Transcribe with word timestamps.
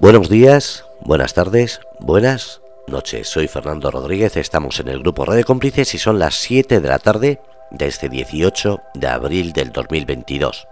Buenos 0.00 0.28
días, 0.28 0.84
buenas 1.00 1.34
tardes, 1.34 1.80
buenas 2.00 2.60
noches. 2.86 3.28
Soy 3.28 3.48
Fernando 3.48 3.90
Rodríguez, 3.90 4.36
estamos 4.36 4.80
en 4.80 4.88
el 4.88 5.00
grupo 5.00 5.24
Radio 5.24 5.44
Cómplices 5.44 5.94
y 5.94 5.98
son 5.98 6.18
las 6.18 6.34
7 6.34 6.80
de 6.80 6.88
la 6.88 6.98
tarde 6.98 7.40
de 7.70 7.86
este 7.86 8.08
18 8.08 8.80
de 8.94 9.08
abril 9.08 9.52
del 9.52 9.72
2022. 9.72 10.66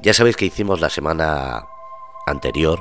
Ya 0.00 0.14
sabéis 0.14 0.36
que 0.36 0.44
hicimos 0.44 0.80
la 0.80 0.90
semana 0.90 1.66
anterior 2.26 2.80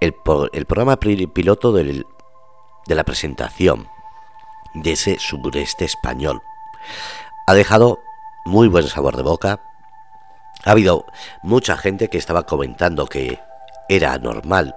el, 0.00 0.14
programa 0.14 0.96
piloto 0.98 1.72
de 1.72 2.04
la 2.86 3.04
presentación 3.04 3.88
de 4.74 4.92
ese 4.92 5.18
sureste 5.18 5.84
español. 5.84 6.42
Ha 7.46 7.54
dejado 7.54 8.00
muy 8.44 8.68
buen 8.68 8.88
sabor 8.88 9.16
de 9.16 9.22
boca. 9.22 9.60
Ha 10.64 10.72
habido 10.72 11.06
mucha 11.42 11.76
gente 11.76 12.08
que 12.08 12.18
estaba 12.18 12.44
comentando 12.44 13.06
que 13.06 13.40
era 13.88 14.16
normal 14.18 14.74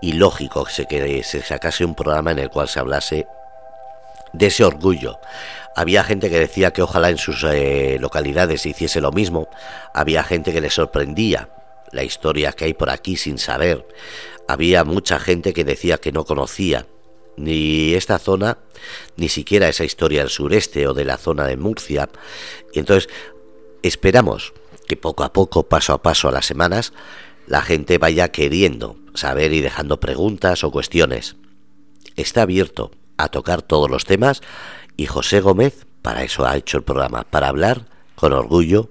y 0.00 0.12
lógico 0.12 0.64
que 0.64 1.22
se, 1.22 1.42
sacase 1.42 1.84
un 1.84 1.94
programa 1.94 2.32
en 2.32 2.40
el 2.40 2.50
cual 2.50 2.68
se 2.68 2.80
hablase 2.80 3.26
de 4.32 4.46
ese 4.46 4.64
orgullo. 4.64 5.18
Había 5.76 6.02
gente 6.02 6.28
que 6.28 6.40
decía 6.40 6.72
que 6.72 6.82
ojalá 6.82 7.08
en 7.10 7.18
sus 7.18 7.44
eh, 7.44 7.98
localidades 8.00 8.62
se 8.62 8.70
hiciese 8.70 9.00
lo 9.00 9.12
mismo. 9.12 9.48
Había 9.94 10.24
gente 10.24 10.52
que 10.52 10.60
le 10.60 10.70
sorprendía 10.70 11.48
la 11.92 12.02
historia 12.02 12.52
que 12.52 12.64
hay 12.64 12.74
por 12.74 12.90
aquí 12.90 13.16
sin 13.16 13.38
saber. 13.38 13.86
Había 14.48 14.84
mucha 14.84 15.20
gente 15.20 15.52
que 15.52 15.64
decía 15.64 15.98
que 15.98 16.12
no 16.12 16.24
conocía 16.24 16.86
ni 17.36 17.94
esta 17.94 18.18
zona, 18.18 18.58
ni 19.16 19.28
siquiera 19.28 19.68
esa 19.68 19.84
historia 19.84 20.20
del 20.20 20.30
sureste 20.30 20.88
o 20.88 20.94
de 20.94 21.04
la 21.04 21.16
zona 21.16 21.46
de 21.46 21.56
Murcia. 21.56 22.08
Y 22.72 22.80
entonces 22.80 23.08
esperamos 23.82 24.52
que 24.88 24.96
poco 24.96 25.22
a 25.22 25.32
poco, 25.32 25.68
paso 25.68 25.92
a 25.92 26.02
paso 26.02 26.28
a 26.28 26.32
las 26.32 26.46
semanas, 26.46 26.92
la 27.46 27.62
gente 27.62 27.98
vaya 27.98 28.32
queriendo 28.32 28.96
saber 29.14 29.52
y 29.52 29.60
dejando 29.60 30.00
preguntas 30.00 30.64
o 30.64 30.72
cuestiones. 30.72 31.36
Está 32.16 32.42
abierto 32.42 32.90
a 33.16 33.28
tocar 33.28 33.62
todos 33.62 33.88
los 33.90 34.04
temas 34.04 34.42
y 34.96 35.06
José 35.06 35.40
Gómez 35.40 35.86
para 36.02 36.22
eso 36.22 36.46
ha 36.46 36.56
hecho 36.56 36.78
el 36.78 36.84
programa, 36.84 37.24
para 37.24 37.48
hablar 37.48 37.86
con 38.14 38.32
orgullo 38.32 38.90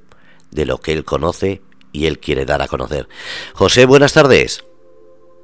de 0.52 0.66
lo 0.66 0.78
que 0.78 0.94
él 0.94 1.04
conoce 1.04 1.62
y 1.92 2.06
él 2.06 2.20
quiere 2.20 2.46
dar 2.46 2.62
a 2.62 2.68
conocer. 2.68 3.08
José, 3.54 3.86
buenas 3.86 4.14
tardes. 4.14 4.64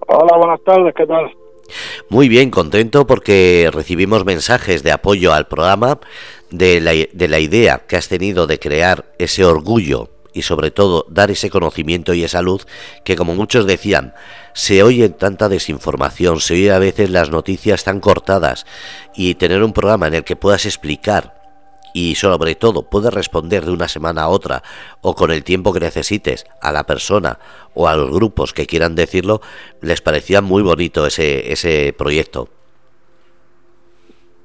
Hola, 0.07 0.37
buenas 0.37 0.63
tardes, 0.63 0.93
¿qué 0.95 1.05
tal? 1.05 1.31
Muy 2.09 2.27
bien, 2.27 2.51
contento 2.51 3.07
porque 3.07 3.69
recibimos 3.73 4.25
mensajes 4.25 4.83
de 4.83 4.91
apoyo 4.91 5.33
al 5.33 5.47
programa, 5.47 5.99
de 6.51 6.81
la, 6.81 6.91
de 6.91 7.27
la 7.27 7.39
idea 7.39 7.85
que 7.87 7.95
has 7.95 8.09
tenido 8.09 8.45
de 8.45 8.59
crear 8.59 9.13
ese 9.17 9.45
orgullo 9.45 10.09
y 10.33 10.41
sobre 10.41 10.71
todo 10.71 11.05
dar 11.09 11.31
ese 11.31 11.49
conocimiento 11.49 12.13
y 12.13 12.23
esa 12.23 12.41
luz 12.41 12.65
que 13.03 13.15
como 13.15 13.35
muchos 13.35 13.65
decían, 13.65 14.13
se 14.53 14.83
oye 14.83 15.09
tanta 15.09 15.49
desinformación, 15.49 16.39
se 16.39 16.55
oye 16.55 16.71
a 16.71 16.79
veces 16.79 17.09
las 17.09 17.29
noticias 17.29 17.83
tan 17.83 17.99
cortadas 17.99 18.65
y 19.15 19.35
tener 19.35 19.63
un 19.63 19.73
programa 19.73 20.07
en 20.07 20.15
el 20.15 20.23
que 20.23 20.35
puedas 20.35 20.65
explicar 20.65 21.41
y 21.93 22.15
sobre 22.15 22.55
todo 22.55 22.89
puedes 22.89 23.13
responder 23.13 23.65
de 23.65 23.71
una 23.71 23.87
semana 23.87 24.23
a 24.23 24.29
otra 24.29 24.63
o 25.01 25.15
con 25.15 25.31
el 25.31 25.43
tiempo 25.43 25.71
que 25.71 25.79
necesites 25.79 26.45
a 26.59 26.71
la 26.71 26.85
persona 26.85 27.39
o 27.75 27.87
a 27.87 27.95
los 27.95 28.11
grupos 28.11 28.53
que 28.53 28.65
quieran 28.65 28.95
decirlo, 28.95 29.41
les 29.81 30.01
parecía 30.01 30.41
muy 30.41 30.63
bonito 30.63 31.05
ese, 31.05 31.51
ese 31.51 31.93
proyecto. 31.95 32.49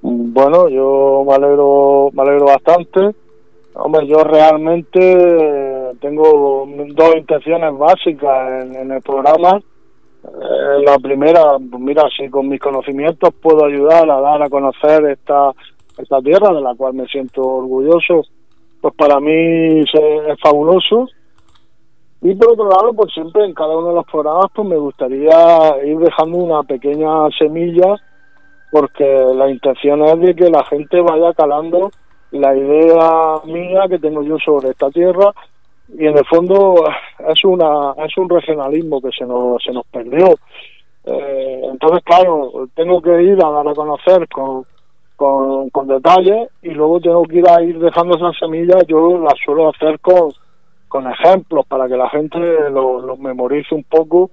Bueno, 0.01 0.69
yo 0.69 1.25
me 1.27 1.35
alegro, 1.35 2.11
me 2.13 2.23
alegro 2.23 2.47
bastante. 2.47 3.15
Hombre, 3.81 4.09
yo 4.09 4.25
realmente 4.25 4.99
tengo 6.01 6.67
dos 6.95 7.15
intenciones 7.17 7.79
básicas 7.79 8.65
en, 8.65 8.91
el 8.91 9.01
programa. 9.03 9.61
Eh, 10.25 10.83
la 10.85 10.99
primera, 10.99 11.57
pues 11.71 11.81
mira, 11.81 12.03
si 12.17 12.29
con 12.29 12.49
mis 12.49 12.61
conocimientos 12.61 13.33
puedo 13.41 13.65
ayudar 13.65 14.11
a 14.11 14.21
dar 14.21 14.43
a 14.43 14.49
conocer 14.49 15.05
esta 15.05 15.53
esta 15.97 16.21
tierra 16.21 16.53
de 16.53 16.61
la 16.61 16.75
cual 16.75 16.95
me 16.95 17.07
siento 17.07 17.41
orgulloso, 17.41 18.23
pues 18.81 18.95
para 18.95 19.21
mí 19.21 19.81
es 19.83 20.41
fabuloso. 20.43 21.07
Y 22.21 22.35
por 22.35 22.55
otro 22.55 22.69
lado, 22.69 22.93
pues 22.95 23.13
siempre 23.15 23.45
en 23.45 23.55
cada 23.55 23.77
uno 23.77 23.91
de 23.91 23.95
los 23.95 24.07
programas 24.07 24.47
pues 24.57 24.67
me 24.67 24.77
gustaría 24.77 25.85
ir 25.85 25.99
dejando 25.99 26.39
una 26.39 26.65
pequeña 26.65 27.29
semilla 27.39 27.95
porque 28.73 29.05
la 29.37 29.49
intención 29.49 30.03
es 30.03 30.19
de 30.19 30.35
que 30.35 30.51
la 30.51 30.65
gente 30.65 31.01
vaya 31.01 31.33
calando 31.33 31.93
la 32.33 32.55
idea 32.57 33.41
mía 33.45 33.87
que 33.89 33.99
tengo 33.99 34.23
yo 34.23 34.39
sobre 34.39 34.71
esta 34.71 34.91
tierra 34.91 35.33
y 35.97 36.07
en 36.07 36.19
el 36.19 36.25
fondo 36.27 36.85
es 37.19 37.45
una 37.45 37.95
es 38.05 38.17
un 38.19 38.29
regionalismo 38.29 39.01
que 39.01 39.11
se 39.11 39.25
nos 39.25 39.63
se 39.63 39.73
nos 39.73 39.87
perdió. 39.87 40.35
Eh, 41.05 41.63
entonces 41.65 42.03
claro 42.05 42.69
tengo 42.75 43.01
que 43.01 43.23
ir 43.23 43.43
a 43.43 43.51
dar 43.51 43.69
a 43.69 43.75
conocer 43.75 44.29
con 44.29 44.65
con, 45.17 45.71
con 45.71 45.89
detalles 45.89 46.49
y 46.63 46.71
luego 46.71 47.01
tengo 47.01 47.25
que 47.25 47.39
ir 47.39 47.49
a 47.49 47.61
ir 47.63 47.79
dejando 47.81 48.17
esas 48.17 48.39
semillas, 48.39 48.87
yo 48.87 49.19
las 49.19 49.35
suelo 49.45 49.69
hacer 49.69 49.99
con, 49.99 50.31
con 50.87 51.11
ejemplos 51.11 51.67
para 51.67 51.89
que 51.89 51.97
la 51.97 52.09
gente 52.09 52.39
los 52.71 53.05
lo 53.05 53.17
memorice 53.17 53.75
un 53.75 53.83
poco 53.85 54.31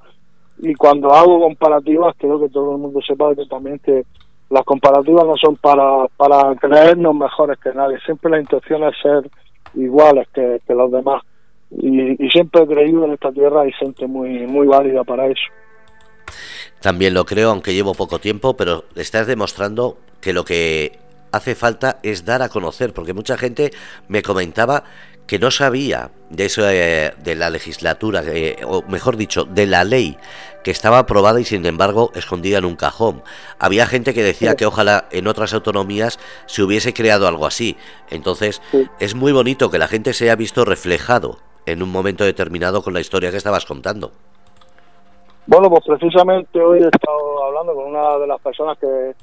y 0.59 0.75
cuando 0.75 1.11
hago 1.11 1.39
comparativas 1.39 2.15
quiero 2.17 2.39
que 2.39 2.49
todo 2.49 2.73
el 2.73 2.77
mundo 2.77 2.99
sepa 3.01 3.33
que 3.33 3.45
también 3.45 3.79
que 3.79 4.03
las 4.49 4.63
comparativas 4.63 5.25
no 5.25 5.35
son 5.37 5.55
para, 5.57 6.07
para 6.17 6.55
creernos 6.55 7.15
mejores 7.15 7.57
que 7.59 7.73
nadie, 7.73 7.99
siempre 8.05 8.31
la 8.31 8.39
intención 8.39 8.83
es 8.83 8.95
ser 9.01 9.29
iguales 9.73 10.27
que, 10.33 10.61
que 10.65 10.73
los 10.73 10.91
demás 10.91 11.21
y, 11.71 12.23
y 12.23 12.29
siempre 12.29 12.63
he 12.63 12.67
creído 12.67 13.05
en 13.05 13.13
esta 13.13 13.31
tierra 13.31 13.67
y 13.67 13.71
gente 13.73 14.07
muy, 14.07 14.45
muy 14.47 14.67
válida 14.67 15.03
para 15.03 15.27
eso. 15.27 15.43
También 16.81 17.13
lo 17.13 17.25
creo, 17.25 17.49
aunque 17.49 17.73
llevo 17.73 17.93
poco 17.93 18.19
tiempo, 18.19 18.55
pero 18.55 18.85
estás 18.95 19.27
demostrando 19.27 19.97
que 20.21 20.33
lo 20.33 20.45
que 20.45 20.99
hace 21.31 21.55
falta 21.55 21.99
es 22.03 22.25
dar 22.25 22.41
a 22.41 22.49
conocer, 22.49 22.93
porque 22.93 23.13
mucha 23.13 23.37
gente 23.37 23.71
me 24.07 24.21
comentaba 24.21 24.83
que 25.27 25.39
no 25.39 25.51
sabía 25.51 26.11
de 26.29 26.45
eso 26.45 26.69
eh, 26.69 27.13
de 27.17 27.35
la 27.35 27.49
legislatura, 27.49 28.21
eh, 28.25 28.57
o 28.65 28.83
mejor 28.83 29.17
dicho, 29.17 29.45
de 29.45 29.65
la 29.65 29.83
ley 29.83 30.17
que 30.63 30.71
estaba 30.71 30.99
aprobada 30.99 31.39
y 31.39 31.45
sin 31.45 31.65
embargo 31.65 32.11
escondida 32.15 32.57
en 32.57 32.65
un 32.65 32.75
cajón. 32.75 33.21
Había 33.59 33.85
gente 33.85 34.13
que 34.13 34.23
decía 34.23 34.55
que 34.55 34.65
ojalá 34.65 35.05
en 35.11 35.27
otras 35.27 35.53
autonomías 35.53 36.19
se 36.47 36.63
hubiese 36.63 36.93
creado 36.93 37.27
algo 37.27 37.45
así. 37.45 37.77
Entonces 38.09 38.61
es 38.99 39.13
muy 39.13 39.31
bonito 39.31 39.69
que 39.69 39.77
la 39.77 39.87
gente 39.87 40.13
se 40.13 40.25
haya 40.25 40.35
visto 40.35 40.65
reflejado 40.65 41.37
en 41.67 41.83
un 41.83 41.91
momento 41.91 42.23
determinado 42.23 42.81
con 42.81 42.93
la 42.93 42.99
historia 42.99 43.31
que 43.31 43.37
estabas 43.37 43.65
contando. 43.65 44.11
Bueno, 45.47 45.69
pues 45.69 45.83
precisamente 45.85 46.59
hoy 46.59 46.79
he 46.79 46.87
estado 46.87 47.43
hablando 47.43 47.75
con 47.75 47.85
una 47.85 48.17
de 48.17 48.27
las 48.27 48.41
personas 48.41 48.77
que, 48.79 49.13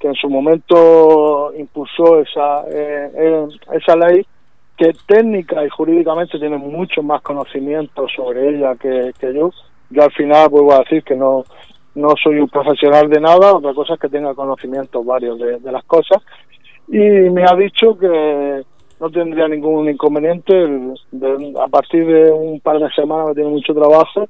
que 0.00 0.08
en 0.08 0.14
su 0.14 0.28
momento 0.28 1.52
impulsó 1.56 2.18
esa, 2.18 2.64
eh, 2.68 3.10
eh, 3.14 3.46
esa 3.72 3.94
ley 3.94 4.26
que 4.78 4.92
técnica 5.06 5.64
y 5.64 5.68
jurídicamente 5.68 6.38
tiene 6.38 6.56
mucho 6.56 7.02
más 7.02 7.20
conocimiento 7.22 8.06
sobre 8.14 8.50
ella 8.50 8.76
que, 8.76 9.12
yo. 9.34 9.50
Yo 9.90 10.02
al 10.02 10.12
final 10.12 10.48
vuelvo 10.48 10.72
a 10.72 10.78
decir 10.78 11.02
que 11.02 11.16
no, 11.16 11.42
no 11.96 12.14
soy 12.22 12.38
un 12.38 12.48
profesional 12.48 13.10
de 13.10 13.20
nada, 13.20 13.54
otra 13.54 13.74
cosa 13.74 13.94
es 13.94 14.00
que 14.00 14.08
tenga 14.08 14.34
conocimientos 14.34 15.04
varios 15.04 15.36
de, 15.38 15.72
las 15.72 15.84
cosas. 15.84 16.22
Y 16.86 16.98
me 16.98 17.42
ha 17.42 17.56
dicho 17.56 17.98
que 17.98 18.62
no 19.00 19.10
tendría 19.10 19.48
ningún 19.48 19.88
inconveniente 19.88 20.54
a 21.60 21.68
partir 21.68 22.06
de 22.06 22.30
un 22.30 22.60
par 22.60 22.78
de 22.78 22.88
semanas 22.90 23.28
que 23.28 23.34
tiene 23.34 23.50
mucho 23.50 23.74
trabajo 23.74 24.28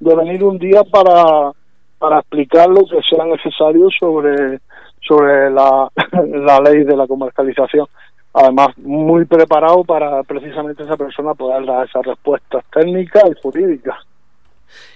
de 0.00 0.16
venir 0.16 0.42
un 0.42 0.58
día 0.58 0.82
para, 0.84 1.52
para 1.98 2.18
explicar 2.20 2.68
lo 2.68 2.84
que 2.86 3.00
sea 3.08 3.24
necesario 3.26 3.88
sobre 4.00 4.58
sobre 5.06 5.50
la, 5.50 5.90
la 6.26 6.60
ley 6.60 6.84
de 6.84 6.96
la 6.96 7.06
comercialización. 7.06 7.86
Además, 8.34 8.68
muy 8.78 9.24
preparado 9.26 9.84
para 9.84 10.22
precisamente 10.22 10.82
esa 10.82 10.96
persona 10.96 11.34
poder 11.34 11.66
dar 11.66 11.86
esas 11.86 12.04
respuestas 12.04 12.64
técnicas 12.72 13.24
y 13.30 13.40
jurídicas. 13.42 13.98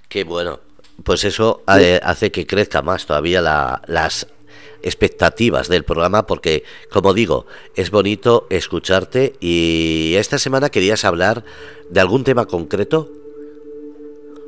Qué 0.09 0.25
bueno. 0.25 0.61
Pues 1.05 1.25
eso 1.25 1.63
eh, 1.79 2.01
hace 2.03 2.33
que 2.33 2.47
crezca 2.47 2.81
más 2.81 3.05
todavía 3.05 3.43
la, 3.43 3.83
las 3.87 4.27
expectativas 4.83 5.69
del 5.69 5.85
programa 5.85 6.27
porque, 6.27 6.63
como 6.91 7.13
digo, 7.13 7.47
es 7.75 7.91
bonito 7.91 8.47
escucharte 8.51 9.35
y 9.41 10.15
esta 10.17 10.39
semana 10.39 10.71
querías 10.71 11.05
hablar 11.05 11.43
de 11.91 12.01
algún 12.01 12.25
tema 12.25 12.47
concreto. 12.47 13.09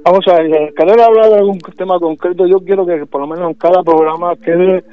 Vamos 0.04 0.26
a 0.28 0.40
ver, 0.40 0.72
querer 0.74 1.00
hablar 1.00 1.28
de 1.28 1.36
algún 1.36 1.58
tema 1.76 1.98
concreto, 1.98 2.46
yo 2.46 2.60
quiero 2.60 2.86
que 2.86 3.04
por 3.04 3.20
lo 3.20 3.26
menos 3.26 3.50
en 3.50 3.54
cada 3.54 3.82
programa 3.82 4.36
quede 4.36 4.84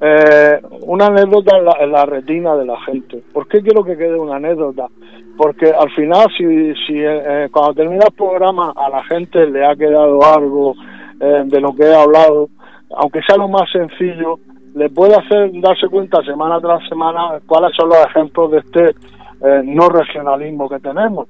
eh, 0.00 0.60
una 0.82 1.06
anécdota 1.06 1.56
en 1.80 1.92
la, 1.92 2.04
retina 2.04 2.56
de 2.56 2.66
la 2.66 2.80
gente. 2.82 3.22
¿Por 3.32 3.46
qué 3.48 3.62
quiero 3.62 3.84
que 3.84 3.96
quede 3.96 4.18
una 4.18 4.36
anécdota? 4.36 4.88
Porque 5.36 5.66
al 5.66 5.90
final, 5.92 6.26
si, 6.36 6.74
si 6.86 6.98
eh, 6.98 7.22
eh, 7.26 7.48
cuando 7.50 7.74
termina 7.74 8.04
el 8.06 8.14
programa 8.14 8.72
a 8.76 8.88
la 8.88 9.02
gente 9.04 9.46
le 9.46 9.64
ha 9.64 9.74
quedado 9.74 10.22
algo 10.22 10.74
eh, 11.20 11.42
de 11.46 11.60
lo 11.60 11.74
que 11.74 11.84
he 11.84 11.94
hablado, 11.94 12.48
aunque 12.96 13.20
sea 13.22 13.36
lo 13.36 13.48
más 13.48 13.70
sencillo, 13.72 14.38
le 14.74 14.90
puede 14.90 15.14
hacer 15.14 15.50
darse 15.60 15.88
cuenta 15.88 16.22
semana 16.22 16.60
tras 16.60 16.86
semana 16.88 17.40
cuáles 17.46 17.74
son 17.76 17.88
los 17.88 17.98
ejemplos 18.06 18.50
de 18.50 18.58
este 18.58 18.94
no 19.64 19.90
regionalismo 19.90 20.70
que 20.70 20.78
tenemos. 20.80 21.28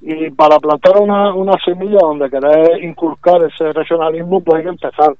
Y 0.00 0.30
para 0.30 0.58
plantar 0.58 1.00
una, 1.00 1.32
una 1.32 1.52
semilla 1.64 1.98
donde 2.00 2.28
querés 2.28 2.82
inculcar 2.82 3.40
ese 3.44 3.72
regionalismo, 3.72 4.40
pues 4.40 4.58
hay 4.58 4.62
que 4.64 4.70
empezar, 4.70 5.14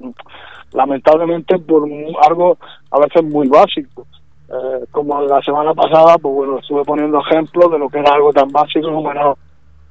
lamentablemente, 0.75 1.59
por 1.59 1.89
algo 2.29 2.59
a 2.91 2.99
veces 3.01 3.25
muy 3.25 3.49
básico. 3.49 4.07
Eh, 4.49 4.85
como 4.91 5.21
la 5.23 5.41
semana 5.41 5.73
pasada, 5.73 6.19
pues 6.19 6.35
bueno, 6.35 6.59
estuve 6.59 6.85
poniendo 6.85 7.21
ejemplos 7.21 7.71
de 7.71 7.79
lo 7.79 7.89
que 7.89 8.01
era 8.01 8.15
algo 8.15 8.33
tan 8.33 8.51
básico 8.53 8.93
como 8.93 9.11
era 9.11 9.33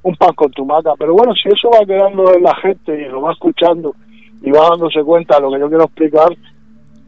un 0.02 0.16
pan 0.16 0.32
con 0.34 0.50
tomata. 0.52 0.92
Pero 0.98 1.14
bueno, 1.14 1.32
si 1.34 1.48
eso 1.48 1.68
va 1.70 1.84
quedando 1.84 2.32
en 2.32 2.42
la 2.42 2.54
gente 2.56 3.00
y 3.00 3.08
lo 3.08 3.22
va 3.22 3.32
escuchando 3.32 3.94
y 4.40 4.50
va 4.50 4.68
dándose 4.70 5.02
cuenta 5.02 5.36
de 5.36 5.42
lo 5.42 5.52
que 5.52 5.60
yo 5.60 5.68
quiero 5.68 5.84
explicar, 5.84 6.28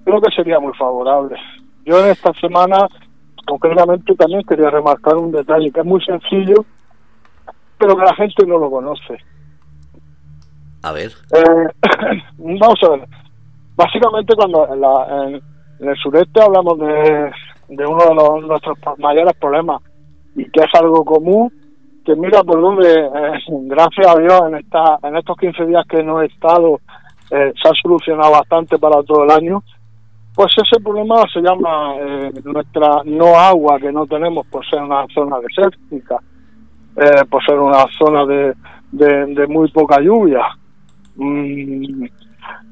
creo 0.05 0.21
que 0.21 0.35
sería 0.35 0.59
muy 0.59 0.73
favorable. 0.75 1.37
Yo 1.85 2.05
en 2.05 2.11
esta 2.11 2.33
semana, 2.35 2.89
concretamente, 3.47 4.15
también 4.15 4.43
quería 4.43 4.71
remarcar 4.71 5.17
un 5.17 5.31
detalle 5.31 5.71
que 5.71 5.81
es 5.81 5.87
muy 5.87 6.03
sencillo, 6.05 6.65
pero 7.79 7.97
que 7.97 8.05
la 8.05 8.15
gente 8.15 8.47
no 8.47 8.59
lo 8.59 8.71
conoce. 8.71 9.19
A 10.83 10.93
ver. 10.93 11.13
Eh, 11.33 12.23
vamos 12.39 12.83
a 12.83 12.89
ver. 12.91 13.09
Básicamente, 13.77 14.35
cuando 14.35 14.73
en, 14.73 14.81
la, 14.81 15.27
en, 15.81 15.89
el 15.89 15.97
sureste 15.97 16.41
hablamos 16.41 16.79
de, 16.79 17.31
de 17.69 17.87
uno 17.87 18.05
de 18.05 18.47
nuestros 18.47 18.79
mayores 18.99 19.35
problemas 19.41 19.83
y 20.37 20.45
que 20.51 20.61
es 20.61 20.75
algo 20.75 21.05
común, 21.05 21.53
que 22.05 22.15
mira 22.15 22.43
por 22.43 22.61
donde, 22.61 22.93
eh, 22.93 23.41
gracias 23.67 24.07
a 24.07 24.19
Dios, 24.19 24.41
en, 24.49 24.57
esta, 24.57 24.99
en 25.03 25.17
estos 25.17 25.37
15 25.37 25.67
días 25.67 25.85
que 25.89 26.03
no 26.03 26.21
he 26.21 26.27
estado, 26.27 26.81
eh, 27.31 27.53
se 27.61 27.69
ha 27.69 27.73
solucionado 27.83 28.33
bastante 28.33 28.79
para 28.79 29.03
todo 29.03 29.25
el 29.25 29.31
año. 29.31 29.63
Pues 30.35 30.53
ese 30.57 30.83
problema 30.83 31.23
se 31.33 31.41
llama 31.41 31.95
eh, 31.97 32.33
nuestra 32.45 33.03
no 33.05 33.37
agua 33.37 33.79
que 33.79 33.93
no 33.93 34.05
tenemos 34.07 34.47
por 34.49 34.67
ser 34.69 34.83
una 34.83 35.07
zona 35.15 35.39
desértica, 35.39 36.19
eh, 36.97 37.25
por 37.31 37.45
ser 37.45 37.59
una 37.59 37.87
zona 37.97 38.27
de, 38.27 38.55
de, 38.91 39.47
muy 39.47 39.71
poca 39.71 40.01
lluvia. 40.01 40.43
Mm. 41.17 42.05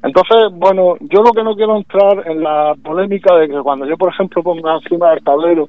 Entonces, 0.02 0.36
bueno, 0.52 0.96
yo 1.00 1.22
lo 1.22 1.32
que 1.32 1.44
no 1.44 1.54
quiero 1.54 1.76
entrar 1.76 2.26
en 2.26 2.42
la 2.42 2.74
polémica 2.82 3.36
de 3.36 3.48
que 3.48 3.60
cuando 3.60 3.86
yo, 3.86 3.96
por 3.96 4.12
ejemplo, 4.12 4.42
ponga 4.42 4.74
encima 4.74 5.10
del 5.10 5.22
tablero 5.22 5.68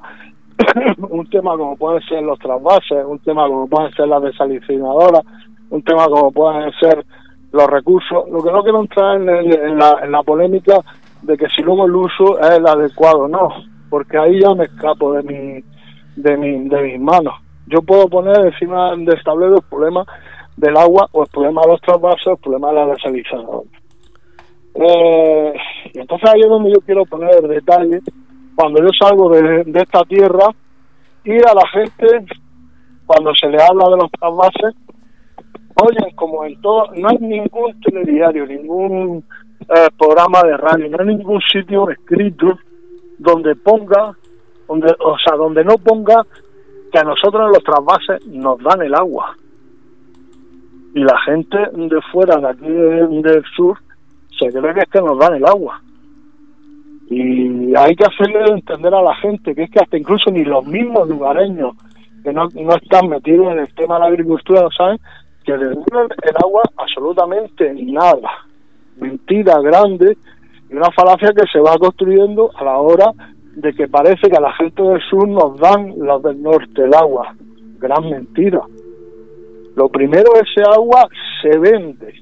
un 1.09 1.29
tema 1.29 1.57
como 1.57 1.75
pueden 1.75 2.01
ser 2.03 2.23
los 2.23 2.39
trasvases, 2.39 3.05
un 3.05 3.19
tema 3.19 3.47
como 3.47 3.67
pueden 3.67 3.91
ser 3.93 4.07
las 4.07 4.21
desalicinadoras, 4.23 5.21
un 5.69 5.83
tema 5.83 6.05
como 6.05 6.31
pueden 6.31 6.71
ser 6.79 7.05
los 7.51 7.67
recursos. 7.67 8.29
Lo 8.29 8.41
que 8.41 8.51
no 8.51 8.63
quiero 8.63 8.81
entrar 8.81 9.15
en, 9.17 9.77
la, 9.77 9.99
en 10.03 10.11
la 10.11 10.23
polémica 10.23 10.79
de 11.21 11.37
que 11.37 11.47
si 11.49 11.61
luego 11.61 11.85
el 11.85 11.95
uso 11.95 12.39
es 12.39 12.57
el 12.57 12.67
adecuado, 12.67 13.27
no, 13.27 13.49
porque 13.89 14.17
ahí 14.17 14.41
ya 14.41 14.53
me 14.53 14.65
escapo 14.65 15.13
de 15.13 15.23
mi, 15.23 15.63
de 16.15 16.37
mi, 16.37 16.67
de 16.69 16.81
mis 16.81 16.99
manos. 16.99 17.35
Yo 17.67 17.81
puedo 17.81 18.07
poner 18.07 18.45
encima 18.45 18.95
del 18.95 19.23
tablero 19.23 19.55
el 19.57 19.63
problema 19.69 20.05
del 20.57 20.77
agua 20.77 21.07
o 21.11 21.23
el 21.23 21.29
problema 21.29 21.61
de 21.61 21.67
los 21.69 21.81
trasvases, 21.81 22.27
el 22.27 22.37
problema 22.37 22.69
de 22.69 22.73
la 22.73 22.87
desalinizadora. 22.87 23.69
Eh, 24.75 25.53
entonces 25.93 26.29
ahí 26.29 26.41
es 26.41 26.49
donde 26.49 26.71
yo 26.71 26.81
quiero 26.81 27.05
poner 27.05 27.29
el 27.43 27.47
detalle 27.47 28.01
cuando 28.55 28.81
yo 28.81 28.89
salgo 28.99 29.29
de, 29.29 29.63
esta 29.73 30.03
tierra 30.03 30.49
y 31.23 31.33
a 31.33 31.53
la 31.53 31.67
gente 31.71 32.25
cuando 33.05 33.33
se 33.35 33.47
le 33.49 33.61
habla 33.61 33.85
de 33.89 33.97
los 33.97 34.11
trasvases 34.11 34.75
oye 35.75 36.15
como 36.15 36.43
en 36.45 36.59
todo 36.61 36.87
no 36.95 37.07
hay 37.07 37.17
ningún 37.19 37.79
telediario 37.81 38.47
ningún 38.47 39.23
eh, 39.69 39.87
programa 39.97 40.41
de 40.43 40.57
radio, 40.57 40.89
no 40.89 40.97
hay 40.99 41.15
ningún 41.15 41.39
sitio 41.41 41.89
escrito 41.89 42.59
donde 43.17 43.55
ponga, 43.55 44.13
donde, 44.67 44.93
o 44.99 45.15
sea, 45.17 45.37
donde 45.37 45.63
no 45.63 45.77
ponga 45.77 46.25
que 46.91 46.99
a 46.99 47.03
nosotros 47.03 47.43
en 47.45 47.53
los 47.53 47.63
trasvases 47.63 48.27
nos 48.27 48.61
dan 48.61 48.81
el 48.81 48.93
agua. 48.93 49.37
Y 50.95 50.99
la 50.99 51.17
gente 51.21 51.57
de 51.57 52.01
fuera, 52.11 52.37
de 52.37 52.49
aquí 52.49 52.67
del 52.67 53.43
sur, 53.55 53.77
se 54.51 54.59
cree 54.59 54.73
que 54.73 54.79
es 54.81 54.89
que 54.89 55.01
nos 55.01 55.17
dan 55.17 55.35
el 55.35 55.45
agua. 55.45 55.81
Y 57.09 57.75
hay 57.75 57.95
que 57.95 58.05
hacerle 58.05 58.51
entender 58.51 58.93
a 58.93 59.01
la 59.01 59.15
gente 59.15 59.53
que 59.53 59.63
es 59.63 59.71
que 59.71 59.79
hasta 59.79 59.97
incluso 59.97 60.31
ni 60.31 60.43
los 60.43 60.65
mismos 60.65 61.07
lugareños 61.07 61.75
que 62.23 62.31
no, 62.31 62.47
no 62.53 62.75
están 62.75 63.09
metidos 63.09 63.51
en 63.51 63.59
el 63.59 63.73
tema 63.75 63.95
de 63.95 64.01
la 64.01 64.07
agricultura 64.07 64.61
no 64.61 64.71
saben 64.71 64.97
que 65.43 65.51
dan 65.51 65.73
el 65.73 66.35
agua 66.41 66.61
absolutamente 66.77 67.73
nada 67.73 68.45
mentira 68.97 69.59
grande 69.59 70.17
y 70.69 70.75
una 70.75 70.91
falacia 70.91 71.31
que 71.33 71.47
se 71.51 71.59
va 71.59 71.77
construyendo 71.77 72.51
a 72.55 72.63
la 72.63 72.77
hora 72.77 73.11
de 73.55 73.73
que 73.73 73.87
parece 73.87 74.29
que 74.29 74.37
a 74.37 74.41
la 74.41 74.53
gente 74.53 74.81
del 74.81 75.01
sur 75.09 75.27
nos 75.27 75.59
dan 75.59 75.93
los 75.97 76.23
del 76.23 76.41
norte 76.41 76.83
el 76.83 76.93
agua. 76.93 77.35
Gran 77.79 78.09
mentira. 78.09 78.61
Lo 79.75 79.89
primero, 79.89 80.31
ese 80.35 80.61
agua 80.67 81.07
se 81.41 81.57
vende. 81.59 82.13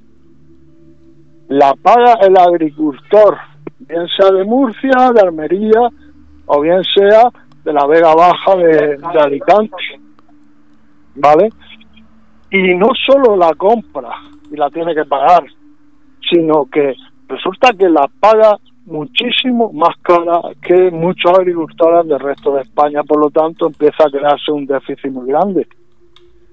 La 1.52 1.74
paga 1.74 2.14
el 2.22 2.38
agricultor, 2.38 3.38
bien 3.80 4.08
sea 4.16 4.32
de 4.32 4.46
Murcia, 4.46 5.12
de 5.14 5.20
Almería 5.20 5.82
o 6.46 6.62
bien 6.62 6.82
sea 6.96 7.24
de 7.66 7.74
la 7.74 7.86
Vega 7.88 8.16
Baja 8.16 8.56
de, 8.56 8.96
de 8.96 9.20
Alicante. 9.20 10.00
¿Vale? 11.16 11.50
Y 12.52 12.74
no 12.76 12.88
solo 13.06 13.36
la 13.36 13.54
compra 13.56 14.12
y 14.50 14.56
la 14.56 14.70
tiene 14.70 14.96
que 14.96 15.04
pagar, 15.04 15.44
sino 16.30 16.68
que 16.72 16.96
resulta 17.28 17.74
que 17.74 17.90
la 17.90 18.10
paga 18.22 18.58
muchísimo 18.86 19.74
más 19.74 19.98
cara 20.04 20.40
que 20.62 20.90
muchos 20.90 21.38
agricultores 21.38 22.08
del 22.08 22.20
resto 22.22 22.54
de 22.54 22.62
España, 22.62 23.04
por 23.04 23.20
lo 23.20 23.30
tanto 23.30 23.68
empieza 23.68 24.06
a 24.06 24.10
crearse 24.10 24.54
un 24.54 24.66
déficit 24.66 25.12
muy 25.12 25.28
grande. 25.28 25.68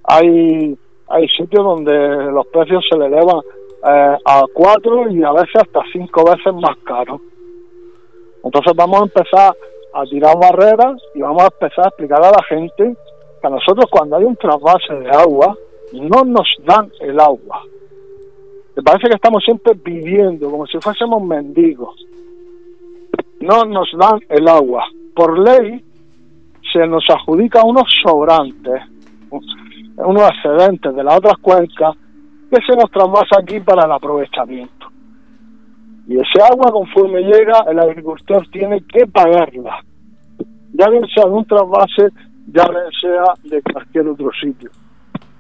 Hay, 0.03 0.77
hay 1.09 1.29
sitios 1.29 1.65
donde 1.65 2.33
los 2.33 2.49
precios 2.49 2.85
se 2.91 2.99
le 2.99 3.07
elevan 3.07 3.43
eh, 3.85 4.17
a 4.25 4.43
cuatro 4.53 5.11
y 5.11 5.23
a 5.23 5.33
veces 5.33 5.57
hasta 5.57 5.81
cinco 5.93 6.25
veces 6.25 6.55
más 6.55 6.77
caros. 6.85 7.21
Entonces 8.43 8.73
vamos 8.77 9.01
a 9.01 9.05
empezar 9.05 9.55
a 9.95 10.05
tirar 10.05 10.37
barreras 10.39 11.01
y 11.15 11.21
vamos 11.21 11.43
a 11.43 11.47
empezar 11.47 11.87
a 11.87 11.89
explicar 11.89 12.19
a 12.25 12.31
la 12.31 12.43
gente 12.49 12.97
que 13.41 13.47
a 13.47 13.51
nosotros 13.51 13.87
cuando 13.91 14.17
hay 14.17 14.25
un 14.25 14.37
trasvase 14.37 14.95
de 14.95 15.11
agua 15.11 15.57
no 15.93 16.25
nos 16.25 16.49
dan 16.65 16.91
el 17.01 17.19
agua, 17.19 17.63
me 18.79 18.85
parece 18.85 19.09
que 19.09 19.17
estamos 19.17 19.43
siempre 19.43 19.75
pidiendo, 19.75 20.53
como 20.53 20.65
si 20.69 20.79
fuésemos 20.79 21.21
mendigos. 21.21 21.97
No 23.41 23.65
nos 23.65 23.91
dan 23.99 24.21
el 24.29 24.47
agua. 24.47 24.85
Por 25.17 25.37
ley 25.37 25.85
se 26.73 26.87
nos 26.87 27.03
adjudica 27.11 27.65
unos 27.65 27.93
sobrantes, 28.05 28.81
unos 29.97 30.31
excedentes 30.31 30.95
de 30.95 31.03
las 31.03 31.17
otras 31.17 31.39
cuencas 31.39 31.97
que 32.51 32.61
se 32.67 32.77
nos 32.77 32.91
trasvasa 32.91 33.41
aquí 33.41 33.61
para 33.61 33.87
el 33.87 33.93
aprovechamiento. 33.93 34.87
Y 36.07 36.15
ese 36.19 36.43
agua, 36.43 36.71
conforme 36.73 37.21
llega, 37.21 37.65
el 37.71 37.79
agricultor 37.79 38.47
tiene 38.51 38.83
que 38.87 39.07
pagarla. 39.07 39.83
Ya 40.73 40.89
bien 40.89 41.07
sea 41.15 41.25
de 41.25 41.31
un 41.31 41.45
trasvase, 41.45 42.09
ya 42.53 42.65
sea 43.01 43.35
de 43.45 43.63
cualquier 43.63 44.09
otro 44.09 44.31
sitio. 44.41 44.71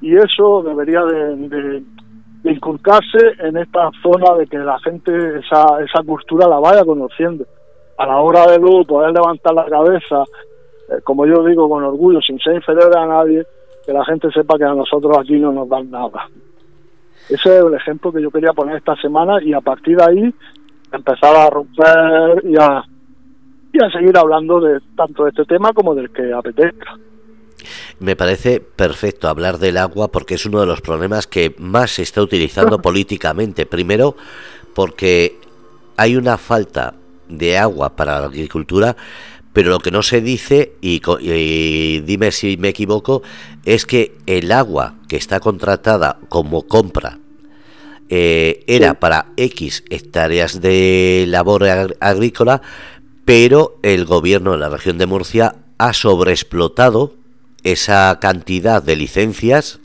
Y 0.00 0.16
eso 0.16 0.62
debería 0.62 1.02
de 1.04 1.82
inculcarse 2.44 3.18
en 3.40 3.56
esta 3.56 3.90
zona 4.02 4.34
de 4.36 4.46
que 4.46 4.58
la 4.58 4.78
gente 4.80 5.38
esa, 5.38 5.64
esa 5.84 6.02
cultura 6.06 6.46
la 6.46 6.58
vaya 6.58 6.84
conociendo. 6.84 7.44
A 7.96 8.06
la 8.06 8.18
hora 8.18 8.46
de 8.46 8.58
luego 8.58 8.84
poder 8.84 9.12
levantar 9.12 9.54
la 9.54 9.64
cabeza, 9.66 10.22
eh, 10.88 11.00
como 11.02 11.26
yo 11.26 11.44
digo 11.44 11.68
con 11.68 11.82
orgullo, 11.82 12.20
sin 12.20 12.38
ser 12.38 12.54
inferior 12.54 12.96
a 12.96 13.06
nadie, 13.06 13.44
que 13.84 13.92
la 13.92 14.04
gente 14.04 14.30
sepa 14.30 14.56
que 14.56 14.64
a 14.64 14.74
nosotros 14.74 15.16
aquí 15.18 15.38
no 15.38 15.52
nos 15.52 15.68
dan 15.68 15.90
nada. 15.90 16.28
Ese 17.28 17.58
es 17.58 17.64
el 17.64 17.74
ejemplo 17.74 18.12
que 18.12 18.22
yo 18.22 18.30
quería 18.30 18.52
poner 18.52 18.76
esta 18.76 18.96
semana 18.96 19.42
y 19.42 19.52
a 19.52 19.60
partir 19.60 19.96
de 19.96 20.04
ahí 20.04 20.34
empezar 20.92 21.36
a 21.36 21.50
romper 21.50 22.42
y 22.44 22.56
a, 22.56 22.82
y 23.72 23.84
a 23.84 23.90
seguir 23.90 24.16
hablando 24.16 24.60
de 24.60 24.80
tanto 24.96 25.24
de 25.24 25.30
este 25.30 25.44
tema 25.44 25.72
como 25.72 25.94
del 25.94 26.10
que 26.10 26.32
apetezca. 26.32 26.96
Me 28.00 28.16
parece 28.16 28.60
perfecto 28.60 29.28
hablar 29.28 29.58
del 29.58 29.76
agua 29.76 30.08
porque 30.08 30.34
es 30.34 30.46
uno 30.46 30.60
de 30.60 30.66
los 30.66 30.80
problemas 30.80 31.26
que 31.26 31.54
más 31.58 31.90
se 31.90 32.02
está 32.02 32.22
utilizando 32.22 32.78
políticamente. 32.82 33.66
Primero, 33.66 34.16
porque 34.74 35.36
hay 35.96 36.16
una 36.16 36.38
falta 36.38 36.94
de 37.28 37.58
agua 37.58 37.94
para 37.94 38.20
la 38.20 38.26
agricultura, 38.26 38.96
pero 39.58 39.70
lo 39.70 39.80
que 39.80 39.90
no 39.90 40.04
se 40.04 40.20
dice, 40.20 40.74
y, 40.80 41.00
dime 42.02 42.30
si 42.30 42.56
me 42.58 42.68
equivoco, 42.68 43.24
es 43.64 43.86
que 43.86 44.14
el 44.26 44.52
agua 44.52 44.94
que 45.08 45.16
está 45.16 45.40
contratada 45.40 46.20
como 46.28 46.68
compra 46.68 47.18
eh, 48.08 48.62
era 48.68 49.00
para 49.00 49.32
X 49.36 49.82
hectáreas 49.90 50.60
de 50.60 51.24
labor 51.26 51.64
agrícola, 51.98 52.62
pero 53.24 53.80
el 53.82 54.04
gobierno 54.04 54.52
de 54.52 54.58
la 54.58 54.68
región 54.68 54.96
de 54.96 55.06
Murcia 55.06 55.56
ha 55.76 55.92
sobreexplotado 55.92 57.16
esa 57.64 58.16
cantidad 58.20 58.80
de 58.80 58.94
licencias, 58.94 59.80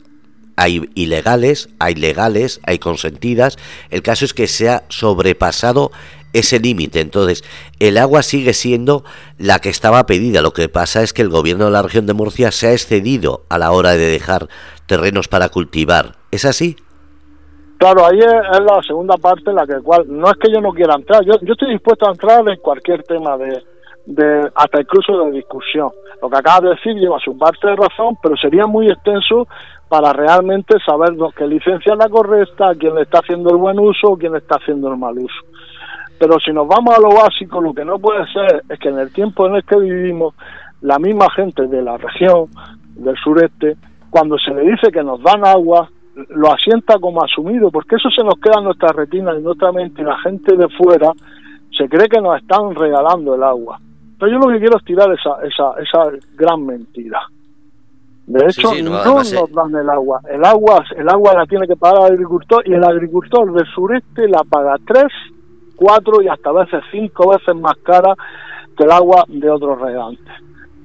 hay 0.54 0.88
ilegales, 0.94 1.68
hay 1.80 1.96
legales, 1.96 2.60
hay 2.62 2.78
consentidas. 2.78 3.58
El 3.90 4.02
caso 4.02 4.24
es 4.24 4.34
que 4.34 4.46
se 4.46 4.68
ha 4.68 4.84
sobrepasado 4.88 5.90
ese 6.34 6.60
límite. 6.60 7.00
Entonces, 7.00 7.42
el 7.80 7.96
agua 7.96 8.22
sigue 8.22 8.52
siendo 8.52 9.04
la 9.38 9.60
que 9.60 9.70
estaba 9.70 10.04
pedida. 10.04 10.42
Lo 10.42 10.52
que 10.52 10.68
pasa 10.68 11.02
es 11.02 11.14
que 11.14 11.22
el 11.22 11.30
gobierno 11.30 11.64
de 11.64 11.70
la 11.70 11.82
región 11.82 12.06
de 12.06 12.12
Murcia 12.12 12.50
se 12.50 12.66
ha 12.66 12.72
excedido 12.72 13.44
a 13.48 13.56
la 13.56 13.72
hora 13.72 13.92
de 13.92 14.10
dejar 14.10 14.48
terrenos 14.86 15.28
para 15.28 15.48
cultivar. 15.48 16.16
¿Es 16.30 16.44
así? 16.44 16.76
Claro, 17.78 18.06
ahí 18.06 18.18
es, 18.18 18.60
la 18.60 18.82
segunda 18.86 19.16
parte 19.16 19.50
en 19.50 19.56
la 19.56 19.66
que 19.66 19.80
cual 19.82 20.04
no 20.06 20.28
es 20.28 20.36
que 20.38 20.52
yo 20.52 20.60
no 20.60 20.72
quiera 20.72 20.94
entrar, 20.94 21.24
yo, 21.24 21.34
yo 21.42 21.52
estoy 21.52 21.72
dispuesto 21.72 22.06
a 22.06 22.12
entrar 22.12 22.48
en 22.48 22.56
cualquier 22.60 23.02
tema 23.02 23.36
de, 23.36 23.62
de 24.06 24.50
hasta 24.54 24.80
incluso 24.80 25.24
de 25.24 25.32
discusión. 25.32 25.90
Lo 26.22 26.30
que 26.30 26.36
acaba 26.36 26.68
de 26.68 26.74
decir 26.76 26.94
lleva 26.94 27.18
su 27.20 27.36
parte 27.36 27.66
de 27.66 27.76
razón, 27.76 28.16
pero 28.22 28.36
sería 28.36 28.66
muy 28.66 28.88
extenso 28.88 29.46
para 29.88 30.12
realmente 30.12 30.76
saber 30.84 31.10
qué 31.36 31.46
licencia 31.46 31.92
es 31.92 31.98
la 31.98 32.08
correcta, 32.08 32.74
quién 32.78 32.94
le 32.94 33.02
está 33.02 33.18
haciendo 33.18 33.50
el 33.50 33.56
buen 33.56 33.78
uso, 33.78 34.16
quién 34.18 34.32
le 34.32 34.38
está 34.38 34.56
haciendo 34.56 34.88
el 34.90 34.96
mal 34.96 35.18
uso. 35.18 35.40
Pero 36.18 36.38
si 36.40 36.52
nos 36.52 36.66
vamos 36.68 36.96
a 36.96 37.00
lo 37.00 37.10
básico, 37.10 37.60
lo 37.60 37.74
que 37.74 37.84
no 37.84 37.98
puede 37.98 38.26
ser 38.32 38.62
es 38.68 38.78
que 38.78 38.88
en 38.88 38.98
el 38.98 39.12
tiempo 39.12 39.46
en 39.46 39.56
el 39.56 39.64
que 39.64 39.76
vivimos, 39.76 40.34
la 40.80 40.98
misma 40.98 41.30
gente 41.30 41.66
de 41.66 41.82
la 41.82 41.96
región, 41.96 42.48
del 42.94 43.16
sureste, 43.16 43.76
cuando 44.10 44.38
se 44.38 44.52
le 44.54 44.62
dice 44.62 44.92
que 44.92 45.02
nos 45.02 45.20
dan 45.22 45.44
agua, 45.44 45.88
lo 46.28 46.52
asienta 46.52 46.98
como 46.98 47.24
asumido, 47.24 47.70
porque 47.70 47.96
eso 47.96 48.08
se 48.10 48.22
nos 48.22 48.34
queda 48.34 48.58
en 48.58 48.64
nuestra 48.64 48.92
retina 48.92 49.32
y 49.34 49.38
en 49.38 49.44
nuestra 49.44 49.72
mente, 49.72 50.02
y 50.02 50.04
la 50.04 50.18
gente 50.18 50.56
de 50.56 50.68
fuera 50.68 51.12
se 51.76 51.88
cree 51.88 52.08
que 52.08 52.20
nos 52.20 52.40
están 52.40 52.74
regalando 52.74 53.34
el 53.34 53.42
agua. 53.42 53.80
Pero 54.18 54.30
yo 54.30 54.38
lo 54.38 54.52
que 54.52 54.60
quiero 54.60 54.78
es 54.78 54.84
tirar 54.84 55.12
esa, 55.12 55.44
esa, 55.44 55.72
esa 55.82 56.16
gran 56.36 56.64
mentira. 56.64 57.20
De 58.26 58.46
hecho, 58.46 58.70
no, 58.82 59.04
nos 59.04 59.52
dan 59.52 59.74
el 59.74 59.90
agua. 59.90 60.20
El 60.30 60.44
agua 60.44 60.82
el 60.96 61.08
agua 61.08 61.34
la 61.34 61.46
tiene 61.46 61.66
que 61.66 61.76
pagar 61.76 62.06
el 62.06 62.14
agricultor 62.14 62.66
y 62.66 62.72
el 62.72 62.84
agricultor 62.84 63.52
del 63.52 63.66
sureste 63.66 64.28
la 64.28 64.42
paga 64.44 64.76
tres, 64.86 65.12
cuatro 65.76 66.22
y 66.22 66.28
hasta 66.28 66.52
veces 66.52 66.82
cinco 66.90 67.30
veces 67.30 67.54
más 67.54 67.76
cara 67.82 68.14
que 68.76 68.84
el 68.84 68.90
agua 68.90 69.24
de 69.28 69.50
otros 69.50 69.80
regantes. 69.80 70.34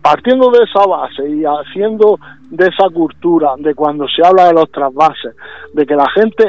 Partiendo 0.02 0.50
de 0.52 0.64
esa 0.64 0.88
base 0.88 1.30
y 1.30 1.44
haciendo 1.44 2.18
de 2.50 2.68
esa 2.68 2.90
cultura, 2.90 3.54
de 3.58 3.76
cuando 3.76 4.08
se 4.08 4.26
habla 4.26 4.48
de 4.48 4.54
los 4.54 4.72
trasvases, 4.72 5.36
de 5.74 5.86
que 5.86 5.96
la 5.96 6.10
gente 6.12 6.44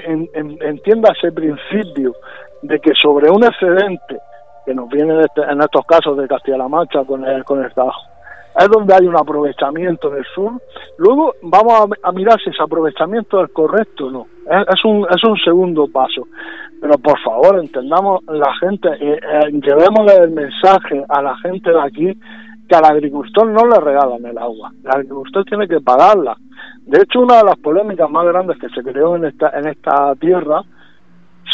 entienda 0.62 1.12
ese 1.16 1.32
principio 1.32 2.14
de 2.62 2.78
que 2.78 2.92
sobre 3.00 3.30
un 3.30 3.44
excedente 3.44 4.18
que 4.64 4.74
nos 4.74 4.88
viene 4.88 5.14
en, 5.14 5.20
este, 5.20 5.42
estos 5.42 5.84
casos 5.86 6.16
de 6.16 6.28
Castilla-La 6.28 6.68
Mancha 6.68 7.04
con 7.04 7.24
el, 7.24 7.44
con 7.44 7.62
el 7.64 7.72
trabajo, 7.72 8.02
es 8.58 8.68
donde 8.68 8.94
hay 8.94 9.06
un 9.06 9.16
aprovechamiento 9.16 10.10
del 10.10 10.24
sur. 10.34 10.52
Luego 10.98 11.34
vamos 11.42 11.90
a, 12.02 12.12
mirar 12.12 12.40
si 12.42 12.50
ese 12.50 12.62
aprovechamiento 12.62 13.44
es 13.44 13.52
correcto 13.52 14.06
o 14.06 14.10
no. 14.10 14.26
Es, 14.46 14.84
un, 14.84 15.06
es 15.08 15.22
un 15.24 15.36
segundo 15.38 15.86
paso. 15.88 16.26
Pero 16.80 16.98
por 16.98 17.18
favor, 17.20 17.58
entendamos 17.60 18.24
la 18.24 18.52
gente, 18.56 18.88
eh, 19.00 19.20
eh, 19.22 19.50
llevémosle 19.52 20.16
el 20.24 20.30
mensaje 20.30 21.04
a 21.08 21.22
la 21.22 21.36
gente 21.38 21.70
de 21.70 21.80
aquí 21.80 22.18
que 22.68 22.76
al 22.76 22.84
agricultor 22.84 23.46
no 23.46 23.66
le 23.66 23.80
regalan 23.80 24.24
el 24.24 24.38
agua. 24.38 24.72
El 24.84 24.90
agricultor 24.90 25.44
tiene 25.44 25.68
que 25.68 25.80
pagarla. 25.80 26.36
De 26.86 27.02
hecho, 27.02 27.20
una 27.20 27.38
de 27.38 27.44
las 27.44 27.58
polémicas 27.58 28.10
más 28.10 28.26
grandes 28.26 28.58
que 28.58 28.68
se 28.68 28.82
creó 28.82 29.16
en 29.16 29.26
esta, 29.26 29.50
en 29.50 29.68
esta 29.68 30.14
tierra 30.16 30.62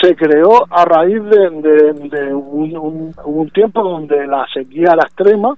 se 0.00 0.14
creó 0.14 0.66
a 0.70 0.84
raíz 0.84 1.22
de, 1.24 2.34
un, 2.34 3.14
un, 3.24 3.50
tiempo 3.50 3.82
donde 3.82 4.26
la 4.26 4.46
sequía 4.52 4.92
era 4.92 5.04
extrema 5.04 5.56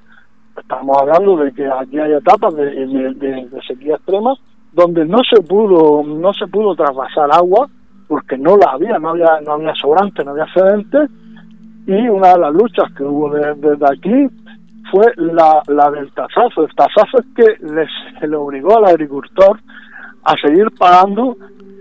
estamos 0.60 0.96
hablando 0.98 1.36
de 1.36 1.52
que 1.52 1.66
aquí 1.66 1.98
hay 1.98 2.12
etapas 2.12 2.54
de, 2.54 3.48
sequía 3.66 3.96
extrema 3.96 4.34
donde 4.72 5.04
no 5.04 5.18
se 5.28 5.42
pudo 5.42 6.02
no 6.04 6.32
se 6.34 6.46
pudo 6.46 6.74
trasvasar 6.74 7.30
agua 7.32 7.68
porque 8.06 8.36
no 8.36 8.56
la 8.56 8.72
había 8.72 8.98
no 8.98 9.10
había 9.10 9.40
no 9.44 9.52
había 9.52 9.74
sobrante 9.74 10.24
no 10.24 10.32
había 10.32 10.44
excedente. 10.44 10.98
Y 11.86 12.08
una 12.08 12.34
de 12.34 12.38
las 12.38 12.52
luchas 12.52 12.92
que 12.94 13.02
hubo 13.02 13.30
desde 13.30 13.86
aquí 13.86 14.28
fue 14.90 15.06
la, 15.16 15.62
la 15.68 15.90
del 15.90 16.12
tasazo. 16.12 16.64
El 16.64 16.74
tasazo 16.74 17.18
es 17.18 17.26
que 17.34 17.64
les, 17.64 17.88
le 18.20 18.36
obligó 18.36 18.76
al 18.76 18.86
agricultor 18.86 19.58
a 20.24 20.36
seguir 20.36 20.66
pagando 20.78 21.36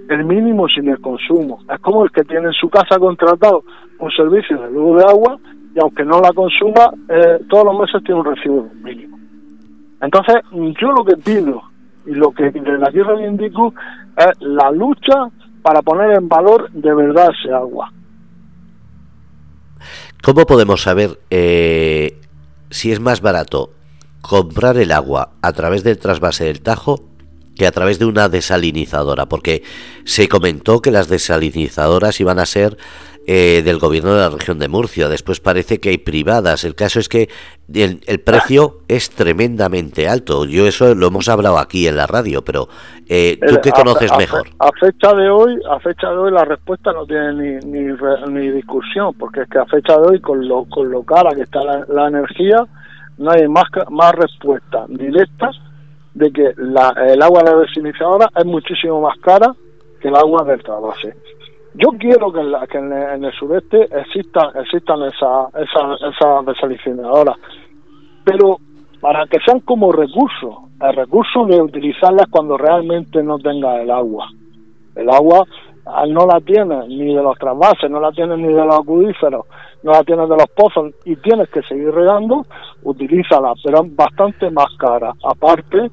el 0.10 0.24
mínimo 0.24 0.67
sin 0.69 0.88
el 0.89 1.01
consumo. 1.01 1.60
Es 1.69 1.79
como 1.81 2.05
el 2.05 2.12
que 2.12 2.24
tiene 2.24 2.48
en 2.48 2.53
su 2.53 2.69
casa 2.69 2.98
contratado 2.98 3.63
un 4.00 4.12
servicio 4.12 4.62
de 4.62 4.72
luz 4.72 4.98
de 4.98 5.10
agua 5.10 5.38
y 5.77 5.79
aunque 5.79 6.03
no 6.03 6.19
la 6.19 6.34
consuma, 6.34 6.91
eh, 7.07 7.39
todos 7.48 7.65
los 7.65 7.79
meses 7.79 8.03
tiene 8.03 8.19
un 8.19 8.25
recibo 8.25 8.67
mínimo. 8.81 9.19
Entonces, 10.01 10.38
yo 10.51 10.91
lo 10.91 11.05
que 11.05 11.15
pido 11.17 11.62
y 12.07 12.15
lo 12.15 12.31
que 12.31 12.50
desde 12.50 12.88
aquí 12.88 13.00
reivindico 13.00 13.75
es 14.17 14.41
la 14.41 14.72
lucha 14.72 15.29
para 15.62 15.84
poner 15.84 16.17
en 16.17 16.27
valor 16.27 16.72
de 16.72 16.96
verdad 16.96 17.29
ese 17.29 17.53
agua. 17.53 17.93
¿Cómo 20.24 20.48
podemos 20.48 20.81
saber 20.81 21.19
eh, 21.29 22.19
si 22.72 22.91
es 22.91 23.00
más 23.00 23.22
barato 23.22 23.69
comprar 24.22 24.77
el 24.77 24.91
agua 24.91 25.34
a 25.43 25.53
través 25.53 25.84
del 25.84 26.00
trasvase 26.00 26.46
del 26.46 26.62
Tajo 26.62 27.01
que 27.55 27.67
a 27.67 27.72
través 27.72 28.00
de 28.00 28.05
una 28.05 28.29
desalinizadora? 28.29 29.27
Porque 29.27 29.62
se 30.05 30.27
comentó 30.27 30.81
que 30.81 30.89
las 30.89 31.07
desalinizadoras 31.07 32.19
iban 32.19 32.39
a 32.39 32.48
ser 32.48 32.77
eh, 33.29 33.62
del 33.62 33.77
gobierno 33.77 34.13
de 34.13 34.22
la 34.22 34.29
región 34.29 34.57
de 34.57 34.69
Murcia. 34.69 35.10
Después 35.10 35.41
parece 35.41 35.81
que 35.81 35.89
hay 35.89 35.98
privadas. 35.98 36.63
El 36.63 36.75
caso 36.75 36.98
es 37.01 37.10
que 37.10 37.27
el, 37.74 38.00
precio 38.22 38.77
es 38.88 39.10
tremendamente 39.10 40.07
alto. 40.07 40.46
Yo 40.46 40.65
eso 40.65 40.96
lo 40.96 41.07
hemos 41.07 41.27
hablado 41.27 41.60
aquí 41.60 41.88
en 41.88 41.98
la 41.98 42.07
radio, 42.07 42.41
pero 42.41 42.69
eh, 43.10 43.38
tú 43.46 43.57
qué 43.62 43.72
conoces 43.72 44.15
mejor. 44.17 44.48
A, 44.60 44.72
fecha 44.79 45.13
de 45.13 45.29
hoy, 45.29 45.60
a 45.69 45.77
fecha 45.81 46.10
de 46.10 46.17
hoy 46.17 46.31
la 46.31 46.46
respuesta 46.46 46.93
no 46.93 47.05
tiene 47.05 47.34
ni, 47.34 47.65
ni, 47.65 47.98
ni 48.29 48.50
discusión, 48.51 49.13
porque 49.19 49.41
es 49.41 49.50
que 49.50 49.60
a 49.60 49.65
fecha 49.65 49.98
de 49.98 50.07
hoy 50.07 50.22
con 50.22 50.48
lo, 50.48 50.63
con 50.63 50.89
lo 50.89 51.03
cara 51.03 51.36
que 51.36 51.41
está 51.41 51.60
la, 51.63 52.07
energía, 52.07 52.65
no 53.17 53.31
hay 53.31 53.46
más 53.50 53.65
más 53.89 54.15
respuesta 54.15 54.86
directa 54.88 55.51
de 56.13 56.31
que 56.31 56.53
la, 56.55 56.96
el 57.10 57.22
agua 57.22 57.43
de 57.43 57.51
la 57.51 57.57
desiniciadora 57.57 58.29
es 58.38 58.46
muchísimo 58.46 59.01
más 59.01 59.17
cara 59.19 59.53
que 60.00 60.07
el 60.07 60.15
agua 60.15 60.46
del 60.46 60.63
trasvase. 60.63 61.13
Yo 61.79 61.89
quiero 62.00 62.31
que, 62.34 62.39
en, 62.39 63.24
el 63.24 63.31
sureste 63.34 63.84
existan, 63.96 64.50
existan 64.55 65.03
esas 65.03 65.53
esa, 65.53 66.10
esa 66.10 66.41
desalinizadoras, 66.43 67.38
pero 68.24 68.57
para 69.00 69.27
que 69.27 69.38
sean 69.46 69.60
como 69.60 69.91
recursos, 69.91 70.55
el 70.81 70.96
recurso 70.96 71.46
de 71.46 71.62
utilizarlas 71.62 72.25
cuando 72.31 72.57
realmente 72.57 73.22
no 73.22 73.38
tenga 73.38 73.79
el 73.79 73.91
agua. 73.91 74.27
El 74.96 75.07
agua 75.07 75.46
no 76.07 76.25
la 76.25 76.41
tiene 76.41 76.88
ni 76.88 77.13
de 77.13 77.22
los 77.22 77.38
trasvases, 77.38 77.91
no 77.91 78.00
la 78.00 78.12
tiene 78.12 78.38
ni 78.38 78.48
de 78.48 78.65
los 78.65 78.79
acuíferos, 78.79 79.46
no 79.84 79.91
la 79.91 80.03
tiene 80.03 80.24
de 80.24 80.36
los 80.36 80.50
pozos 80.55 80.96
y 81.05 81.15
tienes 81.17 81.48
que 81.50 81.62
seguir 81.62 81.91
regando, 81.91 82.43
utilízala, 82.81 83.53
pero 83.63 83.84
es 83.84 83.96
bastante 83.96 84.50
más 84.50 84.75
cara. 84.79 85.13
Aparte 85.24 85.91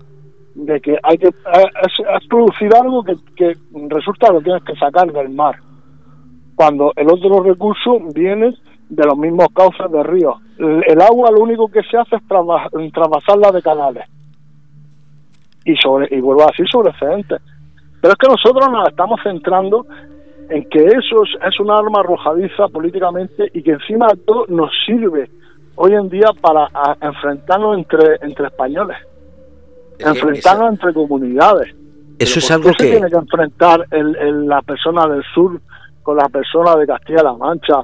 de 0.55 0.81
que 0.81 0.97
hay 1.03 1.19
que 1.19 1.29
es, 1.29 2.27
producir 2.31 2.75
algo 2.75 3.05
que, 3.05 3.17
que 3.37 3.55
resulta 3.91 4.33
que 4.33 4.45
tienes 4.45 4.63
que 4.63 4.77
sacar 4.77 5.13
del 5.13 5.29
mar 5.29 5.57
cuando 6.55 6.93
el 6.97 7.09
otro 7.11 7.43
recurso 7.43 7.99
viene 8.15 8.55
de 8.89 9.05
los 9.05 9.17
mismos 9.17 9.49
cauces 9.55 9.91
de 9.91 10.03
ríos. 10.03 10.37
El, 10.59 11.01
agua 11.01 11.31
lo 11.31 11.41
único 11.41 11.69
que 11.69 11.83
se 11.83 11.97
hace 11.97 12.17
es 12.17 12.23
trasvasarla 12.93 13.51
de 13.51 13.63
canales 13.63 14.05
y 15.65 15.75
sobre 15.77 16.15
y 16.15 16.21
vuelvo 16.21 16.43
a 16.43 16.47
decir 16.47 16.69
sobre 16.69 16.91
excedentes. 16.91 17.41
Pero 18.01 18.13
es 18.13 18.19
que 18.19 18.29
nosotros 18.29 18.71
nos 18.71 18.89
estamos 18.89 19.21
centrando 19.23 19.87
en 20.51 20.69
que 20.69 20.85
eso 20.85 21.23
es, 21.25 21.61
un 21.61 21.71
arma 21.71 22.01
arrojadiza 22.01 22.69
políticamente 22.69 23.51
y 23.53 23.63
que 23.63 23.73
encima 23.73 24.09
de 24.09 24.17
todo 24.25 24.45
nos 24.49 24.71
sirve 24.85 25.31
hoy 25.77 25.95
en 25.95 26.09
día 26.09 26.29
para 26.41 26.69
enfrentarnos 27.01 27.79
entre, 27.79 28.17
entre 28.21 28.47
españoles, 28.47 28.99
enfrentarnos 29.99 30.73
entre 30.73 30.93
comunidades. 30.93 31.75
Eso 32.19 32.39
es 32.39 32.51
algo 32.51 32.71
que... 32.73 32.85
se 32.85 32.91
tiene 32.91 33.09
que 33.09 33.17
enfrentar 33.17 33.87
el, 33.91 34.47
la 34.47 34.63
persona 34.63 35.07
del 35.09 35.25
sur 35.35 35.59
con 36.05 36.19
las 36.19 36.31
personas 36.31 36.79
de 36.79 36.87
Castilla-La 36.87 37.33
Mancha 37.35 37.83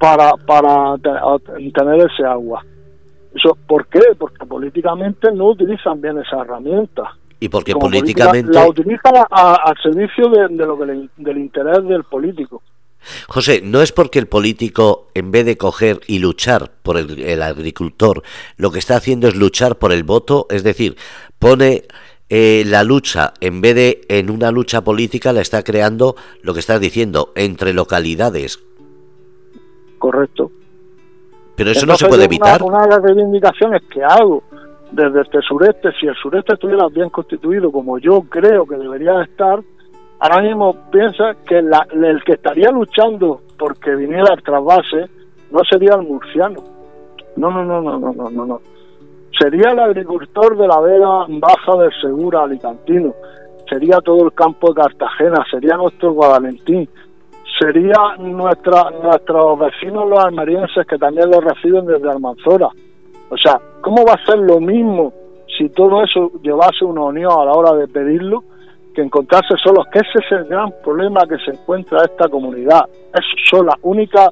para, 0.00 0.32
para 0.46 0.96
tener 0.98 2.10
ese 2.10 2.24
agua. 2.24 2.64
Eso, 3.34 3.58
¿Por 3.66 3.86
qué? 3.88 4.00
Porque 4.16 4.46
políticamente 4.46 5.30
no 5.32 5.48
utilizan 5.48 6.00
bien 6.00 6.18
esa 6.18 6.40
herramienta. 6.40 7.14
Y 7.40 7.48
porque 7.48 7.74
políticamente... 7.74 8.52
la 8.52 8.66
utilizan 8.66 9.14
al 9.30 9.76
servicio 9.82 10.28
de, 10.30 10.48
lo 10.64 10.76
del 10.76 11.38
interés 11.38 11.84
del 11.86 12.04
político. 12.04 12.62
José, 13.28 13.60
no 13.62 13.80
es 13.80 13.92
porque 13.92 14.18
el 14.18 14.26
político, 14.26 15.08
en 15.14 15.30
vez 15.30 15.46
de 15.46 15.56
coger 15.56 16.00
y 16.06 16.18
luchar 16.18 16.72
por 16.82 16.96
el, 16.96 17.20
el, 17.20 17.42
agricultor, 17.42 18.22
lo 18.56 18.72
que 18.72 18.80
está 18.80 18.96
haciendo 18.96 19.28
es 19.28 19.36
luchar 19.36 19.76
por 19.76 19.92
el 19.92 20.02
voto, 20.02 20.46
es 20.50 20.64
decir, 20.64 20.96
pone 21.38 21.84
eh, 22.30 22.64
la 22.66 22.84
lucha, 22.84 23.32
en 23.40 23.60
vez 23.60 23.74
de 23.74 24.00
en 24.08 24.30
una 24.30 24.50
lucha 24.50 24.82
política, 24.82 25.32
la 25.32 25.40
está 25.40 25.62
creando 25.62 26.14
lo 26.42 26.52
que 26.52 26.60
estás 26.60 26.80
diciendo, 26.80 27.32
entre 27.34 27.72
localidades. 27.72 28.62
Correcto. 29.98 30.50
Pero 31.56 31.70
eso 31.70 31.86
no 31.86 31.96
se 31.96 32.06
puede 32.06 32.24
evitar. 32.24 32.62
Una, 32.62 32.82
de 32.82 32.88
las 32.88 33.02
reivindicaciones 33.02 33.82
que 33.90 34.04
hago 34.04 34.44
desde 34.92 35.22
este 35.22 35.40
sureste, 35.42 35.90
si 35.98 36.06
el 36.06 36.14
sureste 36.14 36.54
estuviera 36.54 36.86
bien 36.88 37.10
constituido 37.10 37.72
como 37.72 37.98
yo 37.98 38.22
creo 38.28 38.64
que 38.64 38.76
debería 38.76 39.22
estar, 39.22 39.60
ahora 40.20 40.42
mismo 40.42 40.90
piensa 40.90 41.34
que 41.46 41.58
el 41.58 42.24
que 42.24 42.34
estaría 42.34 42.70
luchando 42.70 43.40
porque 43.58 43.94
viniera 43.96 44.34
el 44.34 44.42
trasvase 44.42 45.06
no 45.50 45.60
sería 45.68 45.94
el 45.94 46.02
murciano. 46.02 46.62
No, 47.36 47.50
no, 47.50 47.64
no, 47.64 47.80
no, 47.80 47.98
no, 47.98 48.30
no, 48.30 48.46
no. 48.46 48.60
Sería 49.38 49.70
el 49.70 49.78
agricultor 49.78 50.56
de 50.56 50.66
la 50.66 50.80
Vega 50.80 51.26
Baja 51.28 51.76
del 51.76 51.92
Segura 52.00 52.42
Alicantino. 52.42 53.14
Sería 53.70 54.00
todo 54.00 54.24
el 54.24 54.32
campo 54.32 54.72
de 54.72 54.82
Cartagena, 54.82 55.44
sería 55.48 55.76
nuestro 55.76 56.12
Guadalentín, 56.12 56.88
sería 57.60 58.16
nuestra, 58.18 58.90
nuestros 58.90 59.58
vecinos 59.60 60.08
los 60.08 60.18
almerienses 60.18 60.84
que 60.86 60.98
también 60.98 61.30
lo 61.30 61.40
reciben 61.40 61.86
desde 61.86 62.10
Almanzora. 62.10 62.68
O 63.30 63.36
sea, 63.36 63.60
¿cómo 63.80 64.04
va 64.04 64.14
a 64.14 64.26
ser 64.26 64.38
lo 64.38 64.58
mismo 64.58 65.12
si 65.56 65.68
todo 65.68 66.02
eso 66.02 66.32
llevase 66.42 66.84
una 66.84 67.02
unión 67.02 67.30
a 67.30 67.44
la 67.44 67.52
hora 67.52 67.74
de 67.74 67.86
pedirlo 67.86 68.42
que 68.92 69.02
encontrarse 69.02 69.54
solos? 69.62 69.86
Que 69.92 70.00
ese 70.00 70.18
es 70.24 70.32
el 70.32 70.44
gran 70.46 70.72
problema 70.82 71.20
que 71.28 71.36
se 71.44 71.52
encuentra 71.52 72.04
esta 72.04 72.28
comunidad. 72.28 72.86
Es 73.14 73.24
sola, 73.48 73.76
única 73.82 74.30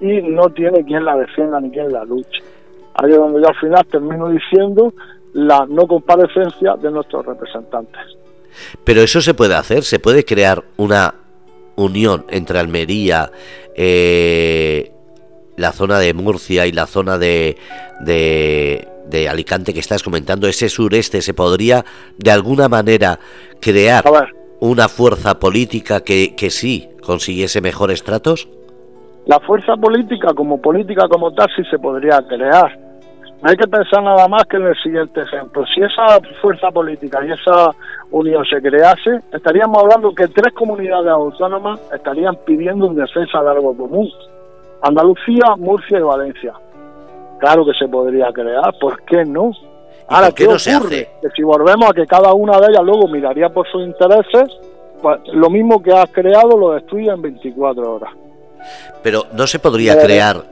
y 0.00 0.22
no 0.22 0.48
tiene 0.48 0.84
quien 0.84 1.04
la 1.04 1.16
defienda 1.16 1.60
ni 1.60 1.70
quien 1.70 1.92
la 1.92 2.04
luche. 2.04 2.49
Ahí 2.94 3.12
es 3.12 3.16
donde 3.16 3.40
yo 3.40 3.48
al 3.48 3.56
final 3.56 3.86
termino 3.86 4.28
diciendo 4.28 4.92
la 5.32 5.66
no 5.66 5.86
comparecencia 5.86 6.74
de 6.76 6.90
nuestros 6.90 7.24
representantes. 7.24 8.16
Pero 8.84 9.02
eso 9.02 9.20
se 9.20 9.34
puede 9.34 9.54
hacer, 9.54 9.84
se 9.84 9.98
puede 9.98 10.24
crear 10.24 10.64
una 10.76 11.14
unión 11.76 12.24
entre 12.28 12.58
Almería, 12.58 13.30
eh, 13.74 14.92
la 15.56 15.72
zona 15.72 15.98
de 15.98 16.14
Murcia 16.14 16.66
y 16.66 16.72
la 16.72 16.86
zona 16.86 17.18
de, 17.18 17.56
de, 18.00 19.28
Alicante 19.28 19.74
que 19.74 19.80
estás 19.80 20.02
comentando, 20.02 20.48
ese 20.48 20.68
sureste, 20.68 21.20
¿se 21.20 21.34
podría 21.34 21.84
de 22.16 22.30
alguna 22.30 22.68
manera 22.68 23.18
crear 23.60 24.04
una 24.60 24.88
fuerza 24.88 25.38
política 25.38 26.00
que, 26.00 26.34
que 26.36 26.50
sí 26.50 26.88
consiguiese 27.02 27.60
mejores 27.60 28.02
tratos? 28.02 28.48
La 29.26 29.38
fuerza 29.40 29.76
política 29.76 30.32
como 30.34 30.60
política 30.60 31.06
como 31.08 31.32
tal 31.32 31.48
sí 31.54 31.62
se 31.70 31.78
podría 31.78 32.20
crear. 32.26 32.78
hay 33.42 33.56
que 33.56 33.68
pensar 33.68 34.02
nada 34.02 34.26
más 34.28 34.44
que 34.44 34.56
en 34.56 34.66
el 34.66 34.76
siguiente 34.82 35.22
ejemplo. 35.22 35.64
Si 35.74 35.80
esa 35.82 36.20
fuerza 36.40 36.70
política 36.70 37.24
y 37.24 37.32
esa 37.32 37.70
unión 38.10 38.44
se 38.44 38.60
crease, 38.60 39.20
estaríamos 39.32 39.82
hablando 39.82 40.14
que 40.14 40.28
tres 40.28 40.52
comunidades 40.54 41.08
autónomas 41.08 41.80
estarían 41.92 42.36
pidiendo 42.46 42.86
un 42.86 42.96
defensa 42.96 43.42
de 43.42 43.50
algo 43.50 43.76
común. 43.76 44.08
Andalucía, 44.82 45.54
Murcia 45.56 45.98
y 45.98 46.02
Valencia. 46.02 46.54
Claro 47.38 47.64
que 47.64 47.72
se 47.78 47.88
podría 47.88 48.32
crear, 48.32 48.74
¿por 48.80 49.02
qué 49.04 49.24
no? 49.24 49.52
Ahora, 50.08 50.32
¿qué, 50.32 50.44
ocurre? 50.44 51.08
Que 51.22 51.28
si 51.36 51.42
volvemos 51.42 51.88
a 51.88 51.92
que 51.92 52.06
cada 52.06 52.34
una 52.34 52.58
de 52.58 52.66
ellas 52.70 52.82
luego 52.82 53.06
miraría 53.06 53.48
por 53.48 53.66
sus 53.68 53.82
intereses, 53.82 54.44
pues 55.00 55.20
lo 55.32 55.48
mismo 55.48 55.80
que 55.82 55.92
has 55.92 56.10
creado 56.10 56.56
lo 56.58 56.72
destruye 56.72 57.10
en 57.10 57.22
24 57.22 57.94
horas. 57.94 58.10
Pero 59.02 59.26
no 59.32 59.46
se 59.46 59.58
podría 59.58 60.00
crear 60.00 60.44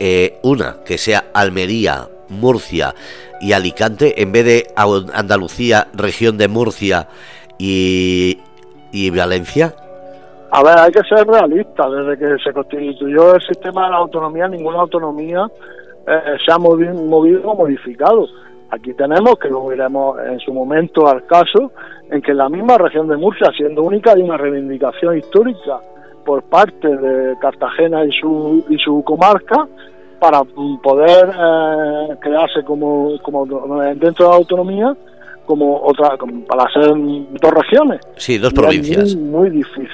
eh, 0.00 0.38
una 0.42 0.76
que 0.84 0.98
sea 0.98 1.24
Almería, 1.34 2.08
Murcia 2.28 2.94
y 3.40 3.52
Alicante 3.52 4.22
en 4.22 4.32
vez 4.32 4.44
de 4.44 4.66
Andalucía, 4.76 5.88
región 5.94 6.38
de 6.38 6.48
Murcia 6.48 7.08
y, 7.58 8.38
y 8.92 9.10
Valencia? 9.10 9.74
A 10.50 10.62
ver, 10.62 10.78
hay 10.78 10.90
que 10.92 11.02
ser 11.02 11.26
realista. 11.26 11.88
Desde 11.90 12.18
que 12.18 12.42
se 12.42 12.52
constituyó 12.52 13.34
el 13.34 13.42
sistema 13.42 13.84
de 13.84 13.90
la 13.90 13.96
autonomía, 13.96 14.48
ninguna 14.48 14.80
autonomía 14.80 15.46
eh, 16.06 16.36
se 16.44 16.52
ha 16.52 16.58
movido, 16.58 16.94
movido 16.94 17.42
o 17.50 17.56
modificado. 17.56 18.26
Aquí 18.70 18.94
tenemos, 18.94 19.38
que 19.38 19.48
lo 19.48 19.66
veremos 19.66 20.18
en 20.26 20.38
su 20.40 20.52
momento 20.52 21.08
al 21.08 21.26
caso, 21.26 21.72
en 22.10 22.22
que 22.22 22.34
la 22.34 22.48
misma 22.48 22.78
región 22.78 23.08
de 23.08 23.16
Murcia, 23.16 23.50
siendo 23.56 23.82
única, 23.82 24.12
hay 24.12 24.22
una 24.22 24.36
reivindicación 24.36 25.18
histórica 25.18 25.80
por 26.28 26.42
parte 26.42 26.86
de 26.86 27.38
Cartagena 27.38 28.04
y 28.04 28.12
su, 28.12 28.62
y 28.68 28.76
su 28.76 29.02
comarca 29.02 29.66
para 30.20 30.44
poder 30.82 31.26
eh, 31.26 32.16
crearse 32.20 32.62
como, 32.66 33.18
como 33.22 33.46
dentro 33.94 34.26
de 34.26 34.30
la 34.30 34.36
autonomía 34.36 34.94
como 35.46 35.80
otra 35.80 36.18
para 36.46 36.70
ser 36.70 36.92
dos 36.92 37.50
regiones. 37.50 38.00
Sí, 38.16 38.36
dos 38.36 38.52
provincias. 38.52 39.16
muy, 39.16 39.48
difícil. 39.48 39.88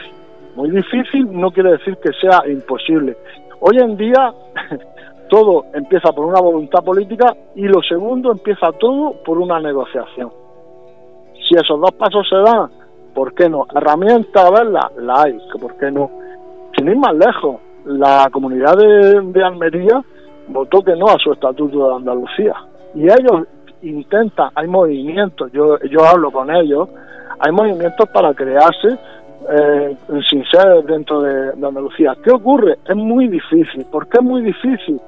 Muy 0.56 0.70
difícil 0.70 1.28
no 1.30 1.52
quiere 1.52 1.70
decir 1.70 1.96
que 1.98 2.10
sea 2.20 2.42
imposible. 2.50 3.16
Hoy 3.60 3.78
en 3.78 3.96
día 3.96 4.34
todo 5.30 5.66
empieza 5.72 6.10
por 6.10 6.24
una 6.24 6.40
voluntad 6.40 6.82
política 6.82 7.32
y 7.54 7.62
lo 7.68 7.80
segundo 7.80 8.32
empieza 8.32 8.72
todo 8.72 9.22
por 9.24 9.38
una 9.38 9.60
negociación. 9.60 10.32
Si 11.48 11.54
esos 11.54 11.80
dos 11.80 11.92
pasos 11.92 12.26
se 12.28 12.38
dan, 12.38 12.68
¿por 13.14 13.32
qué 13.34 13.48
no? 13.48 13.68
Herramientas, 13.72 14.50
verla, 14.50 14.90
la 14.98 15.22
hay, 15.22 15.38
que 15.52 15.58
¿por 15.60 15.76
qué 15.76 15.92
no? 15.92 16.23
Sin 16.84 16.92
ir 16.92 16.98
más 16.98 17.14
lejos, 17.14 17.62
la 17.86 18.28
comunidad 18.30 18.76
de, 18.76 19.42
Almería 19.42 20.04
votó 20.48 20.82
que 20.82 20.94
no 20.94 21.06
a 21.06 21.16
su 21.16 21.32
estatuto 21.32 21.88
de 21.88 21.94
Andalucía. 21.94 22.54
Y 22.94 23.04
ellos 23.04 23.46
intentan, 23.80 24.50
hay 24.54 24.68
movimientos, 24.68 25.50
yo, 25.50 25.78
yo 25.80 26.04
hablo 26.04 26.30
con 26.30 26.54
ellos, 26.54 26.90
hay 27.38 27.52
movimientos 27.52 28.06
para 28.10 28.34
crearse 28.34 28.98
eh, 29.50 29.96
sin 30.28 30.44
ser 30.44 30.84
dentro 30.84 31.22
de, 31.22 31.52
Andalucía. 31.52 32.14
¿Qué 32.22 32.30
ocurre? 32.30 32.76
Es 32.86 32.96
muy 32.96 33.28
difícil. 33.28 33.86
¿Por 33.90 34.06
qué 34.06 34.18
es 34.18 34.24
muy 34.24 34.42
difícil? 34.42 35.00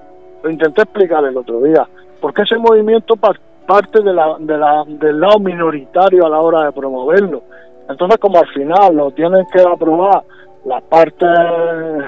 Lo 0.43 0.49
intenté 0.49 0.81
explicar 0.81 1.27
el 1.27 1.37
otro 1.37 1.61
día. 1.61 1.87
Porque 2.23 2.41
ese 2.41 2.57
movimiento 2.57 3.17
parte 3.17 4.03
de 4.03 4.15
la, 4.15 4.37
de 4.39 4.57
la, 4.57 4.83
del 4.87 5.21
lado 5.21 5.41
minoritario 5.41 6.25
a 6.25 6.31
la 6.31 6.41
hora 6.41 6.65
de 6.65 6.73
promoverlo. 6.73 7.43
Entonces, 7.87 8.19
como 8.19 8.39
al 8.39 8.49
final 8.49 8.97
lo 8.97 9.11
tienen 9.11 9.45
que 9.53 9.61
aprobar 9.61 10.23
las 10.67 10.83
partes, 10.83 11.29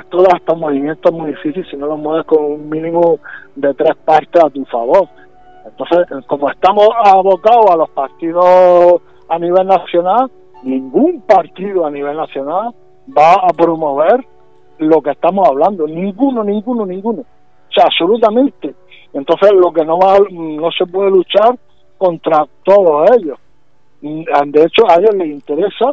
todos 0.08 0.28
estos 0.34 0.58
movimientos 0.58 1.12
muy 1.12 1.30
difícil 1.30 1.64
si 1.70 1.76
no 1.76 1.86
los 1.86 1.98
mueves 1.98 2.26
con 2.26 2.44
un 2.44 2.68
mínimo 2.68 3.20
de 3.54 3.72
tres 3.74 3.94
partes 4.04 4.42
a 4.42 4.50
tu 4.50 4.64
favor. 4.64 5.08
Entonces, 5.64 6.26
como 6.26 6.50
estamos 6.50 6.88
abocados 7.04 7.70
a 7.70 7.76
los 7.76 7.88
partidos 7.90 9.00
a 9.28 9.38
nivel 9.38 9.64
nacional, 9.64 10.28
ningún 10.64 11.20
partido 11.20 11.86
a 11.86 11.90
nivel 11.90 12.16
nacional 12.16 12.74
va 13.16 13.34
a 13.34 13.52
promover 13.56 14.24
lo 14.78 15.00
que 15.02 15.10
estamos 15.10 15.48
hablando. 15.48 15.86
Ninguno, 15.86 16.42
ninguno, 16.42 16.84
ninguno. 16.84 17.20
O 17.20 17.72
sea, 17.72 17.84
absolutamente. 17.84 18.74
Entonces, 19.12 19.52
lo 19.52 19.72
que 19.72 19.84
no 19.84 20.00
va, 20.00 20.18
no 20.30 20.70
se 20.72 20.84
puede 20.86 21.10
luchar 21.10 21.56
contra 21.96 22.44
todos 22.64 23.08
ellos. 23.16 23.38
De 24.00 24.62
hecho, 24.64 24.90
a 24.90 24.96
ellos 24.96 25.14
les 25.14 25.28
interesa 25.28 25.92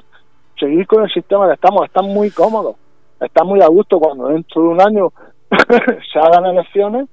seguir 0.66 0.88
con 0.88 1.04
el 1.04 1.10
sistema 1.12 1.48
que 1.48 1.54
estamos, 1.54 1.86
están 1.86 2.06
muy 2.06 2.32
cómodos, 2.32 2.76
están 3.20 3.48
muy 3.48 3.62
a 3.62 3.68
gusto 3.68 4.00
cuando 4.00 4.28
dentro 4.28 4.64
de 4.64 4.68
un 4.70 4.82
año 4.82 5.14
se 6.14 6.20
hagan 6.20 6.46
elecciones. 6.46 7.08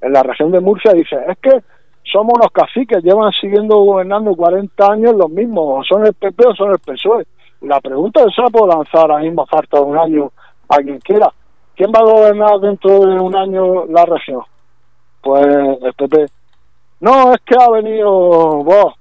En 0.00 0.12
la 0.12 0.22
región 0.22 0.50
de 0.50 0.60
Murcia 0.60 0.92
dice, 0.92 1.16
es 1.28 1.38
que 1.38 1.62
somos 2.12 2.34
unos 2.34 2.50
caciques, 2.50 3.04
llevan 3.04 3.30
siguiendo 3.40 3.76
gobernando 3.78 4.34
40 4.34 4.92
años 4.92 5.14
los 5.14 5.30
mismos, 5.30 5.86
son 5.86 6.04
el 6.04 6.14
PP 6.14 6.44
o 6.48 6.54
son 6.54 6.72
el 6.72 6.78
PSOE. 6.78 7.24
La 7.60 7.80
pregunta 7.80 8.20
es, 8.26 8.34
¿se 8.34 8.42
la 8.42 8.48
puedo 8.48 8.66
lanzar 8.66 9.02
ahora 9.02 9.18
mismo 9.18 9.46
falta 9.46 9.78
de 9.78 9.84
un 9.84 9.96
año 9.96 10.32
a 10.68 10.76
quien 10.78 10.98
quiera? 10.98 11.32
¿Quién 11.76 11.92
va 11.94 12.00
a 12.00 12.12
gobernar 12.12 12.58
dentro 12.58 13.06
de 13.06 13.20
un 13.20 13.36
año 13.36 13.86
la 13.86 14.04
región? 14.04 14.42
Pues 15.22 15.46
el 15.46 15.94
PP. 15.94 16.26
No, 17.00 17.32
es 17.32 17.40
que 17.42 17.54
ha 17.54 17.70
venido 17.70 18.10
vos. 18.64 18.94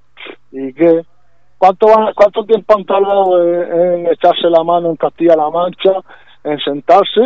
¿Y 0.51 0.71
qué? 0.73 1.01
¿Cuánto, 1.61 1.85
¿Cuánto 2.15 2.43
tiempo 2.43 2.75
han 2.75 2.85
tardado 2.85 3.39
en, 3.39 4.07
echarse 4.07 4.49
la 4.49 4.63
mano 4.63 4.89
en 4.89 4.95
Castilla-La 4.95 5.47
Mancha, 5.51 5.91
en 6.43 6.57
sentarse, 6.57 7.21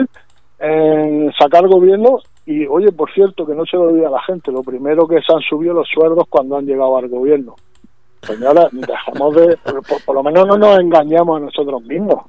en 0.59 1.31
sacar 1.39 1.65
gobierno? 1.69 2.19
Y 2.45 2.67
oye, 2.67 2.91
por 2.91 3.09
cierto, 3.13 3.45
que 3.45 3.55
no 3.55 3.65
se 3.65 3.77
lo 3.77 3.83
olvide 3.83 4.07
a 4.07 4.09
la 4.09 4.21
gente, 4.23 4.51
lo 4.51 4.61
primero 4.61 5.07
que 5.07 5.21
se 5.21 5.33
han 5.33 5.39
subido 5.39 5.73
los 5.73 5.87
sueldos 5.87 6.25
cuando 6.29 6.57
han 6.57 6.65
llegado 6.65 6.97
al 6.97 7.07
gobierno. 7.07 7.55
Señora, 8.23 8.67
dejamos 8.73 9.35
de, 9.35 9.57
por, 10.05 10.13
lo 10.13 10.21
menos 10.21 10.45
no 10.45 10.57
nos 10.57 10.79
engañamos 10.79 11.37
a 11.37 11.45
nosotros 11.45 11.81
mismos, 11.83 12.25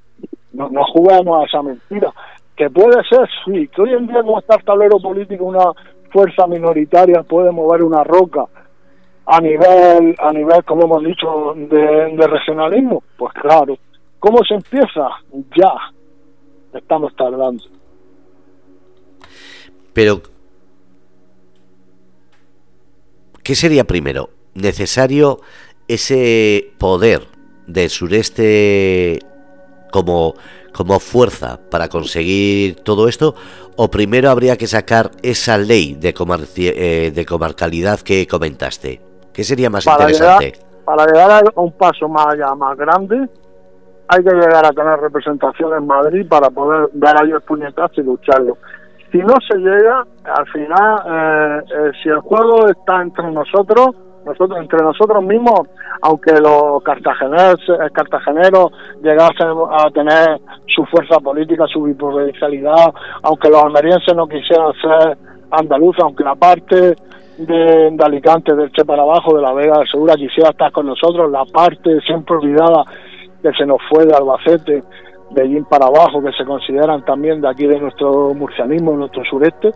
no, 0.52 0.68
no 0.68 0.84
jugamos 0.84 1.42
a 1.42 1.46
esa 1.46 1.60
mentira. 1.60 2.12
Que 2.54 2.70
puede 2.70 3.02
ser, 3.08 3.28
sí, 3.44 3.66
que 3.66 3.82
hoy 3.82 3.94
en 3.94 4.06
día 4.06 4.22
como 4.22 4.38
está 4.38 4.54
el 4.54 4.64
tablero 4.64 5.00
político, 5.00 5.44
una 5.44 5.72
fuerza 6.12 6.46
minoritaria 6.46 7.24
puede 7.24 7.50
mover 7.50 7.82
una 7.82 8.04
roca 8.04 8.46
a 9.26 9.40
nivel, 9.40 10.14
a 10.18 10.32
nivel 10.32 10.64
como 10.64 10.84
hemos 10.84 11.04
dicho, 11.04 11.54
de, 11.56 12.26
regionalismo? 12.26 13.02
Pues 13.16 13.32
claro. 13.34 13.76
¿Cómo 14.20 14.38
se 14.44 14.54
empieza? 14.54 15.08
Ya. 15.56 15.72
Estamos 16.72 17.14
tardando. 17.16 17.64
Pero, 19.92 20.22
¿qué 23.42 23.54
sería 23.54 23.84
primero? 23.84 24.30
¿Necesario 24.54 25.40
ese 25.88 26.72
poder 26.78 27.22
del 27.66 27.90
sureste 27.90 29.18
como, 29.90 30.34
como 30.72 31.00
fuerza 31.00 31.60
para 31.70 31.88
conseguir 31.88 32.76
todo 32.76 33.08
esto? 33.08 33.34
¿O 33.76 33.90
primero 33.90 34.30
habría 34.30 34.56
que 34.56 34.66
sacar 34.66 35.10
esa 35.22 35.58
ley 35.58 35.94
de, 35.94 36.14
eh, 36.58 37.10
de 37.10 37.26
comarcalidad 37.26 38.00
que 38.00 38.26
comentaste? 38.26 39.05
¿Qué 39.36 39.44
sería 39.44 39.68
más 39.68 39.86
interesante? 39.86 40.54
para 40.86 41.04
llegar 41.04 41.30
a 41.30 41.60
un 41.60 41.72
paso 41.72 42.08
más 42.08 42.26
allá, 42.28 42.54
más 42.54 42.74
grande, 42.78 43.28
hay 44.08 44.24
que 44.24 44.30
llegar 44.30 44.64
a 44.64 44.70
tener 44.70 44.98
representación 45.00 45.76
en 45.76 45.86
Madrid 45.86 46.26
para 46.26 46.48
poder 46.48 46.88
dar 46.94 47.20
a 47.20 47.26
ellos 47.26 47.42
puñetazos 47.42 47.98
y 47.98 48.02
lucharlo. 48.02 48.56
Si 49.12 49.18
no 49.18 49.34
se 49.46 49.58
llega, 49.58 50.06
al 50.24 50.46
final, 50.46 51.02
eh, 51.04 51.62
eh, 51.68 51.90
si 52.02 52.08
el 52.08 52.20
juego 52.20 52.68
está 52.68 53.02
entre 53.02 53.30
nosotros, 53.32 53.96
nosotros 54.24 54.58
entre 54.58 54.78
nosotros 54.78 55.22
mismos, 55.24 55.68
aunque 56.00 56.32
los 56.40 56.82
cartageneros, 56.84 57.60
eh, 57.68 57.90
cartageneros 57.92 58.72
llegasen 59.02 59.48
a 59.70 59.90
tener 59.90 60.40
su 60.74 60.84
fuerza 60.86 61.18
política, 61.18 61.66
su 61.66 61.82
biprovincialidad, 61.82 62.94
aunque 63.22 63.50
los 63.50 63.62
almerienses 63.62 64.14
no 64.14 64.26
quisieran 64.28 64.72
ser 64.80 65.18
andaluces, 65.50 66.02
aunque 66.02 66.24
la 66.24 66.34
parte 66.34 66.96
de, 67.38 67.90
de, 67.92 68.04
Alicante, 68.04 68.54
del 68.54 68.70
Che 68.72 68.84
para 68.84 69.02
abajo, 69.02 69.36
de 69.36 69.42
la 69.42 69.52
Vega 69.52 69.82
Segura, 69.90 70.14
quisiera 70.14 70.50
estar 70.50 70.72
con 70.72 70.86
nosotros, 70.86 71.30
la 71.30 71.44
parte 71.44 72.00
siempre 72.00 72.36
olvidada 72.36 72.84
que 73.42 73.52
se 73.52 73.66
nos 73.66 73.78
fue 73.88 74.06
de 74.06 74.14
Albacete, 74.14 74.82
de 75.30 75.42
allí 75.42 75.60
para 75.62 75.86
abajo, 75.86 76.22
que 76.22 76.32
se 76.32 76.44
consideran 76.44 77.04
también 77.04 77.40
de 77.40 77.48
aquí 77.48 77.66
de 77.66 77.78
nuestro 77.78 78.32
murcianismo, 78.34 78.92
nuestro 78.92 79.24
sureste, 79.24 79.72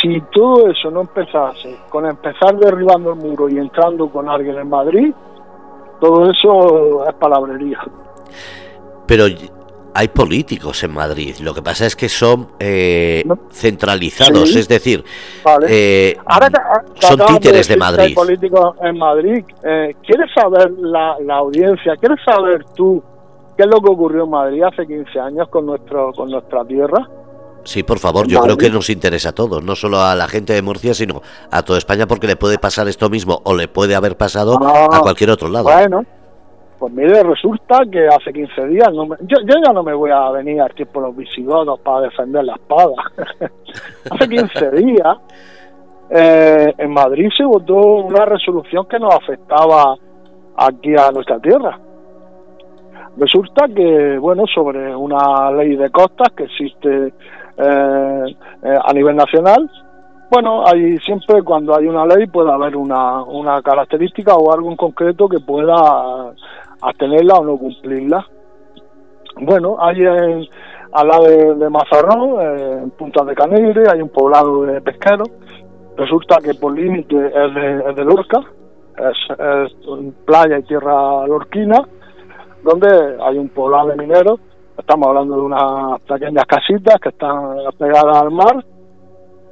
si 0.00 0.20
todo 0.32 0.68
eso 0.70 0.90
no 0.90 1.02
empezase 1.02 1.76
con 1.90 2.06
empezar 2.06 2.56
derribando 2.56 3.12
el 3.12 3.18
muro 3.18 3.48
y 3.48 3.58
entrando 3.58 4.08
con 4.08 4.28
alguien 4.28 4.56
en 4.58 4.68
Madrid, 4.68 5.12
todo 6.00 6.30
eso 6.30 7.08
es 7.08 7.14
palabrería. 7.14 7.78
Pero 9.06 9.26
hay 9.94 10.08
políticos 10.08 10.82
en 10.82 10.92
Madrid, 10.92 11.36
lo 11.40 11.54
que 11.54 11.62
pasa 11.62 11.86
es 11.86 11.94
que 11.94 12.08
son 12.08 12.48
eh, 12.58 13.22
centralizados, 13.50 14.56
es 14.56 14.66
decir, 14.66 15.04
eh, 15.68 16.16
son 17.00 17.20
títeres 17.26 17.68
de, 17.68 17.76
Madrid. 17.76 18.04
Hay 18.06 18.14
políticos 18.14 18.76
en 18.82 18.98
Madrid. 18.98 19.44
Eh, 19.62 19.94
¿Quieres 20.04 20.30
saber 20.34 20.72
la, 20.72 21.16
la 21.24 21.36
audiencia? 21.36 21.94
¿Quieres 21.96 22.18
saber 22.24 22.64
tú 22.74 23.02
qué 23.56 23.62
es 23.62 23.68
lo 23.68 23.80
que 23.80 23.90
ocurrió 23.90 24.24
en 24.24 24.30
Madrid 24.30 24.62
hace 24.64 24.84
15 24.84 25.20
años 25.20 25.48
con, 25.48 25.66
nuestro, 25.66 26.12
con 26.12 26.28
nuestra 26.28 26.64
tierra? 26.64 27.08
Sí, 27.62 27.82
por 27.82 27.98
favor, 27.98 28.26
yo 28.26 28.40
creo 28.42 28.58
que 28.58 28.68
nos 28.68 28.90
interesa 28.90 29.30
a 29.30 29.32
todos, 29.32 29.62
no 29.62 29.74
solo 29.74 30.02
a 30.02 30.14
la 30.14 30.28
gente 30.28 30.52
de 30.52 30.60
Murcia, 30.60 30.92
sino 30.92 31.22
a 31.50 31.62
toda 31.62 31.78
España, 31.78 32.06
porque 32.06 32.26
le 32.26 32.36
puede 32.36 32.58
pasar 32.58 32.88
esto 32.88 33.08
mismo 33.08 33.40
o 33.44 33.54
le 33.54 33.68
puede 33.68 33.94
haber 33.94 34.16
pasado 34.16 34.58
a 34.62 34.88
ah, 34.92 35.00
cualquier 35.00 35.30
otro 35.30 35.48
lado. 35.48 35.64
Bueno, 35.64 36.04
pues 36.78 36.92
mire, 36.92 37.22
resulta 37.22 37.80
que 37.90 38.06
hace 38.06 38.32
15 38.32 38.66
días, 38.66 38.92
no 38.92 39.06
yo, 39.20 39.38
ya 39.46 39.72
no 39.72 39.82
me 39.82 39.94
voy 39.94 40.10
a 40.10 40.30
venir 40.30 40.62
tiempo 40.74 41.00
de 41.00 41.06
los 41.06 41.16
visigodos 41.16 41.80
para 41.80 42.02
defender 42.02 42.44
la 42.44 42.54
espada. 42.54 42.94
hace 44.10 44.28
15 44.28 44.70
días 44.72 45.16
eh, 46.10 46.74
en 46.76 46.90
Madrid 46.92 47.28
se 47.36 47.44
votó 47.44 47.74
una 47.74 48.24
resolución 48.24 48.86
que 48.86 48.98
nos 48.98 49.14
afectaba 49.14 49.96
aquí 50.56 50.94
a 50.96 51.10
nuestra 51.10 51.38
tierra. 51.40 51.78
Resulta 53.16 53.66
que, 53.68 54.18
bueno, 54.18 54.44
sobre 54.52 54.94
una 54.94 55.50
ley 55.52 55.76
de 55.76 55.90
costas 55.90 56.32
que 56.36 56.44
existe 56.44 57.14
eh, 57.56 58.36
eh, 58.62 58.78
a 58.84 58.92
nivel 58.92 59.16
nacional, 59.16 59.70
bueno, 60.30 60.66
hay 60.66 60.98
siempre 60.98 61.42
cuando 61.42 61.76
hay 61.76 61.86
una 61.86 62.04
ley 62.06 62.26
puede 62.26 62.50
haber 62.50 62.76
una, 62.76 63.22
una 63.22 63.62
característica 63.62 64.34
o 64.34 64.52
algo 64.52 64.70
en 64.70 64.76
concreto 64.76 65.28
que 65.28 65.38
pueda 65.38 66.32
tenerla 66.92 67.34
o 67.34 67.44
no 67.44 67.56
cumplirla. 67.56 68.26
Bueno, 69.40 69.76
hay 69.80 70.00
en, 70.00 70.46
al 70.92 71.08
lado 71.08 71.24
de, 71.24 71.70
Mazarrón, 71.70 72.40
eh, 72.40 72.78
en 72.84 72.90
Punta 72.90 73.24
de 73.24 73.34
Canegre, 73.34 73.84
hay 73.90 74.00
un 74.00 74.10
poblado 74.10 74.62
de 74.62 74.80
pesqueros. 74.80 75.28
Resulta 75.96 76.38
que 76.42 76.54
por 76.54 76.76
límite 76.76 77.16
es 77.16 77.96
de, 77.96 78.04
Lorca, 78.04 78.40
es, 78.98 79.72
playa 80.24 80.58
y 80.58 80.62
tierra 80.62 81.26
lorquina, 81.26 81.82
donde 82.62 83.16
hay 83.20 83.38
un 83.38 83.48
poblado 83.48 83.88
de 83.88 83.96
mineros. 83.96 84.40
Estamos 84.76 85.08
hablando 85.08 85.36
de 85.36 85.42
unas 85.42 86.00
pequeñas 86.02 86.44
casitas 86.46 87.00
que 87.00 87.10
están 87.10 87.56
pegadas 87.78 88.22
al 88.22 88.30
mar, 88.30 88.64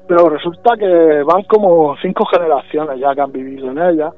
pero 0.08 0.28
resulta 0.28 0.76
que 0.76 1.22
van 1.22 1.42
como 1.44 1.96
cinco 2.02 2.24
generaciones 2.26 2.98
ya 2.98 3.14
que 3.14 3.20
han 3.20 3.32
vivido 3.32 3.70
en 3.70 3.78
ellas 3.78 4.12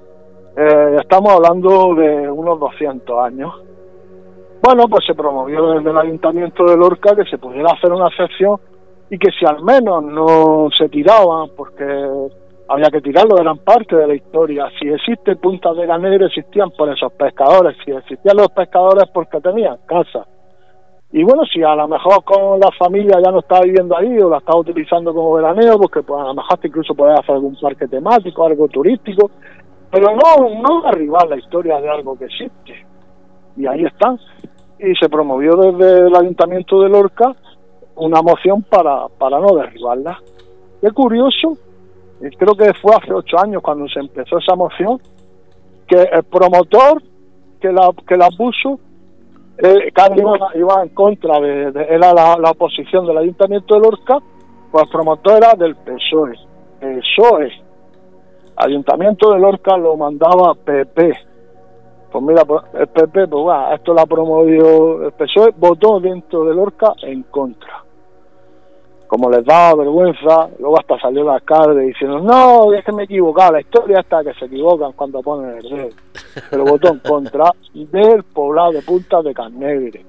eh, 0.56 0.96
estamos 1.00 1.32
hablando 1.32 1.94
de 1.94 2.30
unos 2.30 2.60
200 2.60 3.24
años. 3.24 3.52
Bueno, 4.62 4.88
pues 4.88 5.04
se 5.06 5.14
promovió 5.14 5.74
desde 5.74 5.90
el 5.90 5.98
Ayuntamiento 5.98 6.64
de 6.64 6.76
Lorca 6.76 7.14
que 7.14 7.28
se 7.28 7.38
pudiera 7.38 7.70
hacer 7.72 7.92
una 7.92 8.08
sección 8.16 8.58
y 9.10 9.18
que 9.18 9.30
si 9.38 9.44
al 9.44 9.62
menos 9.62 10.02
no 10.04 10.68
se 10.76 10.88
tiraban, 10.88 11.50
porque 11.56 11.84
había 12.68 12.90
que 12.90 13.00
tirarlo, 13.00 13.38
eran 13.38 13.58
parte 13.58 13.96
de 13.96 14.06
la 14.06 14.14
historia. 14.14 14.70
Si 14.80 14.88
existe 14.88 15.36
puntas 15.36 15.76
de 15.76 15.86
ganero, 15.86 16.26
existían 16.26 16.70
por 16.70 16.88
esos 16.88 17.12
pescadores. 17.12 17.76
Si 17.84 17.90
existían 17.90 18.36
los 18.36 18.48
pescadores, 18.48 19.04
porque 19.12 19.40
tenían 19.40 19.76
casa. 19.86 20.26
Y 21.12 21.22
bueno, 21.22 21.44
si 21.44 21.62
a 21.62 21.76
lo 21.76 21.86
mejor 21.86 22.24
con 22.24 22.58
la 22.58 22.70
familia 22.76 23.20
ya 23.24 23.30
no 23.30 23.38
estaba 23.38 23.60
viviendo 23.60 23.96
ahí 23.96 24.18
o 24.18 24.28
la 24.28 24.38
estaba 24.38 24.58
utilizando 24.58 25.14
como 25.14 25.34
veraneo, 25.34 25.78
porque 25.78 26.02
pues 26.02 26.20
a 26.20 26.24
lo 26.24 26.34
mejor 26.34 26.58
incluso 26.62 26.94
podía 26.94 27.14
hacer 27.14 27.36
algún 27.36 27.56
parque 27.60 27.86
temático, 27.86 28.44
algo 28.44 28.66
turístico, 28.66 29.30
pero 29.94 30.08
no, 30.16 30.60
no 30.60 30.82
derribar 30.82 31.28
la 31.28 31.36
historia 31.36 31.80
de 31.80 31.88
algo 31.88 32.18
que 32.18 32.24
existe. 32.24 32.84
Y 33.56 33.64
ahí 33.66 33.84
están. 33.84 34.18
Y 34.80 34.92
se 34.96 35.08
promovió 35.08 35.54
desde 35.54 36.08
el 36.08 36.16
Ayuntamiento 36.16 36.82
de 36.82 36.88
Lorca 36.88 37.32
una 37.94 38.20
moción 38.20 38.62
para, 38.62 39.06
para 39.08 39.38
no 39.38 39.54
derribarla. 39.54 40.18
Qué 40.80 40.90
curioso, 40.90 41.56
creo 42.36 42.54
que 42.56 42.74
fue 42.74 42.92
hace 42.96 43.12
ocho 43.12 43.38
años 43.38 43.62
cuando 43.62 43.86
se 43.88 44.00
empezó 44.00 44.38
esa 44.38 44.56
moción, 44.56 45.00
que 45.86 46.02
el 46.02 46.24
promotor 46.24 47.00
que 47.60 47.72
la, 47.72 47.90
que 48.06 48.16
la 48.16 48.28
puso, 48.36 48.80
eh, 49.58 49.92
iba, 50.56 50.82
en 50.82 50.88
contra 50.88 51.38
de, 51.38 51.86
era 51.88 52.12
la, 52.12 52.50
oposición 52.50 53.06
del 53.06 53.18
Ayuntamiento 53.18 53.74
de 53.74 53.80
Lorca, 53.80 54.18
pues 54.72 54.84
el 54.84 54.90
promotor 54.90 55.36
era 55.36 55.54
del 55.54 55.76
PSOE. 55.76 56.34
PSOE, 56.80 57.63
Ayuntamiento 58.56 59.32
de 59.32 59.40
Lorca 59.40 59.76
lo 59.76 59.96
mandaba 59.96 60.54
PP. 60.54 61.12
Pues 62.12 62.24
mira, 62.24 62.44
pues, 62.44 62.62
el 62.74 62.86
PP, 62.86 63.26
pues 63.26 63.44
va, 63.44 63.74
esto 63.74 63.92
lo 63.92 64.00
ha 64.00 64.06
promovido 64.06 65.06
el 65.06 65.12
PSOE, 65.12 65.52
votó 65.56 65.98
dentro 65.98 66.44
de 66.44 66.54
Lorca 66.54 66.92
en 67.02 67.24
contra. 67.24 67.82
Como 69.08 69.30
les 69.30 69.44
daba 69.44 69.82
vergüenza, 69.82 70.48
luego 70.58 70.78
hasta 70.78 70.98
salió 71.00 71.22
el 71.22 71.30
alcalde 71.30 71.82
diciendo, 71.82 72.20
no, 72.20 72.72
es 72.72 72.84
que 72.84 72.92
me 72.92 73.04
he 73.04 73.06
la 73.08 73.60
historia 73.60 74.00
está 74.00 74.22
que 74.22 74.32
se 74.34 74.44
equivocan 74.44 74.92
cuando 74.92 75.20
ponen 75.22 75.58
el 75.58 75.68
dedo. 75.68 75.88
Pero 76.50 76.64
votó 76.64 76.88
en 76.88 77.00
contra 77.00 77.50
del 77.74 78.22
poblado 78.22 78.72
de 78.72 78.82
Punta 78.82 79.20
de 79.20 79.34
Carnegre. 79.34 80.04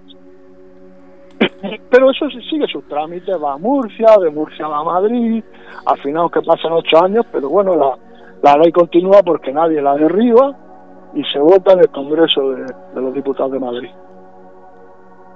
Pero 1.89 2.11
eso 2.11 2.29
sí 2.29 2.39
sigue 2.49 2.67
sus 2.67 2.87
trámites, 2.87 3.35
va 3.41 3.53
a 3.53 3.57
Murcia, 3.57 4.15
de 4.21 4.29
Murcia 4.29 4.67
va 4.67 4.79
a 4.79 4.83
Madrid, 4.83 5.43
al 5.85 5.97
final 6.01 6.29
que 6.31 6.41
pasan 6.41 6.73
ocho 6.73 7.03
años, 7.03 7.25
pero 7.31 7.49
bueno, 7.49 7.75
la, 7.75 7.97
la 8.45 8.57
ley 8.57 8.71
continúa 8.71 9.23
porque 9.23 9.51
nadie 9.51 9.81
la 9.81 9.95
derriba 9.95 10.55
y 11.15 11.23
se 11.33 11.39
vota 11.39 11.73
en 11.73 11.79
el 11.79 11.89
Congreso 11.89 12.51
de, 12.51 13.01
los 13.01 13.11
Diputados 13.11 13.51
de 13.53 13.59
Madrid. 13.59 13.89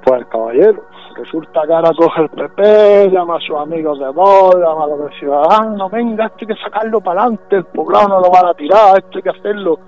Pues 0.05 0.25
caballero, 0.27 0.83
resulta 1.15 1.61
que 1.65 1.73
ahora 1.73 1.89
coge 1.97 2.21
el 2.21 2.29
PP, 2.29 3.09
llama 3.09 3.37
a 3.37 3.39
sus 3.39 3.57
amigos 3.57 3.97
de 3.97 4.09
voz, 4.09 4.53
llama 4.57 4.83
a 4.83 4.87
los 4.89 5.11
ciudadanos, 5.17 5.89
venga, 5.89 6.27
esto 6.27 6.37
hay 6.41 6.47
que 6.49 6.61
sacarlo 6.61 7.01
para 7.01 7.21
adelante, 7.21 7.55
el 7.55 7.65
poblado 7.65 8.09
no 8.09 8.19
lo 8.19 8.29
van 8.29 8.45
a 8.45 8.53
tirar, 8.53 8.99
esto 8.99 9.17
hay 9.17 9.23
que 9.23 9.29
hacerlo. 9.29 9.79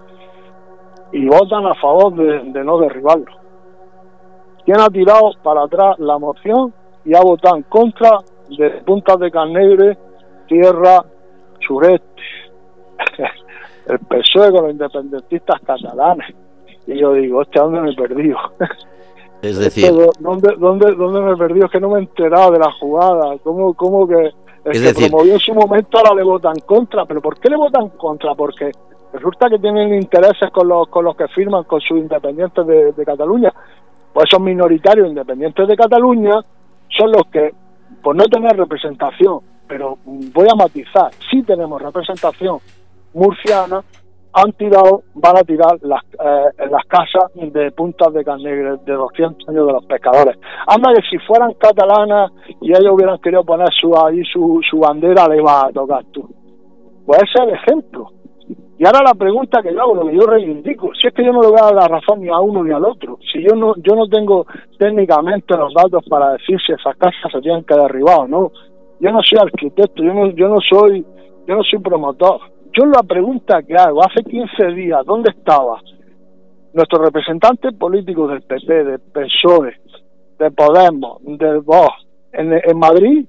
Y 1.12 1.28
votan 1.28 1.68
a 1.68 1.76
favor 1.76 2.16
de, 2.16 2.64
no 2.64 2.80
derribarlo. 2.80 3.32
¿Quién 4.66 4.80
ha 4.80 4.88
tirado 4.88 5.30
para 5.44 5.66
atrás 5.66 6.00
la 6.00 6.18
moción 6.18 6.74
y 7.06 7.16
ha 7.16 7.22
votado 7.22 7.58
en 7.58 7.64
contra 7.64 8.18
de 8.50 8.82
Puntas 8.82 9.20
de 9.20 9.30
Carnegre, 9.30 9.96
Tierra 10.48 11.06
Sureste? 11.60 12.41
El 13.88 14.00
PSOE 14.00 14.52
con 14.52 14.64
los 14.64 14.72
independentistas 14.72 15.62
catalanes. 15.62 16.34
Y 16.88 17.00
yo 17.00 17.14
digo, 17.14 17.40
hostia, 17.40 17.62
¿dónde 17.62 17.82
me 17.82 17.92
he 17.92 17.96
perdido? 17.96 18.38
Es 19.42 19.58
decir, 19.58 19.92
¿dónde, 20.20 20.54
dónde, 20.60 20.94
¿dónde 20.94 21.20
me 21.20 21.32
he 21.32 21.36
perdido? 21.36 21.66
Es 21.66 21.72
que 21.72 21.80
no 21.80 21.90
me 21.90 21.98
he 21.98 22.02
enterado 22.04 22.52
de 22.52 22.60
la 22.60 22.72
jugada. 22.74 23.40
¿Cómo, 23.44 23.74
cómo 23.74 24.08
que 24.08 24.30
el 24.66 24.72
es 24.72 24.94
que 24.94 25.10
promovió 25.10 25.34
en 25.34 25.40
su 25.40 25.56
momento 25.56 25.98
ahora 25.98 26.14
le 26.14 26.24
votan 26.24 26.60
contra? 26.60 27.06
¿Pero 27.06 27.22
por 27.22 27.40
qué 27.40 27.50
le 27.50 27.56
votan 27.56 27.90
contra? 27.90 28.36
Porque 28.36 28.72
resulta 29.12 29.50
que 29.50 29.58
tienen 29.58 29.96
intereses 29.96 30.52
con 30.52 30.68
los, 30.68 30.88
con 30.90 31.06
los 31.06 31.16
que 31.16 31.28
firman 31.30 31.64
con 31.64 31.82
sus 31.82 31.98
independientes 31.98 32.68
de, 32.68 32.92
de 32.92 33.04
Cataluña. 33.04 33.52
Pues 34.14 34.28
esos 34.30 34.42
minoritarios 34.42 35.08
independientes 35.08 35.68
de 35.68 35.76
Cataluña 35.76 36.36
son 36.90 37.12
los 37.12 37.24
que, 37.32 37.52
por 38.04 38.16
no 38.16 38.26
tener 38.26 38.56
representación, 38.56 39.40
pero 39.68 39.98
voy 40.06 40.48
a 40.52 40.56
matizar, 40.56 41.12
sí 41.32 41.42
tenemos 41.42 41.82
representación 41.82 42.60
murciana 43.14 43.84
han 44.34 44.54
tirado, 44.54 45.04
van 45.16 45.38
a 45.38 45.44
tirar 45.44 45.78
las, 45.82 46.04
eh, 46.14 46.68
las 46.70 46.86
casas 46.86 47.32
de 47.36 47.72
puntas 47.72 48.14
de 48.14 48.24
carne 48.24 48.78
de 48.86 48.94
200 48.94 49.50
años 49.50 49.68
de 49.68 49.74
los 49.74 49.86
pescadores. 49.86 50.38
Anda 50.68 50.94
que 50.94 51.02
si 51.10 51.18
fueran 51.26 51.54
catalanas 51.56 52.32
y 52.62 52.72
ellos 52.72 52.94
hubieran 52.94 53.20
querido 53.20 53.44
poner 53.44 53.68
su, 53.80 53.94
ahí 53.98 54.24
su, 54.32 54.62
su 54.70 54.80
bandera, 54.80 55.28
le 55.28 55.38
iba 55.38 55.66
a 55.66 55.72
tocar 55.72 56.06
tú. 56.12 56.30
Pues 57.06 57.24
ese 57.24 57.44
es 57.44 57.50
el 57.50 57.54
ejemplo. 57.56 58.12
Y 58.82 58.86
ahora 58.86 59.04
la 59.06 59.14
pregunta 59.14 59.62
que 59.62 59.74
yo 59.74 59.82
hago, 59.82 59.96
lo 59.96 60.08
que 60.08 60.16
yo 60.16 60.26
reivindico, 60.26 60.90
si 61.00 61.08
es 61.08 61.14
que 61.14 61.24
yo 61.24 61.32
no 61.32 61.42
le 61.42 61.50
voy 61.50 61.60
a 61.62 61.66
dar 61.66 61.76
la 61.76 61.88
razón 61.88 62.22
ni 62.22 62.30
a 62.30 62.40
uno 62.40 62.64
ni 62.64 62.72
al 62.72 62.84
otro, 62.84 63.20
si 63.32 63.44
yo 63.44 63.56
no, 63.56 63.76
yo 63.78 63.96
no 63.96 64.08
tengo 64.08 64.48
técnicamente 64.80 65.56
los 65.56 65.72
datos 65.74 66.04
para 66.10 66.32
decir 66.32 66.58
si 66.66 66.74
esas 66.74 66.96
casas 66.98 67.32
se 67.32 67.42
tienen 67.42 67.64
que 67.64 67.76
derribar 67.76 68.22
o 68.22 68.28
no, 68.28 68.52
yo 69.00 69.12
no 69.12 69.20
soy 69.22 69.38
arquitecto, 69.40 70.02
yo 70.02 70.14
no, 70.14 70.32
yo 70.32 70.48
no 70.48 70.60
soy, 70.62 71.06
yo 71.48 71.56
no 71.56 71.64
soy 71.64 71.80
promotor. 71.80 72.42
Yo 72.74 72.86
la 72.86 73.04
pregunta 73.04 73.62
que 73.64 73.76
hago, 73.76 74.02
hace 74.02 74.24
15 74.24 74.68
días, 74.68 75.06
¿dónde 75.06 75.32
estaba? 75.32 75.82
Nuestro 76.74 77.04
representante 77.04 77.74
político 77.74 78.28
del 78.28 78.44
PP, 78.44 78.84
del 78.86 79.00
PSOE, 79.00 79.76
de 80.40 80.52
Podemos, 80.52 81.18
del 81.22 81.60
Vox, 81.60 81.92
en, 82.32 82.54
en 82.54 82.80
Madrid, 82.80 83.26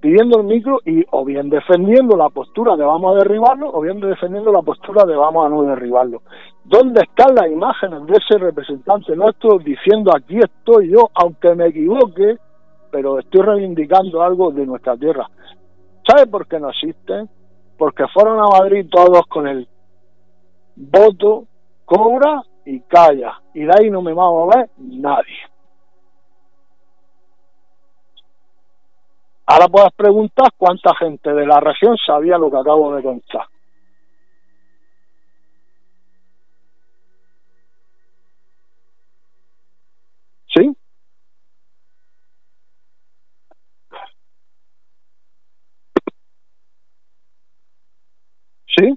pidiendo 0.00 0.40
el 0.40 0.46
micro 0.46 0.80
y 0.84 1.04
o 1.12 1.24
bien 1.24 1.48
defendiendo 1.48 2.16
la 2.16 2.28
postura 2.30 2.76
de 2.76 2.84
vamos 2.84 3.14
a 3.14 3.18
derribarlo 3.18 3.70
o 3.72 3.80
bien 3.80 4.00
defendiendo 4.00 4.50
la 4.50 4.62
postura 4.62 5.04
de 5.04 5.14
vamos 5.14 5.46
a 5.46 5.48
no 5.48 5.62
derribarlo. 5.62 6.22
¿Dónde 6.64 7.02
están 7.02 7.36
las 7.36 7.48
imágenes 7.48 8.04
de 8.06 8.14
ese 8.14 8.38
representante 8.38 9.14
nuestro 9.14 9.58
diciendo 9.58 10.10
aquí 10.12 10.38
estoy 10.38 10.90
yo, 10.90 11.08
aunque 11.14 11.54
me 11.54 11.66
equivoque, 11.66 12.38
pero 12.90 13.20
estoy 13.20 13.42
reivindicando 13.42 14.20
algo 14.20 14.50
de 14.50 14.66
nuestra 14.66 14.96
tierra? 14.96 15.30
¿Sabe 16.04 16.26
por 16.26 16.48
qué 16.48 16.58
no 16.58 16.70
existen? 16.70 17.28
Porque 17.82 18.06
fueron 18.14 18.38
a 18.38 18.46
Madrid 18.46 18.86
todos 18.88 19.26
con 19.26 19.48
el 19.48 19.66
voto, 20.76 21.48
cobra 21.84 22.40
y 22.64 22.78
calla. 22.82 23.42
Y 23.54 23.64
de 23.64 23.72
ahí 23.76 23.90
no 23.90 24.00
me 24.00 24.12
va 24.12 24.24
a 24.24 24.30
mover 24.30 24.70
nadie. 24.78 25.40
Ahora 29.46 29.66
puedes 29.66 29.92
preguntar 29.94 30.52
cuánta 30.56 30.94
gente 30.94 31.32
de 31.32 31.44
la 31.44 31.58
región 31.58 31.96
sabía 32.06 32.38
lo 32.38 32.52
que 32.52 32.58
acabo 32.58 32.94
de 32.94 33.02
contar. 33.02 33.48
¿Sí? 40.54 40.76
¿Sí? 48.76 48.96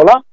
¿Hola? 0.00 0.24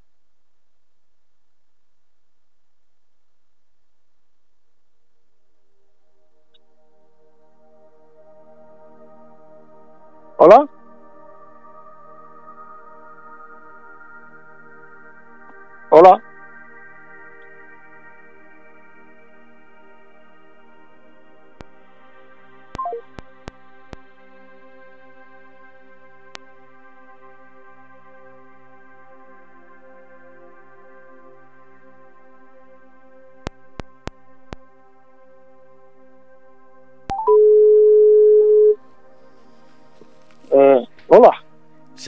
¿Hola? 10.38 10.77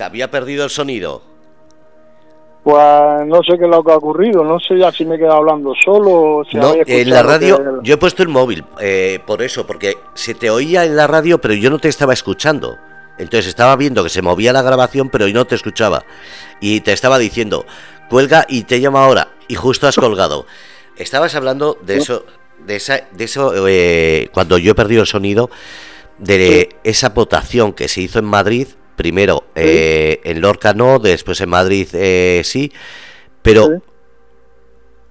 Había 0.09 0.29
perdido 0.29 0.63
el 0.63 0.69
sonido? 0.69 1.21
Pues 2.63 3.25
no 3.25 3.41
sé 3.41 3.57
qué 3.57 3.63
es 3.63 3.69
lo 3.69 3.83
que 3.83 3.91
ha 3.91 3.95
ocurrido, 3.95 4.43
no 4.43 4.59
sé 4.59 4.77
ya 4.77 4.91
si 4.91 5.05
me 5.05 5.15
he 5.15 5.17
quedado 5.17 5.37
hablando 5.37 5.73
solo. 5.83 6.43
no, 6.53 6.73
en 6.85 7.09
la 7.09 7.23
radio, 7.23 7.81
yo 7.83 7.93
he 7.93 7.97
puesto 7.97 8.21
el 8.21 8.29
móvil, 8.29 8.65
eh, 8.79 9.19
por 9.25 9.41
eso, 9.41 9.65
porque 9.65 9.95
se 10.13 10.35
te 10.35 10.49
oía 10.49 10.83
en 10.83 10.95
la 10.95 11.07
radio, 11.07 11.39
pero 11.39 11.53
yo 11.53 11.69
no 11.69 11.79
te 11.79 11.87
estaba 11.87 12.13
escuchando. 12.13 12.75
Entonces 13.17 13.47
estaba 13.47 13.75
viendo 13.75 14.03
que 14.03 14.09
se 14.09 14.21
movía 14.21 14.53
la 14.53 14.61
grabación, 14.61 15.09
pero 15.09 15.27
yo 15.27 15.33
no 15.33 15.45
te 15.45 15.55
escuchaba. 15.55 16.05
Y 16.61 16.81
te 16.81 16.93
estaba 16.93 17.17
diciendo, 17.17 17.65
cuelga 18.09 18.45
y 18.47 18.63
te 18.63 18.79
llama 18.79 19.03
ahora. 19.03 19.29
Y 19.47 19.55
justo 19.55 19.87
has 19.87 19.97
colgado. 19.97 20.45
Estabas 20.95 21.35
hablando 21.35 21.77
de 21.81 21.97
eso, 21.97 22.25
de 22.65 22.77
esa, 22.77 23.01
de 23.11 23.23
eso, 23.23 23.67
eh, 23.67 24.29
cuando 24.33 24.57
yo 24.57 24.71
he 24.71 24.75
perdido 24.75 25.01
el 25.01 25.07
sonido, 25.07 25.49
de 26.17 26.75
esa 26.83 27.09
votación 27.09 27.73
que 27.73 27.87
se 27.87 28.01
hizo 28.01 28.19
en 28.19 28.25
Madrid 28.25 28.67
Primero, 28.99 29.45
eh, 29.55 30.19
en 30.25 30.41
Lorca 30.41 30.73
no, 30.73 30.99
después 30.99 31.39
en 31.39 31.47
Madrid 31.47 31.87
eh, 31.93 32.41
sí, 32.43 32.69
pero 33.41 33.81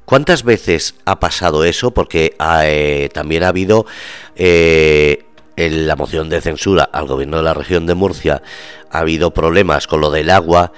¿cuántas 0.05 0.42
veces 0.42 0.96
ha 1.07 1.18
pasado 1.20 1.64
eso? 1.64 1.92
Porque 1.92 2.37
eh, 2.64 3.09
también 3.14 3.44
ha 3.44 3.48
habido 3.48 3.87
en 4.37 5.87
la 5.87 5.96
moción 5.96 6.29
de 6.29 6.42
censura 6.42 6.85
al 6.85 7.07
gobierno 7.07 7.38
de 7.38 7.44
la 7.44 7.55
región 7.55 7.87
de 7.87 7.94
Murcia, 7.94 8.42
ha 8.90 8.98
habido 8.98 9.33
problemas 9.33 9.87
con 9.87 10.03
lo 10.03 10.11
del 10.11 10.29
agua, 10.29 10.70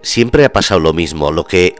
siempre 0.00 0.46
ha 0.46 0.50
pasado 0.50 0.80
lo 0.80 0.94
mismo, 0.94 1.30
lo 1.30 1.44
que 1.44 1.74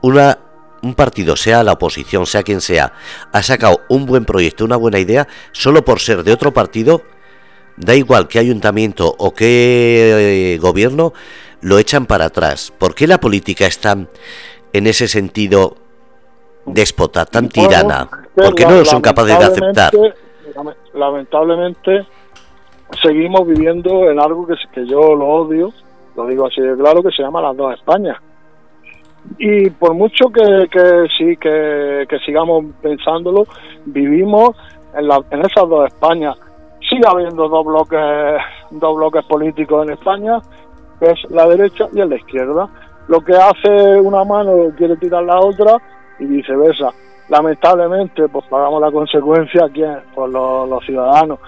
una 0.00 0.38
un 0.82 0.94
partido, 0.94 1.34
sea 1.34 1.64
la 1.64 1.72
oposición, 1.72 2.24
sea 2.26 2.44
quien 2.44 2.60
sea, 2.60 2.92
ha 3.32 3.42
sacado 3.42 3.80
un 3.88 4.06
buen 4.06 4.24
proyecto, 4.24 4.64
una 4.64 4.76
buena 4.76 5.00
idea, 5.00 5.26
solo 5.50 5.84
por 5.84 5.98
ser 5.98 6.22
de 6.22 6.32
otro 6.32 6.54
partido, 6.54 7.02
da 7.84 7.94
igual 7.94 8.28
qué 8.28 8.38
ayuntamiento 8.38 9.14
o 9.18 9.32
qué 9.32 10.54
eh, 10.54 10.58
gobierno, 10.58 11.12
lo 11.60 11.78
echan 11.78 12.06
para 12.06 12.26
atrás. 12.26 12.72
¿Por 12.76 12.94
qué 12.94 13.06
la 13.06 13.18
política 13.18 13.66
está 13.66 13.96
en 14.72 14.86
ese 14.86 15.08
sentido 15.08 15.76
déspota, 16.66 17.24
tan 17.26 17.48
tirana? 17.48 18.08
¿Por 18.34 18.54
qué 18.54 18.64
no 18.64 18.76
lo 18.76 18.84
son 18.84 19.00
capaces 19.00 19.38
de 19.38 19.44
aceptar? 19.44 19.92
Lamentablemente 20.94 22.06
seguimos 23.02 23.46
viviendo 23.46 24.10
en 24.10 24.20
algo 24.20 24.46
que, 24.46 24.54
que 24.74 24.86
yo 24.86 25.14
lo 25.14 25.26
odio, 25.26 25.72
lo 26.16 26.26
digo 26.26 26.46
así 26.46 26.60
de 26.60 26.76
claro, 26.76 27.02
que 27.02 27.10
se 27.10 27.22
llama 27.22 27.40
las 27.40 27.56
dos 27.56 27.74
Españas. 27.74 28.18
Y 29.38 29.70
por 29.70 29.94
mucho 29.94 30.28
que, 30.30 30.68
que 30.68 31.06
sí, 31.16 31.36
que, 31.36 32.06
que 32.08 32.18
sigamos 32.26 32.64
pensándolo, 32.82 33.46
vivimos 33.86 34.56
en, 34.94 35.08
la, 35.08 35.22
en 35.30 35.40
esas 35.40 35.68
dos 35.68 35.86
Españas 35.86 36.36
sigue 36.92 37.04
habiendo 37.08 37.48
dos 37.48 37.64
bloques, 37.64 38.00
dos 38.70 38.96
bloques 38.96 39.24
políticos 39.24 39.86
en 39.86 39.94
España, 39.94 40.38
que 41.00 41.06
es 41.06 41.30
la 41.30 41.46
derecha 41.46 41.88
y 41.92 41.96
la 41.96 42.16
izquierda. 42.16 42.68
Lo 43.08 43.20
que 43.20 43.32
hace 43.34 44.00
una 44.00 44.24
mano 44.24 44.72
quiere 44.76 44.96
tirar 44.96 45.24
la 45.24 45.40
otra 45.40 45.76
y 46.18 46.26
viceversa. 46.26 46.90
Lamentablemente, 47.28 48.28
pues 48.28 48.44
pagamos 48.48 48.80
la 48.80 48.90
consecuencia 48.90 49.64
aquí 49.64 49.82
por 50.14 50.28
los, 50.28 50.84
ciudadanos. 50.84 51.38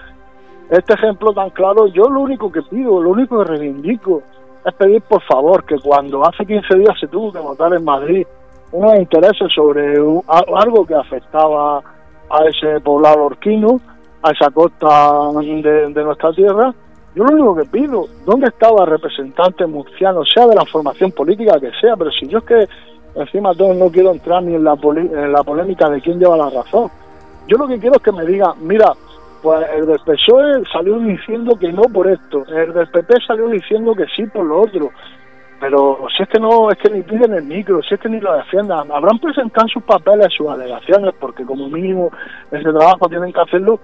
Este 0.69 0.93
ejemplo 0.93 1.31
tan 1.31 1.51
claro, 1.51 1.87
yo 1.87 2.09
lo 2.09 2.21
único 2.21 2.51
que 2.51 2.63
pido, 2.63 3.01
lo 3.01 3.11
único 3.11 3.37
que 3.39 3.51
reivindico, 3.51 4.23
es 4.65 4.73
pedir 4.73 5.01
por 5.03 5.21
favor 5.21 5.63
que 5.63 5.77
cuando 5.79 6.25
hace 6.27 6.43
15 6.43 6.79
días 6.79 6.99
se 6.99 7.07
tuvo 7.07 7.31
que 7.31 7.37
votar 7.37 7.71
en 7.73 7.83
Madrid 7.83 8.25
unos 8.71 8.95
intereses 8.97 9.47
sobre 9.53 9.93
algo 9.93 10.85
que 10.87 10.95
afectaba 10.95 11.77
a 11.77 12.45
ese 12.45 12.81
poblado 12.81 13.25
orquino, 13.25 13.79
a 14.25 14.31
esa 14.31 14.49
costa 14.49 15.31
de, 15.39 16.03
nuestra 16.03 16.33
tierra, 16.33 16.73
yo 17.13 17.23
lo 17.23 17.33
único 17.33 17.55
que 17.55 17.65
pido, 17.65 18.05
¿dónde 18.25 18.47
estaba 18.47 18.83
el 18.83 18.89
representante 18.89 19.67
murciano, 19.67 20.25
sea 20.25 20.47
de 20.47 20.55
la 20.55 20.65
formación 20.65 21.11
política 21.11 21.59
que 21.59 21.71
sea? 21.79 21.95
Pero 21.95 22.09
si 22.11 22.27
yo 22.27 22.39
es 22.39 22.43
que 22.43 22.67
encima 23.15 23.53
todo 23.53 23.73
no 23.75 23.89
quiero 23.91 24.11
entrar 24.11 24.41
ni 24.41 24.55
en 24.55 24.63
la, 24.63 24.73
en 24.73 25.31
la 25.31 25.43
polémica 25.43 25.89
de 25.89 26.01
quién 26.01 26.19
lleva 26.19 26.37
la 26.37 26.49
razón. 26.49 26.89
Yo 27.47 27.57
lo 27.57 27.67
que 27.67 27.79
quiero 27.79 27.97
es 27.97 28.01
que 28.01 28.11
me 28.11 28.25
diga, 28.25 28.55
mira, 28.59 28.91
pues 29.43 29.63
el 29.75 29.85
del 29.85 29.99
PSOE 29.99 30.63
salió 30.73 30.97
diciendo 30.97 31.55
que 31.59 31.71
no 31.71 31.83
por 31.83 32.07
esto, 32.07 32.43
el 32.47 32.73
del 32.73 32.87
PP 32.87 33.13
salió 33.27 33.47
diciendo 33.47 33.93
que 33.93 34.05
sí 34.15 34.25
por 34.25 34.43
lo 34.43 34.61
otro. 34.61 34.89
Pero 35.59 35.99
si 36.15 36.23
es 36.23 36.29
que 36.29 36.39
no, 36.39 36.69
es 36.69 36.77
que 36.79 36.89
ni 36.89 37.01
piden 37.01 37.33
el 37.33 37.43
micro, 37.43 37.81
si 37.83 37.93
es 37.93 37.99
que 37.99 38.09
ni 38.09 38.19
lo 38.19 38.33
defiendan, 38.33 38.91
habrán 38.91 39.19
presentado 39.19 39.67
sus 39.67 39.83
papeles, 39.83 40.27
sus 40.35 40.49
alegaciones, 40.49 41.13
porque 41.19 41.45
como 41.45 41.69
mínimo 41.69 42.11
ese 42.51 42.71
trabajo 42.73 43.07
tienen 43.07 43.31
que 43.31 43.39
hacerlo, 43.39 43.79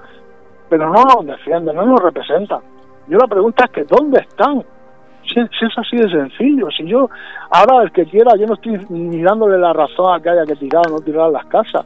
pero 0.71 0.89
no 0.89 1.03
nos 1.03 1.25
defienden, 1.25 1.75
no 1.75 1.85
nos 1.85 2.01
representan. 2.01 2.61
Yo 3.09 3.17
la 3.17 3.27
pregunta 3.27 3.65
es 3.65 3.71
que 3.71 3.83
¿dónde 3.83 4.21
están? 4.21 4.63
Si, 5.27 5.37
es 5.37 5.77
así 5.77 5.97
de 5.97 6.09
sencillo, 6.09 6.67
si 6.71 6.87
yo, 6.87 7.09
ahora 7.49 7.83
el 7.83 7.91
que 7.91 8.05
quiera, 8.05 8.37
yo 8.37 8.47
no 8.47 8.53
estoy 8.53 8.79
ni 8.87 9.21
dándole 9.21 9.57
la 9.57 9.73
razón 9.73 10.15
a 10.15 10.21
que 10.21 10.29
haya 10.29 10.45
que 10.45 10.55
tirar 10.55 10.87
o 10.87 10.91
no 10.91 10.99
tirar 10.99 11.29
las 11.29 11.45
casas. 11.47 11.85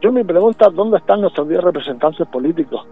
Yo 0.00 0.10
me 0.10 0.24
pregunta 0.24 0.66
es 0.66 0.74
dónde 0.74 0.96
están 0.96 1.20
nuestros 1.20 1.48
10 1.48 1.62
representantes 1.62 2.26
políticos. 2.26 2.84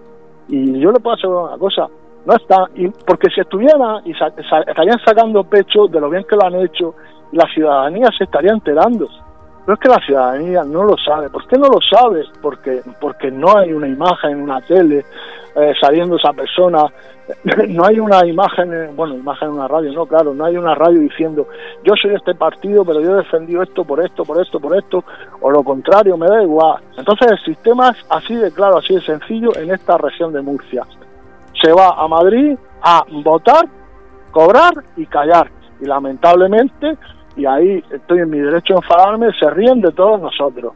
Y 0.49 0.79
yo 0.79 0.93
le 0.93 1.01
puedo 1.01 1.17
asegurar 1.17 1.45
una 1.47 1.59
cosa, 1.59 1.89
no 2.25 2.37
están, 2.37 2.67
y 2.77 2.89
porque 2.89 3.29
si 3.31 3.41
estuvieran 3.41 4.03
y 4.05 4.12
estarían 4.12 5.01
sacando 5.05 5.43
pecho 5.43 5.89
de 5.89 6.01
lo 6.01 6.09
bien 6.09 6.23
que 6.23 6.37
lo 6.37 6.45
han 6.45 6.55
hecho, 6.55 6.95
la 7.33 7.49
ciudadanía 7.53 8.11
se 8.17 8.23
estaría 8.23 8.53
enterando. 8.53 9.09
Pero 9.66 9.74
es 9.74 9.81
que 9.81 9.88
la 9.88 10.07
ciudadanía 10.07 10.62
no 10.62 10.85
lo 10.85 10.96
sabe. 10.96 11.29
¿Por 11.29 11.44
qué 11.48 11.59
no 11.59 11.66
lo 11.66 11.81
sabe? 11.81 12.22
Porque, 12.40 12.83
porque 13.00 13.33
no 13.33 13.59
hay 13.59 13.72
una 13.72 13.88
imagen 13.88 14.31
en 14.31 14.42
una 14.42 14.61
tele 14.61 15.05
eh, 15.57 15.72
saliendo 15.81 16.16
esa 16.16 16.33
persona, 16.33 16.85
no 17.68 17.85
hay 17.85 17.98
una 17.98 18.24
imagen, 18.24 18.94
bueno, 18.94 19.14
imagen 19.14 19.48
en 19.48 19.55
una 19.55 19.66
radio, 19.66 19.90
no, 19.92 20.07
claro, 20.07 20.35
no 20.35 20.44
hay 20.44 20.57
una 20.57 20.74
radio 20.74 21.00
diciendo 21.00 21.48
yo 21.83 21.94
soy 22.00 22.14
este 22.14 22.35
partido, 22.35 22.85
pero 22.85 23.00
yo 23.00 23.14
he 23.14 23.22
defendido 23.22 23.62
esto 23.62 23.83
por 23.85 24.05
esto, 24.05 24.22
por 24.24 24.40
esto, 24.40 24.61
por 24.61 24.76
esto, 24.76 25.02
o 25.40 25.50
lo 25.50 25.64
contrario, 25.64 26.16
me 26.16 26.29
da 26.29 26.42
igual. 26.42 26.83
Entonces 26.96 27.33
el 27.33 27.38
sistema 27.38 27.88
es 27.88 28.07
así 28.11 28.35
de 28.37 28.52
claro, 28.52 28.79
así 28.79 28.94
de 28.94 29.00
sencillo 29.00 29.50
en 29.57 29.72
esta 29.72 29.96
región 29.98 30.33
de 30.33 30.42
Murcia. 30.42 30.85
Se 31.61 31.72
va 31.72 31.94
a 31.96 32.07
Madrid 32.07 32.57
a 32.83 33.02
votar, 33.24 33.66
cobrar 34.31 34.74
y 34.96 35.07
callar. 35.07 35.50
Y 35.81 35.87
lamentablemente 35.87 36.96
y 37.37 37.46
ahí 37.46 37.85
estoy 37.90 38.20
en 38.20 38.31
mi 38.31 38.38
derecho 38.38 38.75
a 38.75 38.77
enfadarme, 38.77 39.29
se 39.38 39.49
ríen 39.51 39.81
de 39.81 39.92
todos 39.92 40.20
nosotros. 40.20 40.72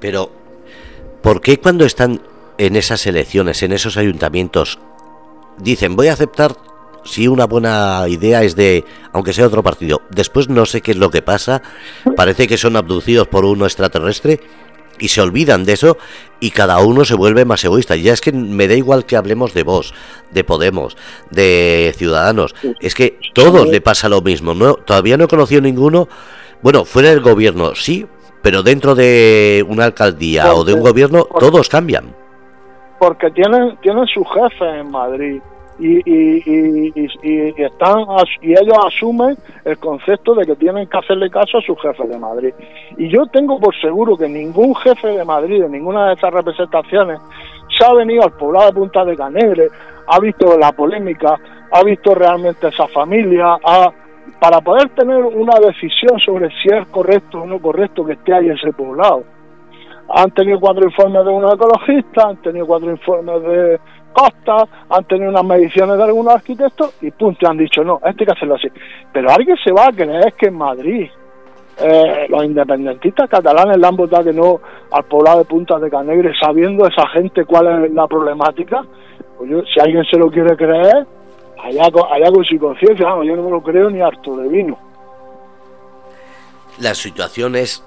Pero, 0.00 0.30
¿por 1.22 1.40
qué 1.40 1.58
cuando 1.58 1.84
están 1.84 2.20
en 2.58 2.76
esas 2.76 3.06
elecciones, 3.06 3.62
en 3.62 3.72
esos 3.72 3.96
ayuntamientos, 3.96 4.78
dicen 5.58 5.96
voy 5.96 6.08
a 6.08 6.12
aceptar 6.12 6.52
si 7.04 7.28
una 7.28 7.46
buena 7.46 8.04
idea 8.08 8.42
es 8.42 8.56
de, 8.56 8.84
aunque 9.12 9.32
sea 9.32 9.46
otro 9.46 9.62
partido, 9.62 10.02
después 10.10 10.48
no 10.48 10.64
sé 10.66 10.80
qué 10.80 10.92
es 10.92 10.96
lo 10.96 11.10
que 11.10 11.22
pasa, 11.22 11.62
parece 12.16 12.46
que 12.46 12.56
son 12.56 12.76
abducidos 12.76 13.28
por 13.28 13.44
uno 13.44 13.66
extraterrestre 13.66 14.40
y 14.98 15.08
se 15.08 15.20
olvidan 15.20 15.64
de 15.64 15.72
eso 15.72 15.96
y 16.40 16.50
cada 16.50 16.78
uno 16.78 17.04
se 17.04 17.14
vuelve 17.14 17.44
más 17.44 17.64
egoísta. 17.64 17.96
Ya 17.96 18.12
es 18.12 18.20
que 18.20 18.32
me 18.32 18.68
da 18.68 18.74
igual 18.74 19.06
que 19.06 19.16
hablemos 19.16 19.54
de 19.54 19.62
vos, 19.62 19.94
de 20.30 20.44
Podemos, 20.44 20.96
de 21.30 21.92
Ciudadanos. 21.96 22.54
Es 22.80 22.94
que 22.94 23.18
todos 23.32 23.68
le 23.68 23.80
pasa 23.80 24.08
lo 24.08 24.20
mismo. 24.20 24.54
No, 24.54 24.74
todavía 24.74 25.16
no 25.16 25.24
he 25.24 25.28
conocido 25.28 25.60
ninguno. 25.60 26.08
Bueno, 26.62 26.84
fuera 26.84 27.10
del 27.10 27.20
gobierno, 27.20 27.74
sí, 27.74 28.06
pero 28.42 28.62
dentro 28.62 28.94
de 28.94 29.64
una 29.68 29.84
alcaldía 29.86 30.54
o 30.54 30.64
de 30.64 30.74
un 30.74 30.80
gobierno, 30.80 31.24
todos 31.24 31.68
cambian. 31.68 32.14
Porque 32.98 33.30
tienen, 33.30 33.76
tienen 33.82 34.06
su 34.06 34.24
jefe 34.24 34.80
en 34.80 34.90
Madrid 34.90 35.40
y, 35.78 35.98
y, 36.08 36.92
y, 37.22 37.62
están 37.62 38.04
y 38.40 38.52
ellos 38.52 38.78
asumen 38.86 39.36
el 39.64 39.78
concepto 39.78 40.34
de 40.34 40.46
que 40.46 40.56
tienen 40.56 40.86
que 40.88 40.98
hacerle 40.98 41.30
caso 41.30 41.58
a 41.58 41.62
su 41.62 41.74
jefe 41.76 42.06
de 42.06 42.18
Madrid. 42.18 42.54
Y 42.96 43.08
yo 43.08 43.26
tengo 43.26 43.58
por 43.58 43.74
seguro 43.80 44.16
que 44.16 44.28
ningún 44.28 44.74
jefe 44.76 45.08
de 45.08 45.24
Madrid, 45.24 45.62
de 45.62 45.68
ninguna 45.68 46.08
de 46.08 46.14
esas 46.14 46.32
representaciones, 46.32 47.20
se 47.76 47.84
ha 47.84 47.92
venido 47.94 48.22
al 48.22 48.32
poblado 48.32 48.66
de 48.66 48.72
Punta 48.72 49.04
de 49.04 49.16
Canegre, 49.16 49.68
ha 50.06 50.20
visto 50.20 50.56
la 50.58 50.72
polémica, 50.72 51.34
ha 51.72 51.82
visto 51.82 52.14
realmente 52.14 52.68
esa 52.68 52.86
familia, 52.88 53.58
para 54.40 54.60
poder 54.60 54.90
tener 54.90 55.22
una 55.22 55.58
decisión 55.58 56.18
sobre 56.20 56.50
si 56.62 56.68
es 56.68 56.86
correcto 56.88 57.42
o 57.42 57.46
no 57.46 57.60
correcto 57.60 58.04
que 58.04 58.12
esté 58.12 58.34
ahí 58.34 58.48
ese 58.48 58.72
poblado. 58.72 59.24
Han 60.08 60.30
tenido 60.32 60.60
cuatro 60.60 60.84
informes 60.84 61.24
de 61.24 61.30
un 61.30 61.44
ecologista, 61.44 62.28
han 62.28 62.36
tenido 62.42 62.66
cuatro 62.66 62.90
informes 62.90 63.42
de 63.42 63.80
Costa, 64.14 64.66
han 64.88 65.04
tenido 65.04 65.30
unas 65.30 65.44
mediciones 65.44 65.98
de 65.98 66.04
algunos 66.04 66.34
arquitectos 66.34 66.94
y 67.02 67.10
punto, 67.10 67.46
han 67.46 67.58
dicho 67.58 67.84
no, 67.84 67.96
esto 67.96 68.20
hay 68.20 68.26
que 68.26 68.32
hacerlo 68.32 68.54
así. 68.54 68.68
Pero 69.12 69.30
alguien 69.30 69.56
se 69.62 69.72
va 69.72 69.88
a 69.88 69.92
creer 69.92 70.32
que 70.34 70.46
en 70.46 70.54
Madrid 70.54 71.10
eh, 71.82 72.26
los 72.28 72.44
independentistas 72.44 73.28
catalanes 73.28 73.76
le 73.76 73.86
han 73.86 73.96
votado 73.96 74.24
que 74.24 74.32
no 74.32 74.60
al 74.92 75.04
poblado 75.04 75.40
de 75.40 75.44
Punta 75.44 75.78
de 75.78 75.90
Canegre 75.90 76.32
sabiendo 76.40 76.86
esa 76.86 77.06
gente 77.08 77.44
cuál 77.44 77.84
es 77.84 77.92
la 77.92 78.06
problemática. 78.06 78.84
Pues 79.36 79.50
si 79.74 79.80
alguien 79.80 80.04
se 80.04 80.16
lo 80.16 80.30
quiere 80.30 80.56
creer, 80.56 81.04
allá 81.60 81.84
allá 81.84 82.30
con 82.32 82.44
su 82.44 82.58
conciencia, 82.58 83.06
yo 83.24 83.36
no 83.36 83.42
me 83.42 83.50
lo 83.50 83.62
creo 83.62 83.90
ni 83.90 84.00
harto 84.00 84.36
de 84.36 84.48
vino. 84.48 84.78
La 86.78 86.94
situación 86.94 87.56
es, 87.56 87.84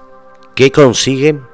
¿qué 0.54 0.72
consiguen 0.72 1.47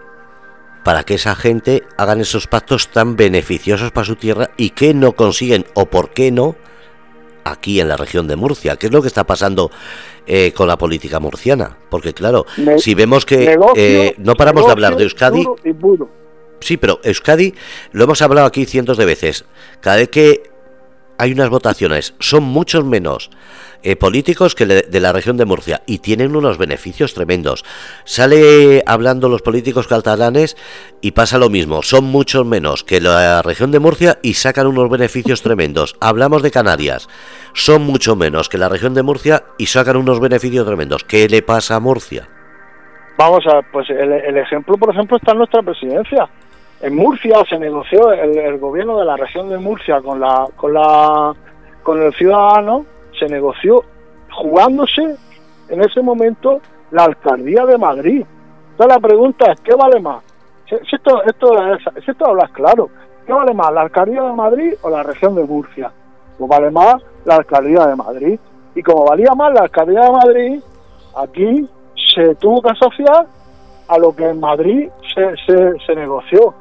para 0.84 1.04
que 1.04 1.16
esa 1.16 1.36
gente 1.36 1.84
hagan 1.98 2.22
esos 2.22 2.48
pactos 2.48 2.90
tan 2.90 3.16
beneficiosos 3.16 3.92
para 3.92 4.06
su 4.06 4.16
tierra 4.16 4.52
y 4.58 4.72
que 4.72 4.94
no 4.94 5.14
consiguen 5.14 5.66
o 5.74 5.86
por 5.86 6.12
qué 6.12 6.32
no 6.32 6.56
aquí 7.44 7.80
en 7.80 7.88
la 7.88 7.98
región 7.98 8.28
de 8.28 8.36
Murcia. 8.36 8.76
¿Qué 8.76 8.88
es 8.88 8.94
lo 8.94 9.02
que 9.02 9.08
está 9.08 9.26
pasando 9.26 9.72
eh, 10.26 10.54
con 10.54 10.68
la 10.68 10.78
política 10.78 11.20
murciana? 11.20 11.78
Porque 11.90 12.14
claro, 12.14 12.46
si 12.78 12.96
vemos 12.96 13.26
que 13.26 13.58
eh, 13.76 14.16
no 14.18 14.36
paramos 14.36 14.66
de 14.66 14.72
hablar 14.72 14.96
de 14.96 15.04
Euskadi... 15.04 15.46
Sí, 16.60 16.78
pero 16.78 17.02
Euskadi 17.04 17.54
lo 17.92 18.06
hemos 18.06 18.22
hablado 18.22 18.48
aquí 18.48 18.66
cientos 18.66 18.96
de 18.98 19.06
veces. 19.06 19.44
Cada 19.82 19.98
vez 19.98 20.08
que 20.08 20.53
hay 21.18 21.32
unas 21.32 21.50
votaciones, 21.50 22.16
son 22.20 22.44
muchos 22.44 22.84
menos 22.86 23.30
eh, 23.84 23.96
políticos 23.96 24.56
que 24.56 24.66
de 24.66 25.00
la 25.00 25.12
región 25.12 25.36
de 25.38 25.46
Murcia 25.46 25.82
y 25.86 26.00
tienen 26.00 26.36
unos 26.36 26.58
beneficios 26.58 27.14
tremendos. 27.14 27.66
Sale 28.06 28.82
hablando 28.86 29.30
los 29.30 29.42
políticos 29.42 29.88
catalanes 29.88 30.56
y 31.02 31.12
pasa 31.12 31.38
lo 31.38 31.50
mismo, 31.50 31.84
son 31.84 32.06
muchos 32.06 32.46
menos 32.46 32.84
que 32.84 33.02
la 33.02 33.42
región 33.42 33.72
de 33.72 33.80
Murcia 33.80 34.20
y 34.22 34.36
sacan 34.36 34.68
unos 34.68 34.90
beneficios 34.90 35.42
tremendos. 35.42 35.96
Hablamos 36.00 36.42
de 36.44 36.52
Canarias, 36.52 37.10
son 37.54 37.84
mucho 37.84 38.16
menos 38.16 38.48
que 38.48 38.58
la 38.58 38.70
región 38.70 38.94
de 38.94 39.04
Murcia 39.04 39.44
y 39.58 39.66
sacan 39.66 39.98
unos 39.98 40.20
beneficios 40.20 40.66
tremendos. 40.66 41.04
¿Qué 41.04 41.28
le 41.28 41.42
pasa 41.42 41.76
a 41.76 41.80
Murcia? 41.80 42.30
Vamos 43.18 43.46
a, 43.48 43.62
pues 43.72 43.90
el, 43.90 44.12
el 44.12 44.38
ejemplo, 44.38 44.76
por 44.78 44.94
ejemplo, 44.94 45.18
está 45.18 45.34
en 45.34 45.40
nuestra 45.40 45.62
presidencia. 45.62 46.30
En 46.84 46.98
Murcia 46.98 47.38
se 47.48 47.58
negoció 47.58 48.12
el, 48.12 48.60
gobierno 48.60 49.00
de 49.00 49.06
la 49.06 49.16
región 49.16 49.48
de 49.48 49.58
Murcia 49.58 50.02
con 50.02 50.20
la, 50.20 50.50
con 50.58 50.74
la, 50.74 51.34
con 51.82 52.02
el 52.02 52.14
ciudadano 52.14 52.86
se 53.18 53.26
negoció 53.28 53.86
jugándose 54.30 55.16
en 55.70 55.82
ese 55.82 56.02
momento 56.02 56.60
la 56.92 57.06
alcaldía 57.06 57.66
de 57.66 57.78
Madrid. 57.78 58.26
Entonces 58.72 58.96
la 58.96 59.00
pregunta 59.00 59.54
es, 59.54 59.62
¿qué 59.62 59.74
vale 59.76 60.02
más? 60.02 60.26
Si, 60.68 60.76
esto, 60.76 61.24
esto, 61.24 61.52
si 62.04 62.12
esto 62.12 62.28
hablas 62.28 62.52
claro, 62.52 62.90
¿qué 63.26 63.32
vale 63.32 63.54
más, 63.54 63.72
la 63.72 63.84
alcaldía 63.84 64.22
de 64.22 64.34
Madrid 64.34 64.74
o 64.82 64.90
la 64.90 65.04
región 65.04 65.36
de 65.36 65.46
Murcia? 65.46 65.90
Pues 66.38 66.50
vale 66.50 66.70
más 66.70 66.96
la 67.24 67.36
alcaldía 67.36 67.88
de 67.88 67.96
Madrid. 67.96 68.38
Y 68.76 68.84
como 68.84 69.06
valía 69.06 69.32
más 69.38 69.54
la 69.54 69.62
alcaldía 69.62 70.02
de 70.02 70.12
Madrid, 70.12 70.64
aquí 71.16 71.66
se 72.14 72.36
tuvo 72.36 72.62
que 72.62 72.72
asociar 72.72 73.26
a 73.88 73.98
lo 73.98 74.14
que 74.14 74.28
en 74.28 74.42
Madrid 74.42 74.90
se, 75.16 75.78
se 75.86 75.96
negoció. 75.96 76.54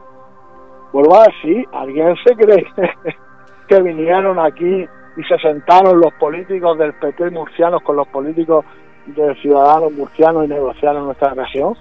Vuelvo 0.93 1.17
a 1.17 1.25
decir, 1.25 1.67
¿alguien 1.73 2.15
se 2.25 2.35
cree 2.37 2.67
que 3.69 3.81
vinieron 3.81 4.39
aquí 4.39 4.87
y 5.17 5.23
se 5.25 5.39
sentaron 5.39 6.01
los 6.01 6.13
políticos 6.15 6.79
del 6.79 6.93
PT 6.95 7.31
murcianos 7.31 7.83
con 7.83 7.97
los 7.97 8.09
políticos 8.09 8.65
de 9.07 9.35
ciudadanos 9.37 9.93
murcianos 9.93 10.45
y 10.45 10.49
negociaron 10.49 11.07
nuestra 11.07 11.35
región, 11.35 11.77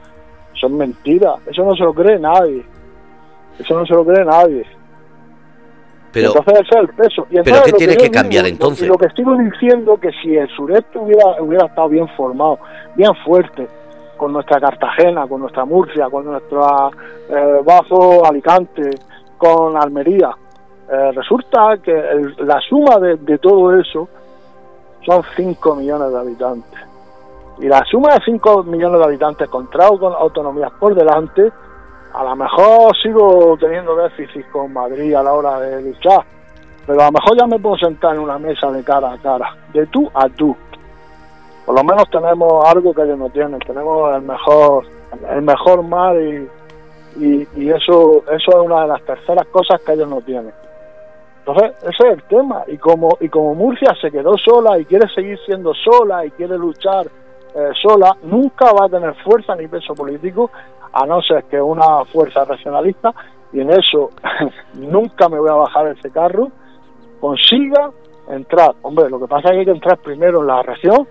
son 0.54 0.78
mentiras. 0.78 1.36
Eso 1.47 1.63
no 1.63 1.76
se 1.76 1.84
lo 1.84 1.93
cree 1.93 2.19
nadie. 2.19 2.65
Eso 3.60 3.78
no 3.78 3.86
se 3.86 3.93
lo 3.93 4.06
cree 4.06 4.26
nadie. 4.26 4.65
Pero, 6.12 6.28
entonces 6.28 6.54
ese 6.54 6.69
es 6.69 6.82
el 6.82 6.89
peso. 6.89 7.28
Y 7.30 7.41
¿Pero 7.41 7.63
qué 7.63 7.71
tiene 7.74 7.95
que, 7.95 8.12
cambiar 8.12 8.45
entonces? 8.45 8.88
Lo 8.88 8.97
que 8.97 9.10
sigo 9.15 9.36
diciendo 9.38 9.97
que 9.97 10.12
si 10.21 10.36
el 10.36 10.50
sureste 10.50 11.00
hubiera, 11.00 11.41
hubiera 11.41 11.67
estado 11.67 11.88
bien 11.88 12.08
formado, 12.17 12.60
bien 12.95 13.13
fuerte, 13.24 13.67
con 14.21 14.34
nuestra 14.34 14.60
Cartagena, 14.60 15.25
con 15.25 15.41
nuestra 15.41 15.65
Murcia, 15.65 16.07
con 16.07 16.25
nuestra 16.25 16.91
eh, 17.27 17.60
Bajo 17.65 18.23
Alicante, 18.23 18.91
con 19.36 19.75
Almería, 19.75 20.29
eh, 20.88 21.12
resulta 21.12 21.79
que 21.84 21.91
la 22.38 22.60
suma 22.60 22.99
de, 22.99 23.39
todo 23.39 23.75
eso 23.75 24.07
son 25.03 25.23
5 25.36 25.75
millones 25.75 26.12
de 26.12 26.19
habitantes. 26.19 26.79
Y 27.62 27.67
la 27.67 27.84
suma 27.89 28.13
de 28.13 28.19
5 28.23 28.62
millones 28.65 28.99
de 28.99 29.05
habitantes 29.05 29.49
contados 29.49 29.99
con 29.99 30.13
autonomías 30.13 30.71
por 30.79 30.93
delante, 30.93 31.51
a 32.13 32.23
lo 32.23 32.36
mejor 32.36 32.95
sigo 33.01 33.57
teniendo 33.60 33.95
déficit 33.95 34.47
con 34.51 34.71
Madrid 34.71 35.15
a 35.15 35.23
la 35.23 35.34
hora 35.34 35.60
de 35.62 35.81
luchar, 35.81 36.23
pero 36.86 37.01
a 37.01 37.05
lo 37.05 37.12
mejor 37.13 37.39
ya 37.39 37.47
me 37.47 37.57
puedo 37.57 37.77
sentar 37.77 38.13
en 38.13 38.21
una 38.21 38.38
mesa 38.38 38.71
de 38.71 38.84
cara 38.84 39.13
a 39.13 39.17
cara, 39.17 39.55
de 39.73 39.88
tú 39.88 40.07
a 40.13 40.29
tú. 40.29 40.55
Por 41.65 41.76
lo 41.76 41.84
menos 41.84 42.10
tenemos 42.10 42.65
algo 42.65 42.93
que 42.93 43.04
ellos 43.04 43.17
no 43.17 43.30
tienen, 43.30 43.60
tenemos 43.60 44.15
el 44.15 44.21
mejor, 44.24 44.86
el 45.30 45.41
mejor 45.41 45.84
mar 45.84 46.15
y, 46.19 46.50
eso, 47.69 48.24
eso 48.32 48.52
es 48.52 48.65
una 48.65 48.82
de 48.82 48.88
las 48.88 49.02
terceras 49.04 49.45
cosas 49.47 49.82
que 49.82 49.93
ellos 49.93 50.10
no 50.10 50.21
tienen. 50.21 50.54
Entonces, 51.39 51.74
ese 51.82 52.08
es 52.08 52.13
el 52.13 52.24
tema. 52.24 52.63
Y 52.67 52.78
como, 52.78 53.17
y 53.19 53.30
como 53.30 53.54
Murcia 53.56 53.93
se 54.00 54.12
quedó 54.12 54.38
sola 54.38 54.78
y 54.78 54.86
quiere 54.86 55.08
seguir 55.13 55.38
siendo 55.45 55.74
sola 55.74 56.26
y 56.26 56.32
quiere 56.32 56.58
luchar 56.58 57.08
eh, 57.54 57.71
sola, 57.82 58.15
nunca 58.24 58.71
va 58.71 58.86
a 58.86 58.89
tener 58.89 59.13
fuerza 59.24 59.56
ni 59.56 59.67
peso 59.67 59.93
político, 59.93 60.52
a 60.93 61.06
no 61.06 61.21
ser 61.21 61.43
que 61.45 61.62
una 61.62 62.06
fuerza 62.06 62.45
regionalista, 62.45 63.13
y 63.52 63.60
en 63.60 63.71
eso 63.71 64.10
nunca 64.75 65.27
me 65.27 65.40
voy 65.40 65.50
a 65.50 65.56
bajar 65.56 65.88
ese 65.88 66.12
carro, 66.12 66.50
consiga 67.19 67.92
entrar. 68.29 68.73
Hombre, 68.83 69.10
lo 69.10 69.19
que 69.19 69.27
pasa 69.27 69.50
es 69.50 69.52
que 69.52 69.60
hay 69.60 69.65
que 69.65 69.71
entrar 69.71 69.98
primero 69.98 70.42
en 70.42 70.48
la 70.48 70.62
región, 70.62 71.08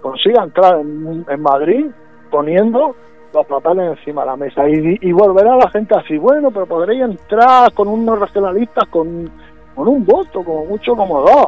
consiga 0.00 0.44
entrar 0.44 0.80
en, 0.80 1.40
Madrid 1.40 1.86
poniendo 2.30 2.94
los 3.32 3.46
papeles 3.46 3.98
encima 3.98 4.22
de 4.22 4.26
la 4.26 4.36
mesa 4.36 4.68
y, 4.68 4.98
y 5.00 5.12
volverá 5.12 5.56
la 5.56 5.70
gente 5.70 5.94
así, 5.94 6.16
bueno, 6.16 6.50
pero 6.50 6.66
podréis 6.66 7.02
entrar 7.02 7.72
con 7.72 7.88
unos 7.88 8.18
regionalistas 8.18 8.88
con 8.88 9.30
con 9.76 9.86
un 9.86 10.04
voto, 10.04 10.42
como 10.42 10.64
mucho 10.64 10.96
como 10.96 11.20
dos. 11.20 11.46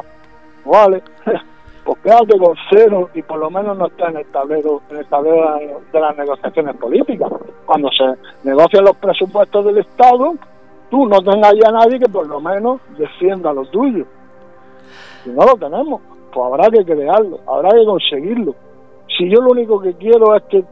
Vale, 0.63 1.01
pues 1.83 1.99
quédate 2.03 2.37
con 2.37 2.55
cero 2.69 3.09
y 3.13 3.21
por 3.23 3.39
lo 3.39 3.49
menos 3.49 3.77
no 3.77 3.87
está 3.87 4.09
en 4.09 4.17
el 4.17 4.25
tablero, 4.27 4.81
en 4.89 4.97
el 4.97 5.05
tablero 5.07 5.81
de 5.91 5.99
las 5.99 6.15
negociaciones 6.15 6.75
políticas. 6.77 7.29
Cuando 7.65 7.89
se 7.91 8.05
negocian 8.47 8.85
los 8.85 8.95
presupuestos 8.97 9.65
del 9.65 9.79
Estado, 9.79 10.35
tú 10.91 11.07
no 11.07 11.19
tengas 11.21 11.53
ya 11.55 11.69
a 11.69 11.71
nadie 11.71 11.99
que 11.99 12.07
por 12.07 12.27
lo 12.27 12.39
menos 12.39 12.79
defienda 12.97 13.51
lo 13.51 13.65
tuyo. 13.65 14.05
Si 15.23 15.31
no 15.31 15.43
lo 15.43 15.55
tenemos, 15.55 16.01
pues 16.31 16.45
habrá 16.45 16.69
que 16.69 16.85
crearlo, 16.85 17.39
habrá 17.47 17.71
que 17.71 17.85
conseguirlo. 17.85 18.55
Si 19.17 19.29
yo 19.29 19.41
lo 19.41 19.51
único 19.51 19.79
que 19.81 19.93
quiero 19.93 20.35
es 20.35 20.43
que, 20.43 20.63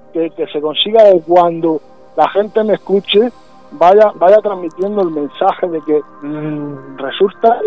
se 0.52 0.62
consiga 0.62 1.04
de 1.04 1.22
cuando 1.22 1.82
la 2.16 2.30
gente 2.30 2.64
me 2.64 2.76
escuche, 2.76 3.30
vaya, 3.72 4.12
vaya 4.16 4.38
transmitiendo 4.38 5.02
el 5.02 5.12
mensaje 5.12 5.68
de 5.68 5.82
que 5.82 6.02
mm, 6.22 6.98
resulta... 6.98 7.60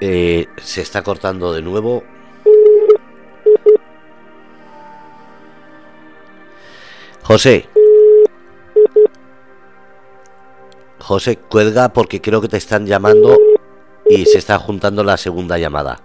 Eh, 0.00 0.48
se 0.56 0.80
está 0.80 1.02
cortando 1.02 1.52
de 1.52 1.62
nuevo. 1.62 2.02
José. 7.22 7.68
José, 10.98 11.36
cuelga 11.36 11.88
porque 11.90 12.20
creo 12.20 12.40
que 12.40 12.48
te 12.48 12.56
están 12.56 12.86
llamando 12.86 13.36
y 14.08 14.24
se 14.26 14.38
está 14.38 14.58
juntando 14.58 15.04
la 15.04 15.16
segunda 15.16 15.58
llamada. 15.58 16.00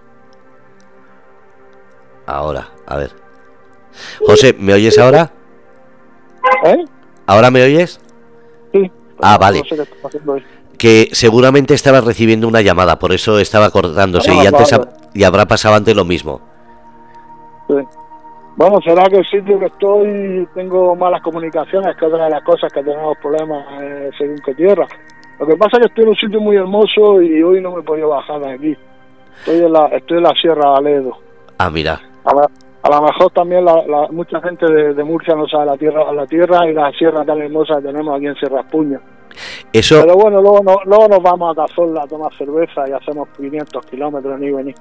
Ahora, 2.25 2.69
a 2.85 2.97
ver. 2.97 3.11
José, 4.25 4.55
¿me 4.57 4.73
oyes 4.73 4.97
ahora? 4.97 5.31
¿Eh? 6.65 6.85
¿Ahora 7.25 7.51
me 7.51 7.63
oyes? 7.63 7.99
Sí. 8.73 8.91
Ah, 9.21 9.37
vale. 9.37 9.63
Que 10.77 11.09
seguramente 11.11 11.73
estaba 11.73 12.01
recibiendo 12.01 12.47
una 12.47 12.61
llamada, 12.61 12.99
por 12.99 13.13
eso 13.13 13.39
estaba 13.39 13.71
cortándose 13.71 14.33
y 14.33 14.45
antes 14.45 14.75
y 15.13 15.23
habrá 15.23 15.45
pasado 15.45 15.75
antes 15.75 15.95
lo 15.95 16.05
mismo. 16.05 16.41
Sí. 17.67 17.75
Bueno, 18.57 18.79
será 18.81 19.07
que 19.07 19.17
el 19.17 19.25
sitio 19.25 19.59
que 19.59 19.67
estoy 19.67 20.47
tengo 20.55 20.95
malas 20.95 21.21
comunicaciones, 21.21 21.95
que 21.95 22.05
es 22.05 22.11
otra 22.11 22.25
de 22.25 22.31
las 22.31 22.43
cosas 22.43 22.73
que 22.73 22.83
tenemos 22.83 23.15
problemas 23.19 23.63
eh, 23.81 24.09
según 24.17 24.39
que 24.39 24.55
tierra. 24.55 24.87
Lo 25.39 25.45
que 25.45 25.55
pasa 25.55 25.77
es 25.77 25.81
que 25.81 25.87
estoy 25.87 26.03
en 26.03 26.09
un 26.09 26.15
sitio 26.15 26.41
muy 26.41 26.55
hermoso 26.55 27.21
y 27.21 27.41
hoy 27.43 27.61
no 27.61 27.71
me 27.71 27.81
he 27.81 27.83
podido 27.83 28.09
bajar 28.09 28.39
de 28.41 28.51
aquí. 28.51 28.77
Estoy 29.39 29.59
en 29.59 29.71
la, 29.71 29.85
estoy 29.87 30.17
en 30.17 30.23
la 30.23 30.33
Sierra 30.33 30.71
de 30.71 30.77
Aledo. 30.77 31.17
Ah, 31.59 31.69
mira. 31.69 32.01
A, 32.25 32.89
lo 32.89 33.01
mejor 33.01 33.31
también 33.31 33.65
la, 33.65 34.07
mucha 34.11 34.41
gente 34.41 34.65
de, 34.65 35.03
Murcia 35.03 35.35
no 35.35 35.47
sabe 35.47 35.65
la 35.65 35.77
tierra 35.77 36.11
la 36.13 36.25
tierra 36.25 36.67
y 36.69 36.73
la 36.73 36.91
sierra 36.91 37.23
tan 37.23 37.41
hermosa 37.41 37.75
que 37.77 37.87
tenemos 37.87 38.15
aquí 38.15 38.27
en 38.27 38.35
Sierra 38.35 38.61
Espuña. 38.61 38.99
Eso... 39.71 40.01
Pero 40.01 40.15
bueno, 40.15 40.41
luego, 40.41 40.61
luego 40.85 41.07
nos 41.07 41.21
vamos 41.21 41.51
a 41.51 41.61
Cazorla 41.67 42.03
a 42.03 42.07
tomar 42.07 42.33
cerveza 42.35 42.87
y 42.87 42.93
hacemos 42.93 43.27
500 43.37 43.85
kilómetros 43.85 44.39
ni 44.39 44.51
venir. 44.51 44.75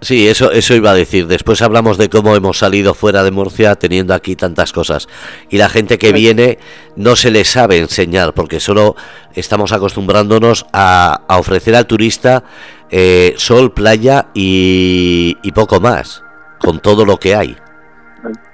Sí, 0.00 0.28
eso, 0.28 0.52
eso 0.52 0.74
iba 0.74 0.92
a 0.92 0.94
decir. 0.94 1.26
Después 1.26 1.60
hablamos 1.60 1.98
de 1.98 2.08
cómo 2.08 2.36
hemos 2.36 2.58
salido 2.58 2.94
fuera 2.94 3.24
de 3.24 3.32
Murcia 3.32 3.74
teniendo 3.74 4.14
aquí 4.14 4.36
tantas 4.36 4.72
cosas. 4.72 5.08
Y 5.50 5.58
la 5.58 5.68
gente 5.68 5.98
que 5.98 6.12
viene 6.12 6.58
no 6.94 7.16
se 7.16 7.32
le 7.32 7.44
sabe 7.44 7.78
enseñar 7.78 8.32
porque 8.32 8.60
solo 8.60 8.94
estamos 9.34 9.72
acostumbrándonos 9.72 10.66
a, 10.72 11.22
ofrecer 11.28 11.74
al 11.74 11.86
turista 11.86 12.44
eh, 12.90 13.34
sol, 13.36 13.72
playa 13.72 14.28
y, 14.34 15.34
poco 15.52 15.80
más, 15.80 16.22
con 16.60 16.78
todo 16.78 17.04
lo 17.04 17.16
que 17.16 17.34
hay. 17.34 17.56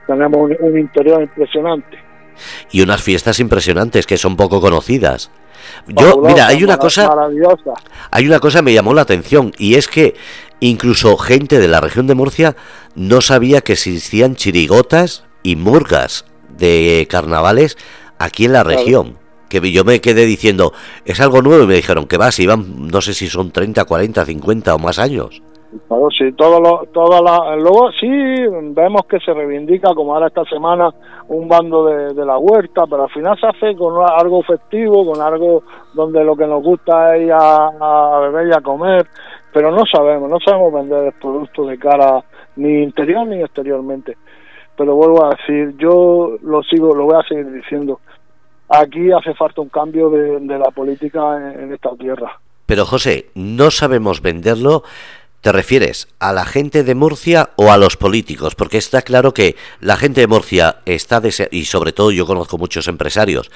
Tenemos 0.06 0.50
un, 0.60 0.78
interior 0.78 1.22
impresionante. 1.22 1.98
Y 2.70 2.82
unas 2.82 3.02
fiestas 3.02 3.40
impresionantes 3.40 4.06
que 4.06 4.18
son 4.18 4.36
poco 4.36 4.60
conocidas. 4.60 5.30
Yo, 5.88 6.18
mira, 6.18 6.48
hay 6.48 6.62
una 6.62 6.76
cosa, 6.76 7.10
hay 8.10 8.26
una 8.26 8.38
cosa 8.38 8.58
que 8.58 8.64
me 8.64 8.74
llamó 8.74 8.92
la 8.92 9.02
atención 9.02 9.52
y 9.56 9.76
es 9.76 9.88
que 9.88 10.14
Incluso 10.64 11.18
gente 11.18 11.58
de 11.58 11.68
la 11.68 11.82
región 11.82 12.06
de 12.06 12.14
Murcia 12.14 12.56
no 12.94 13.20
sabía 13.20 13.60
que 13.60 13.74
existían 13.74 14.34
chirigotas 14.34 15.24
y 15.42 15.56
murgas 15.56 16.24
de 16.56 17.06
carnavales 17.10 17.76
aquí 18.18 18.46
en 18.46 18.54
la 18.54 18.64
región. 18.64 19.18
Que 19.50 19.60
yo 19.72 19.84
me 19.84 20.00
quedé 20.00 20.24
diciendo, 20.24 20.72
es 21.04 21.20
algo 21.20 21.42
nuevo 21.42 21.64
y 21.64 21.66
me 21.66 21.74
dijeron 21.74 22.06
que 22.06 22.16
va, 22.16 22.32
si 22.32 22.44
iban, 22.44 22.88
no 22.88 23.02
sé 23.02 23.12
si 23.12 23.28
son 23.28 23.50
30, 23.50 23.84
40, 23.84 24.24
50 24.24 24.74
o 24.74 24.78
más 24.78 24.98
años. 24.98 25.42
Claro, 25.88 26.08
sí, 26.16 26.32
todo 26.32 26.60
lo, 26.60 27.56
luego 27.56 27.90
sí 27.92 28.08
vemos 28.08 29.02
que 29.06 29.18
se 29.20 29.34
reivindica, 29.34 29.94
como 29.94 30.14
ahora 30.14 30.28
esta 30.28 30.44
semana, 30.44 30.90
un 31.28 31.48
bando 31.48 31.86
de, 31.86 32.24
la 32.24 32.38
huerta, 32.38 32.84
pero 32.88 33.04
al 33.04 33.10
final 33.10 33.38
se 33.40 33.46
hace 33.46 33.76
con 33.76 33.94
algo 34.06 34.42
festivo, 34.42 35.04
con 35.04 35.20
algo 35.20 35.64
donde 35.94 36.22
lo 36.22 36.36
que 36.36 36.46
nos 36.46 36.62
gusta 36.62 37.16
es 37.16 37.24
ir 37.24 37.32
a, 37.32 37.66
a 37.80 38.20
beber 38.20 38.48
y 38.48 38.52
a 38.52 38.60
comer, 38.60 39.06
pero 39.52 39.70
no 39.70 39.84
sabemos, 39.86 40.28
no 40.30 40.38
sabemos 40.40 40.72
vender 40.72 41.04
el 41.04 41.12
producto 41.12 41.66
de 41.66 41.78
cara 41.78 42.22
ni 42.56 42.82
interior 42.82 43.26
ni 43.26 43.40
exteriormente. 43.40 44.16
Pero 44.76 44.96
vuelvo 44.96 45.24
a 45.24 45.36
decir, 45.36 45.76
yo 45.78 46.36
lo 46.42 46.62
sigo, 46.62 46.94
lo 46.94 47.04
voy 47.04 47.16
a 47.16 47.28
seguir 47.28 47.50
diciendo. 47.52 48.00
Aquí 48.68 49.12
hace 49.12 49.34
falta 49.34 49.60
un 49.60 49.68
cambio 49.68 50.10
de, 50.10 50.40
la 50.40 50.70
política 50.70 51.52
en, 51.52 51.72
esta 51.72 51.94
tierra. 51.96 52.40
Pero 52.66 52.84
José, 52.84 53.26
no 53.34 53.70
sabemos 53.70 54.20
venderlo. 54.20 54.82
¿Te 55.44 55.52
refieres 55.52 56.08
a 56.20 56.32
la 56.32 56.46
gente 56.46 56.84
de 56.84 56.94
Murcia 56.94 57.50
o 57.56 57.70
a 57.70 57.76
los 57.76 57.98
políticos? 57.98 58.54
Porque 58.54 58.78
está 58.78 59.02
claro 59.02 59.34
que 59.34 59.56
la 59.78 59.98
gente 59.98 60.22
de 60.22 60.26
Murcia 60.26 60.76
está, 60.86 61.20
y 61.50 61.66
sobre 61.66 61.92
todo 61.92 62.10
yo 62.12 62.24
conozco 62.24 62.56
muchos 62.56 62.88
empresarios, 62.88 63.50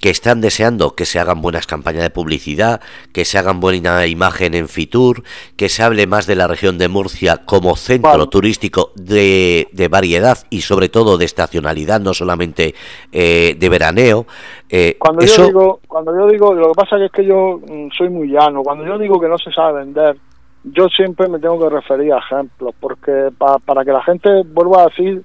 que 0.00 0.10
están 0.10 0.40
deseando 0.40 0.96
que 0.96 1.04
se 1.04 1.20
hagan 1.20 1.40
buenas 1.40 1.68
campañas 1.68 2.02
de 2.02 2.10
publicidad, 2.10 2.80
que 3.12 3.24
se 3.24 3.38
hagan 3.38 3.60
buena 3.60 4.08
imagen 4.08 4.54
en 4.54 4.66
Fitur, 4.66 5.22
que 5.56 5.68
se 5.68 5.84
hable 5.84 6.08
más 6.08 6.26
de 6.26 6.34
la 6.34 6.48
región 6.48 6.78
de 6.78 6.88
Murcia 6.88 7.42
como 7.46 7.76
centro 7.76 8.28
turístico 8.28 8.90
de, 8.96 9.68
variedad 9.88 10.38
y 10.50 10.62
sobre 10.62 10.88
todo 10.88 11.16
de 11.16 11.26
estacionalidad, 11.26 12.00
no 12.00 12.12
solamente 12.12 12.74
eh, 13.12 13.54
de 13.56 13.68
veraneo. 13.68 14.26
Eh, 14.68 14.96
cuando, 14.98 15.24
yo 15.24 15.46
digo, 15.46 15.80
cuando 15.86 16.12
yo 16.12 16.26
digo, 16.26 16.54
lo 16.54 16.72
que 16.72 16.74
pasa 16.74 16.96
es 16.96 17.12
que 17.12 17.24
yo 17.24 17.60
mm, 17.64 17.90
soy 17.96 18.08
muy 18.08 18.26
llano, 18.26 18.64
cuando 18.64 18.84
yo 18.84 18.98
digo 18.98 19.20
que 19.20 19.28
no 19.28 19.38
se 19.38 19.52
sabe 19.52 19.84
vender, 19.84 20.16
yo 20.64 20.88
siempre 20.88 21.28
me 21.28 21.38
tengo 21.38 21.58
que 21.58 21.68
referir 21.68 22.12
a 22.12 22.18
ejemplos, 22.18 22.74
porque 22.80 23.30
para 23.38 23.84
que 23.84 23.92
la 23.92 24.02
gente 24.02 24.42
vuelva 24.46 24.82
a 24.82 24.86
decir, 24.86 25.22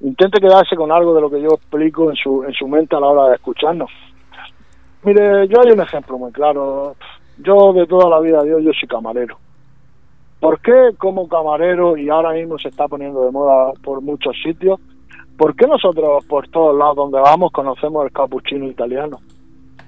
intente 0.00 0.40
quedarse 0.40 0.76
con 0.76 0.92
algo 0.92 1.14
de 1.14 1.20
lo 1.20 1.30
que 1.30 1.40
yo 1.40 1.48
explico 1.54 2.10
en 2.10 2.16
su, 2.16 2.44
en 2.44 2.52
su 2.52 2.68
mente 2.68 2.94
a 2.94 3.00
la 3.00 3.06
hora 3.06 3.28
de 3.28 3.36
escucharnos. 3.36 3.90
Mire, 5.04 5.48
yo 5.48 5.60
hay 5.60 5.72
un 5.72 5.80
ejemplo 5.80 6.18
muy 6.18 6.30
claro. 6.30 6.94
Yo 7.38 7.72
de 7.72 7.86
toda 7.86 8.08
la 8.08 8.20
vida, 8.20 8.42
Dios, 8.42 8.62
yo 8.62 8.70
soy 8.78 8.88
camarero. 8.88 9.38
¿Por 10.38 10.60
qué 10.60 10.90
como 10.98 11.28
camarero, 11.28 11.96
y 11.96 12.08
ahora 12.08 12.32
mismo 12.32 12.58
se 12.58 12.68
está 12.68 12.86
poniendo 12.86 13.24
de 13.24 13.30
moda 13.30 13.72
por 13.82 14.02
muchos 14.02 14.36
sitios, 14.42 14.78
por 15.38 15.56
qué 15.56 15.66
nosotros 15.66 16.24
por 16.26 16.48
todos 16.48 16.76
lados 16.76 16.96
donde 16.96 17.18
vamos 17.18 17.50
conocemos 17.52 18.04
el 18.04 18.12
capuchino 18.12 18.66
italiano? 18.66 19.20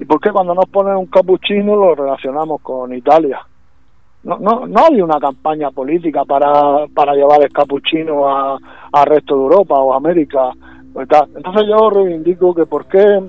¿Y 0.00 0.04
por 0.04 0.20
qué 0.20 0.30
cuando 0.30 0.54
nos 0.54 0.66
ponen 0.66 0.96
un 0.96 1.06
capuchino 1.06 1.76
lo 1.76 1.94
relacionamos 1.94 2.60
con 2.62 2.94
Italia? 2.94 3.40
No, 4.24 4.38
no, 4.38 4.66
no 4.66 4.86
hay 4.86 5.00
una 5.02 5.20
campaña 5.20 5.70
política 5.70 6.24
para, 6.24 6.86
para 6.94 7.14
llevar 7.14 7.42
el 7.42 7.52
capuchino 7.52 8.26
al 8.92 9.06
resto 9.06 9.34
de 9.34 9.42
Europa 9.42 9.74
o 9.78 9.92
América. 9.92 10.50
Entonces 10.96 11.64
yo 11.68 11.90
reivindico 11.90 12.54
que 12.54 12.64
por 12.66 12.86
qué 12.86 13.20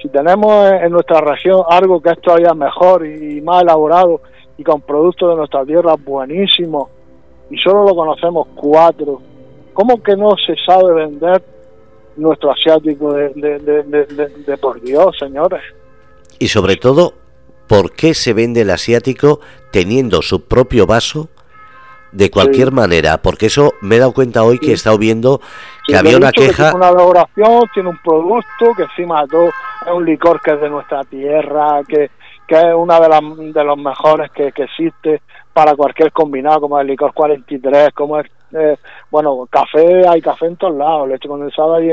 si 0.00 0.08
tenemos 0.08 0.70
en 0.70 0.92
nuestra 0.92 1.20
región 1.20 1.62
algo 1.68 2.00
que 2.00 2.10
es 2.10 2.20
todavía 2.20 2.54
mejor 2.54 3.06
y 3.06 3.40
más 3.40 3.62
elaborado 3.62 4.20
y 4.56 4.62
con 4.62 4.80
productos 4.80 5.30
de 5.30 5.36
nuestra 5.36 5.64
tierra 5.64 5.94
buenísimos 6.02 6.88
y 7.50 7.56
solo 7.58 7.84
lo 7.84 7.94
conocemos 7.94 8.48
cuatro, 8.54 9.20
¿cómo 9.72 10.02
que 10.02 10.16
no 10.16 10.30
se 10.44 10.54
sabe 10.64 10.92
vender 10.94 11.42
nuestro 12.16 12.50
asiático 12.50 13.12
de, 13.12 14.58
por 14.60 14.80
Dios, 14.80 15.16
señores? 15.18 15.60
Y 16.38 16.48
sobre 16.48 16.76
todo, 16.76 17.12
¿por 17.66 17.92
qué 17.92 18.14
se 18.14 18.32
vende 18.32 18.62
el 18.62 18.70
asiático 18.70 19.40
teniendo 19.70 20.22
su 20.22 20.44
propio 20.44 20.86
vaso 20.86 21.28
de 22.12 22.30
cualquier 22.30 22.72
manera, 22.72 23.18
porque 23.18 23.46
eso 23.46 23.74
me 23.82 23.96
he 23.96 23.98
dado 23.98 24.12
cuenta 24.12 24.42
hoy 24.42 24.58
que 24.58 24.70
he 24.70 24.74
estado 24.74 24.96
viendo 24.96 25.40
que 25.86 25.96
había 25.96 26.16
una 26.16 26.32
queja. 26.32 26.70
tiene 26.70 26.76
una 26.76 26.88
elaboración, 26.88 27.64
tiene 27.74 27.88
un 27.90 27.98
producto 27.98 28.72
que 28.74 28.84
encima 28.84 29.22
de 29.22 29.28
todo 29.28 29.48
es 29.48 29.92
un 29.92 30.04
licor 30.04 30.40
que 30.40 30.52
es 30.52 30.60
de 30.60 30.70
nuestra 30.70 31.04
tierra, 31.04 31.82
que, 31.86 32.10
que 32.46 32.54
es 32.54 32.74
una 32.74 33.00
de, 33.00 33.08
las 33.08 33.20
de 33.36 33.64
los 33.64 33.76
mejores 33.76 34.30
que, 34.30 34.52
que 34.52 34.64
existe 34.64 35.20
para 35.56 35.74
cualquier 35.74 36.12
combinado, 36.12 36.60
como 36.60 36.78
el 36.78 36.86
licor 36.86 37.14
43, 37.14 37.88
como 37.94 38.20
es, 38.20 38.26
eh, 38.52 38.76
bueno, 39.10 39.46
café, 39.50 40.06
hay 40.06 40.20
café 40.20 40.46
en 40.46 40.56
todos 40.56 40.76
lados, 40.76 41.08
leche 41.08 41.28
condensada 41.28 41.78
hay 41.78 41.90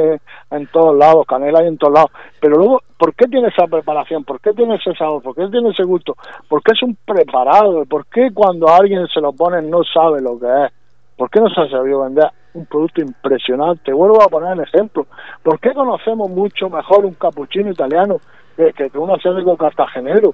en, 0.51 0.68
todos 0.68 0.93
lados, 0.97 1.26
canela 1.26 1.60
hay 1.60 1.68
en 1.68 1.78
todos 1.78 1.93
lados, 1.93 2.12
pero 2.41 2.58
luego, 2.58 2.82
¿por 2.97 3.16
qué 3.16 3.26
tiene 3.26 3.47
esa 3.47 3.66
preparación? 3.68 4.26
¿Por 4.26 4.41
qué 4.41 4.51
tiene 4.51 4.76
ese 4.76 4.93
sabor? 4.95 5.24
¿Por 5.24 5.34
qué 5.34 5.47
tiene 5.47 5.70
ese 5.70 5.84
gusto? 5.84 6.16
¿Por 6.49 6.62
qué 6.62 6.74
es 6.74 6.84
un 6.84 6.97
preparado? 7.06 7.86
¿Por 7.86 8.06
qué 8.08 8.32
cuando 8.34 8.68
alguien 8.68 9.08
se 9.08 9.22
lo 9.22 9.32
pone 9.32 9.62
no 9.62 9.82
sabe 9.86 10.22
lo 10.22 10.38
que 10.38 10.66
es? 10.66 10.74
¿Por 11.16 11.30
qué 11.30 11.39
no 11.39 11.49
se 11.49 11.62
ha 11.62 11.70
sabido 11.70 12.01
vender 12.01 12.30
un 12.56 12.66
producto 12.66 12.99
impresionante? 12.99 13.93
Vuelvo 13.93 14.22
a 14.22 14.28
poner 14.28 14.54
el 14.54 14.62
ejemplo. 14.62 15.08
¿Por 15.41 15.58
qué 15.62 15.74
conocemos 15.74 16.30
mucho 16.30 16.70
mejor 16.70 17.06
un 17.06 17.14
capuchino 17.14 17.72
italiano 17.72 18.18
que, 18.56 18.89
que 18.89 18.97
un 18.97 19.12
asiático 19.12 19.58
cartagenero? 19.58 20.34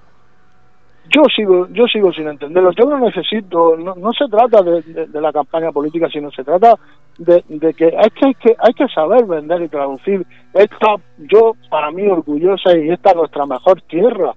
yo 1.10 1.24
sigo 1.36 1.68
yo 1.70 1.86
sigo 1.88 2.12
sin 2.14 2.28
entenderlo. 2.28 2.72
Yo 2.72 2.86
no 2.86 3.00
necesito 3.00 3.76
no, 3.78 3.96
no 3.96 4.12
se 4.14 4.28
trata 4.28 4.62
de, 4.62 5.08
la 5.20 5.32
campaña 5.32 5.72
política 5.72 6.08
sino 6.12 6.32
se 6.32 6.44
trata 6.44 6.76
de, 7.18 7.44
que 7.74 7.86
hay 7.86 8.10
que 8.12 8.26
hay 8.26 8.34
que 8.36 8.56
hay 8.58 8.74
que 8.74 8.88
saber 8.94 9.26
vender 9.26 9.62
y 9.62 9.70
traducir 9.70 10.26
esta 10.54 10.96
yo 11.18 11.54
para 11.70 11.92
mí 11.92 12.08
orgullosa 12.08 12.78
y 12.78 12.90
esta 12.90 13.14
nuestra 13.14 13.46
mejor 13.46 13.82
tierra. 13.84 14.34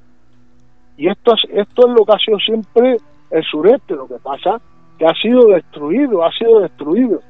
Y 0.97 1.09
esto 1.09 1.35
es 1.35 1.51
esto 1.53 1.89
es 1.89 1.95
lo 1.95 2.05
que 2.05 2.13
ha 2.13 2.19
sido 2.19 2.39
siempre 2.39 2.97
el 3.31 3.45
sureste 3.45 3.95
lo 3.95 4.07
que 4.07 4.19
pasa 4.23 4.61
que 4.99 5.07
ha 5.07 5.15
sido 5.15 5.49
destruido 5.49 6.25
ha 6.25 6.33
sido 6.33 6.61
destruido. 6.61 7.21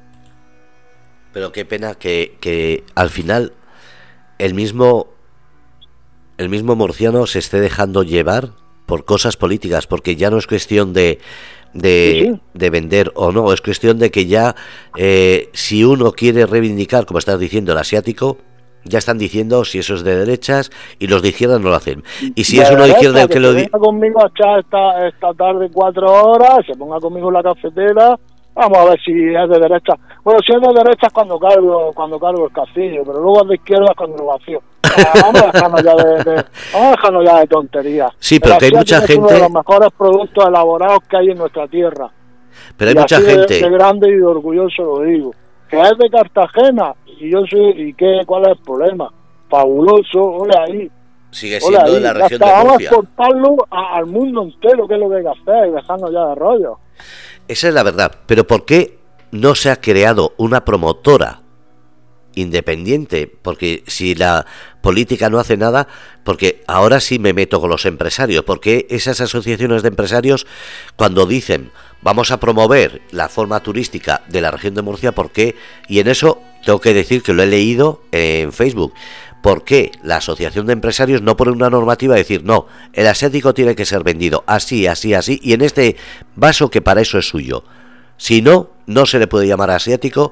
Pero 1.33 1.51
qué 1.51 1.65
pena 1.65 1.95
que, 1.95 2.37
que 2.39 2.83
al 2.95 3.09
final 3.09 3.53
el 4.37 4.53
mismo 4.53 5.07
el 6.37 6.49
mismo 6.49 6.75
murciano 6.75 7.25
se 7.25 7.39
esté 7.39 7.59
dejando 7.59 8.03
llevar 8.03 8.49
por 8.85 9.05
cosas 9.05 9.37
políticas, 9.37 9.87
porque 9.87 10.15
ya 10.15 10.29
no 10.29 10.37
es 10.37 10.47
cuestión 10.47 10.93
de, 10.93 11.19
de, 11.73 12.69
vender 12.69 13.11
o 13.15 13.31
no, 13.31 13.53
es 13.53 13.61
cuestión 13.61 13.99
de 13.99 14.11
que 14.11 14.25
ya 14.25 14.55
eh, 14.97 15.49
si 15.53 15.83
uno 15.83 16.11
quiere 16.11 16.45
reivindicar, 16.45 17.05
como 17.05 17.19
estás 17.19 17.39
diciendo, 17.39 17.71
el 17.71 17.77
asiático, 17.77 18.37
ya 18.85 18.99
están 18.99 19.17
diciendo 19.17 19.63
si 19.63 19.79
eso 19.79 19.95
es 19.95 20.03
de 20.03 20.17
derechas 20.17 20.69
y 20.99 21.07
los 21.07 21.21
de 21.21 21.29
izquierda 21.29 21.57
no 21.57 21.69
lo 21.69 21.75
hacen. 21.75 22.03
Y 22.35 22.43
si 22.43 22.59
es 22.59 22.69
uno 22.69 22.83
de 22.83 22.89
izquierda 22.89 23.21
el 23.21 23.29
que, 23.29 23.39
lo 23.39 23.53
dice... 23.53 23.69
conmigo 23.69 24.21
a 24.21 24.59
esta, 24.59 25.07
esta 25.07 25.33
tarde 25.33 25.69
cuatro 25.71 26.11
horas, 26.11 26.65
se 26.67 26.75
ponga 26.75 26.99
conmigo 26.99 27.29
en 27.29 27.33
la 27.33 27.43
cafetera 27.43 28.19
Vamos 28.55 28.77
a 28.77 28.85
ver 28.85 28.99
si 29.01 29.11
es 29.11 29.49
de 29.49 29.59
derecha. 29.59 29.93
Bueno, 30.23 30.39
si 30.45 30.53
es 30.53 30.61
de 30.61 30.73
derecha 30.73 31.07
es 31.07 31.13
cuando 31.13 31.39
cargo, 31.39 31.91
cuando 31.93 32.19
cargo 32.19 32.45
el 32.45 32.51
castillo, 32.51 33.03
pero 33.05 33.19
luego 33.19 33.41
es 33.43 33.49
de 33.49 33.55
izquierda 33.55 33.85
es 33.89 33.97
cuando 33.97 34.17
lo 34.17 34.25
vacío. 34.25 34.61
Vamos 35.23 35.41
a 35.41 35.51
dejarnos 35.51 35.83
ya 35.83 35.95
de, 35.95 36.45
vamos 36.73 36.87
a 36.87 36.91
dejarnos 36.91 37.25
ya 37.25 37.39
de 37.39 37.47
tonterías. 37.47 38.11
Sí, 38.19 38.39
pero 38.39 38.57
que 38.57 38.65
hay 38.65 38.71
mucha 38.71 38.99
gente. 38.99 39.17
uno 39.17 39.27
de 39.29 39.39
los 39.39 39.51
mejores 39.51 39.89
productos 39.97 40.47
elaborados 40.47 40.99
que 41.09 41.17
hay 41.17 41.29
en 41.29 41.37
nuestra 41.37 41.67
tierra. 41.67 42.11
Pero 42.77 42.89
hay 42.89 42.95
mucha 42.95 43.19
gente. 43.19 43.61
De, 43.61 43.69
grande 43.69 44.09
y 44.09 44.15
de 44.15 44.25
orgulloso 44.25 44.83
lo 44.83 44.99
digo. 45.01 45.33
Que 45.67 45.81
es 45.81 45.97
de 45.97 46.09
Cartagena 46.09 46.93
y 47.19 47.31
yo 47.31 47.39
soy. 47.49 47.89
¿Y 47.89 47.93
qué? 47.93 48.21
¿Cuál 48.25 48.43
es 48.43 48.49
el 48.49 48.63
problema? 48.63 49.11
Fabuloso, 49.49 50.21
ole 50.21 50.53
ahí. 50.57 50.91
Sigue 51.33 51.59
siendo 51.59 51.93
de 51.93 51.99
la 51.99 52.13
región 52.13 52.39
de 52.39 52.45
Murcia. 52.45 52.63
Vamos 52.63 52.79
a 52.79 52.83
exportarlo 52.83 53.67
al 53.69 54.05
mundo 54.05 54.43
entero, 54.43 54.87
que 54.87 54.93
es 54.93 54.99
lo 54.99 55.09
que 55.09 55.17
hay 55.17 55.23
que 55.23 55.29
hacer, 55.29 55.69
y 55.69 55.71
dejarnos 55.71 56.11
ya 56.11 56.25
de 56.27 56.35
rollo. 56.35 56.79
Esa 57.47 57.67
es 57.67 57.73
la 57.73 57.83
verdad. 57.83 58.11
Pero 58.25 58.45
¿por 58.47 58.65
qué 58.65 58.99
no 59.31 59.55
se 59.55 59.69
ha 59.69 59.81
creado 59.81 60.33
una 60.37 60.63
promotora 60.63 61.41
independiente? 62.35 63.27
Porque 63.27 63.83
si 63.87 64.15
la 64.15 64.45
política 64.81 65.29
no 65.29 65.39
hace 65.39 65.57
nada, 65.57 65.87
porque 66.23 66.63
ahora 66.67 66.99
sí 66.99 67.19
me 67.19 67.33
meto 67.33 67.59
con 67.59 67.69
los 67.69 67.85
empresarios, 67.85 68.43
porque 68.43 68.87
esas 68.89 69.21
asociaciones 69.21 69.81
de 69.81 69.89
empresarios 69.89 70.47
cuando 70.95 71.25
dicen 71.25 71.71
vamos 72.03 72.31
a 72.31 72.39
promover 72.39 73.01
la 73.11 73.29
forma 73.29 73.61
turística 73.61 74.21
de 74.27 74.41
la 74.41 74.51
región 74.51 74.75
de 74.75 74.81
Murcia, 74.81 75.13
¿por 75.13 75.31
qué? 75.31 75.55
Y 75.87 75.99
en 75.99 76.09
eso 76.09 76.41
tengo 76.65 76.79
que 76.79 76.93
decir 76.93 77.23
que 77.23 77.33
lo 77.33 77.43
he 77.43 77.47
leído 77.47 78.01
en 78.11 78.51
Facebook. 78.51 78.93
¿Por 79.43 79.65
qué 79.65 79.91
la 80.01 80.15
Asociación 80.15 80.67
de 80.67 80.71
Empresarios 80.71 81.21
no 81.21 81.35
pone 81.35 81.51
una 81.51 81.69
normativa 81.69 82.13
de 82.13 82.21
decir, 82.21 82.45
no, 82.45 82.65
el 82.93 83.05
asiático 83.07 83.53
tiene 83.53 83.75
que 83.75 83.83
ser 83.83 84.01
vendido 84.01 84.45
así, 84.47 84.87
así, 84.87 85.13
así, 85.13 85.37
y 85.43 85.51
en 85.51 85.61
este 85.61 85.97
vaso 86.37 86.69
que 86.69 86.81
para 86.81 87.01
eso 87.01 87.17
es 87.17 87.27
suyo? 87.27 87.65
Si 88.15 88.41
no, 88.41 88.69
no 88.87 89.05
se 89.05 89.19
le 89.19 89.27
puede 89.27 89.45
llamar 89.45 89.69
asiático 89.71 90.31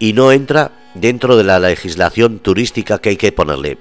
y 0.00 0.12
no 0.12 0.32
entra 0.32 0.72
dentro 0.94 1.36
de 1.36 1.44
la 1.44 1.60
legislación 1.60 2.40
turística 2.40 2.98
que 2.98 3.10
hay 3.10 3.16
que 3.16 3.30
ponerle 3.30 3.78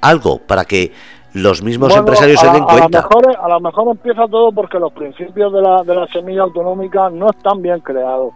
algo 0.00 0.38
para 0.38 0.64
que 0.64 0.92
los 1.34 1.62
mismos 1.62 1.94
empresarios 1.94 2.40
se 2.40 2.46
den 2.46 2.64
cuenta. 2.64 3.00
A 3.00 3.02
lo, 3.02 3.08
mejor, 3.10 3.36
a 3.38 3.48
lo 3.50 3.60
mejor 3.60 3.88
empieza 3.90 4.26
todo 4.26 4.52
porque 4.52 4.78
los 4.78 4.94
principios 4.94 5.52
de 5.52 5.60
la, 5.60 5.82
de 5.82 5.94
la 5.94 6.06
semilla 6.06 6.44
autonómica 6.44 7.10
no 7.10 7.28
están 7.28 7.60
bien 7.60 7.80
creados. 7.80 8.32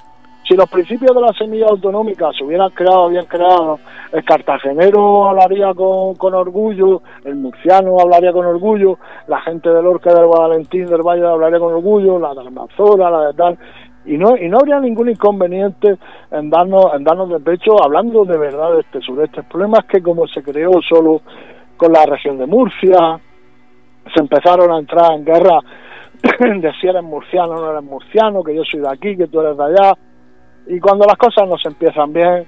Si 0.49 0.57
los 0.57 0.70
principios 0.70 1.14
de 1.14 1.20
la 1.20 1.32
semilla 1.34 1.66
autonómica 1.66 2.30
se 2.32 2.42
hubieran 2.42 2.70
creado 2.70 3.11
bien 3.11 3.26
creados, 3.26 3.80
el 4.11 4.24
cartagenero 4.24 5.28
hablaría 5.28 5.74
con, 5.74 6.14
con 6.14 6.32
orgullo, 6.32 7.03
el 7.22 7.36
murciano 7.36 8.01
hablaría 8.01 8.32
con 8.32 8.46
orgullo, 8.46 8.99
la 9.26 9.42
gente 9.42 9.68
del 9.68 9.86
Orca 9.86 10.14
del 10.14 10.24
Valentín 10.24 10.86
del 10.86 11.03
Valle 11.03 11.26
hablaría 11.26 11.59
con 11.59 11.74
orgullo, 11.74 12.18
la 12.18 12.32
de 12.32 12.40
Almanzora, 12.40 13.11
la 13.11 13.26
de 13.26 13.34
tal, 13.34 13.59
y 14.07 14.16
no 14.16 14.38
y 14.38 14.49
no 14.49 14.57
habría 14.61 14.80
ningún 14.80 15.11
inconveniente 15.11 15.99
en 16.30 16.49
darnos 16.49 16.94
en 16.94 17.05
darnos 17.05 17.28
de 17.28 17.40
pecho 17.40 17.84
hablando 17.84 18.24
de 18.24 18.38
verdad 18.38 18.72
de 18.72 18.80
este 18.80 19.03
sureste. 19.03 19.40
El 19.40 19.46
problema 19.49 19.80
es 19.80 19.84
que 19.84 20.03
como 20.03 20.26
se 20.28 20.42
creó 20.42 20.80
solo 20.80 21.20
con 21.76 21.92
la 21.92 22.07
región 22.07 22.38
de 22.38 22.46
Murcia, 22.46 23.20
se 24.14 24.20
empezaron 24.22 24.72
a 24.72 24.78
entrar 24.78 25.12
en 25.12 25.26
guerra 25.26 25.61
de 26.40 26.72
si 26.80 26.88
eres 26.88 27.03
murciano 27.03 27.53
o 27.53 27.61
no 27.61 27.70
eres 27.70 27.84
murciano, 27.84 28.42
que 28.42 28.55
yo 28.55 28.64
soy 28.64 28.80
de 28.80 28.88
aquí, 28.88 29.14
que 29.14 29.26
tú 29.26 29.40
eres 29.40 29.59
de 29.59 29.64
allá, 29.64 29.92
y 30.69 30.81
cuando 30.81 31.07
las 31.07 31.16
cosas 31.16 31.49
no 31.49 31.57
se 31.57 31.69
empiezan 31.69 32.12
bien, 32.12 32.47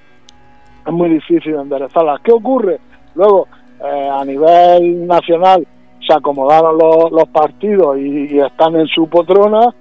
es 0.86 0.92
muy 0.92 1.08
difícil 1.08 1.54
enderezarlas. 1.54 2.20
¿Qué 2.20 2.32
ocurre? 2.32 2.78
Luego, 3.14 3.48
eh, 3.82 4.08
a 4.12 4.24
nivel 4.24 5.06
nacional, 5.06 5.66
se 6.06 6.12
acomodaron 6.14 6.78
los, 6.78 7.10
los 7.10 7.28
partidos 7.28 7.98
y, 7.98 8.38
están 8.38 8.76
en 8.76 8.86
su 8.86 9.08
potrona, 9.08 9.74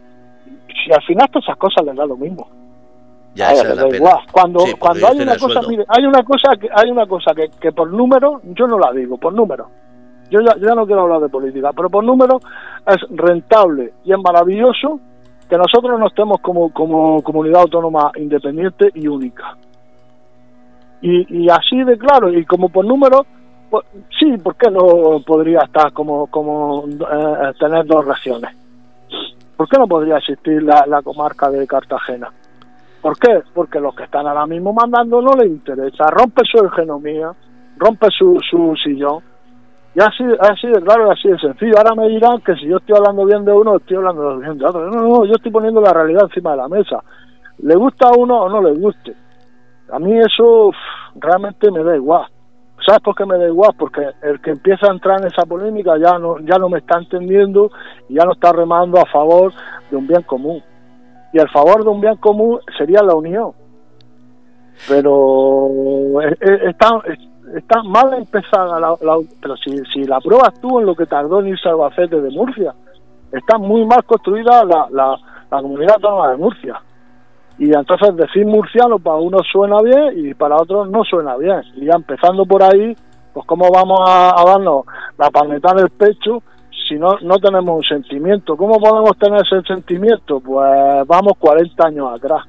si 0.67 0.91
al 0.91 1.01
final 1.03 1.27
todas 1.29 1.45
esas 1.45 1.57
cosas 1.57 1.85
les 1.85 1.95
da 1.95 2.05
lo 2.05 2.17
mismo. 2.17 2.47
Ya, 3.35 3.51
es 3.51 3.63
la 3.63 4.19
Cuando, 4.31 4.63
cuando 4.79 5.07
hay 5.07 5.19
una 5.21 5.37
cosa, 5.37 5.61
mire, 5.67 5.85
hay 5.87 6.05
una 6.05 6.23
cosa 6.23 6.55
que 6.59 6.67
hay 6.73 6.89
una 6.89 7.05
cosa 7.05 7.33
que, 7.35 7.49
que 7.59 7.71
por 7.71 7.91
número 7.93 8.41
yo 8.43 8.67
no 8.67 8.79
la 8.79 8.91
digo, 8.91 9.17
por 9.17 9.33
número. 9.33 9.69
Yo 10.31 10.39
ya, 10.41 10.55
ya 10.59 10.75
no 10.75 10.85
quiero 10.85 11.01
hablar 11.01 11.21
de 11.21 11.29
política, 11.29 11.71
pero 11.75 11.89
por 11.89 12.03
número 12.03 12.39
es 12.87 12.97
rentable 13.11 13.93
y 14.03 14.13
es 14.13 14.19
maravilloso 14.19 14.99
que 15.49 15.57
nosotros 15.57 15.99
nos 15.99 16.11
estemos 16.11 16.39
como, 16.41 16.71
como 16.71 17.23
comunidad 17.23 17.61
autónoma 17.61 18.11
independiente 18.15 18.91
y 18.93 19.07
única. 19.07 19.57
Y, 21.01 21.43
y 21.43 21.49
así 21.49 21.83
de 21.83 21.97
claro, 21.97 22.31
y 22.31 22.45
como 22.45 22.69
por 22.69 22.85
número, 22.85 23.25
pues, 23.69 23.85
sí, 24.19 24.37
¿por 24.37 24.55
qué 24.55 24.69
no 24.69 25.21
podría 25.25 25.61
estar 25.61 25.91
como, 25.91 26.27
como 26.27 26.85
eh, 26.87 27.51
tener 27.59 27.85
dos 27.85 28.05
regiones? 28.05 28.55
¿Por 29.57 29.67
qué 29.67 29.77
no 29.77 29.87
podría 29.87 30.17
existir 30.17 30.61
la, 30.61 31.01
comarca 31.03 31.49
de 31.49 31.65
Cartagena? 31.65 32.31
¿Por 33.01 33.17
qué? 33.17 33.41
Porque 33.53 33.79
los 33.79 33.95
que 33.95 34.03
están 34.03 34.27
ahora 34.27 34.45
mismo 34.45 34.71
mandando 34.71 35.21
no 35.21 35.33
les 35.33 35.47
interesa, 35.47 36.09
rompe 36.11 36.43
su 36.45 36.63
hegemonía, 36.63 37.31
rompe 37.77 38.07
su, 38.11 38.39
su 38.49 38.75
sillón 38.83 39.28
y 39.99 40.01
así, 40.01 40.23
así 40.39 40.67
de 40.67 40.81
claro 40.81 41.07
y 41.07 41.11
así 41.11 41.27
de 41.27 41.37
sencillo. 41.39 41.73
Ahora 41.77 41.93
me 41.93 42.07
dirán 42.07 42.39
que 42.39 42.55
si 42.55 42.67
yo 42.67 42.77
estoy 42.77 42.95
hablando 42.95 43.25
bien 43.25 43.43
de 43.43 43.51
uno, 43.51 43.75
estoy 43.75 43.97
hablando 43.97 44.37
bien 44.37 44.57
de 44.57 44.65
otro. 44.65 44.89
No, 44.89 45.01
no, 45.01 45.25
yo 45.25 45.33
estoy 45.33 45.51
poniendo 45.51 45.81
la 45.81 45.91
realidad 45.91 46.23
encima 46.23 46.51
de 46.51 46.57
la 46.57 46.69
mesa. 46.69 47.03
Le 47.57 47.75
gusta 47.75 48.07
a 48.07 48.17
uno 48.17 48.43
o 48.43 48.49
no 48.49 48.61
le 48.61 48.79
guste. 48.79 49.13
A 49.91 49.99
mí 49.99 50.17
eso 50.17 50.71
realmente 51.15 51.69
me 51.69 51.83
da 51.83 51.97
igual. 51.97 52.25
¿Sabes 52.85 53.01
por 53.01 53.13
qué 53.13 53.25
me 53.25 53.37
da 53.37 53.45
igual? 53.47 53.71
Porque 53.77 54.01
el 54.21 54.39
que 54.39 54.51
empieza 54.51 54.87
a 54.87 54.93
entrar 54.93 55.19
en 55.19 55.27
esa 55.27 55.45
polémica 55.45 55.97
ya 55.97 56.17
no, 56.17 56.39
ya 56.39 56.57
no 56.57 56.69
me 56.69 56.79
está 56.79 56.97
entendiendo 56.97 57.69
y 58.07 58.13
ya 58.13 58.23
no 58.23 58.31
está 58.31 58.53
remando 58.53 59.01
a 59.01 59.05
favor 59.05 59.51
de 59.91 59.97
un 59.97 60.07
bien 60.07 60.21
común. 60.21 60.63
Y 61.33 61.39
el 61.39 61.49
favor 61.49 61.83
de 61.83 61.89
un 61.89 61.99
bien 61.99 62.15
común 62.15 62.59
sería 62.77 63.03
la 63.03 63.15
unión. 63.15 63.51
Pero 64.87 66.21
eh, 66.21 66.37
eh, 66.39 66.73
está, 67.55 67.83
mal 67.83 68.13
empezada, 68.13 68.79
la, 68.79 68.95
pero 69.41 69.55
si, 69.57 69.77
si 69.93 70.03
la 70.03 70.19
pruebas 70.19 70.59
tú 70.61 70.79
en 70.79 70.85
lo 70.85 70.95
que 70.95 71.05
tardó 71.05 71.39
en 71.39 71.47
irse 71.47 71.67
al 71.67 71.75
Albacete 71.75 72.21
de 72.21 72.29
Murcia, 72.31 72.73
está 73.31 73.57
muy 73.57 73.85
mal 73.85 74.03
construida 74.03 74.63
la, 74.65 74.87
la, 74.91 75.17
comunidad 75.49 75.95
autónoma 75.95 76.31
de 76.31 76.37
Murcia. 76.37 76.81
Y 77.57 77.73
entonces 77.73 78.15
decir 78.15 78.45
murciano 78.45 78.99
para 78.99 79.17
uno 79.17 79.39
suena 79.51 79.81
bien 79.81 80.13
y 80.15 80.33
para 80.33 80.55
otros 80.55 80.89
no 80.89 81.03
suena 81.03 81.35
bien. 81.35 81.61
Y 81.75 81.85
ya 81.85 81.93
empezando 81.95 82.45
por 82.45 82.63
ahí, 82.63 82.95
pues 83.33 83.45
cómo 83.45 83.69
vamos 83.69 83.99
a, 84.07 84.43
darnos 84.45 84.85
la 85.17 85.29
palmeta 85.29 85.71
en 85.73 85.79
el 85.79 85.89
pecho 85.89 86.41
si 86.87 86.95
no, 86.95 87.17
no 87.21 87.37
tenemos 87.37 87.75
un 87.75 87.83
sentimiento. 87.83 88.55
¿Cómo 88.55 88.79
podemos 88.79 89.17
tener 89.17 89.41
ese 89.45 89.61
sentimiento? 89.67 90.39
Pues 90.39 91.05
vamos 91.05 91.33
40 91.37 91.87
años 91.87 92.07
atrás. 92.15 92.45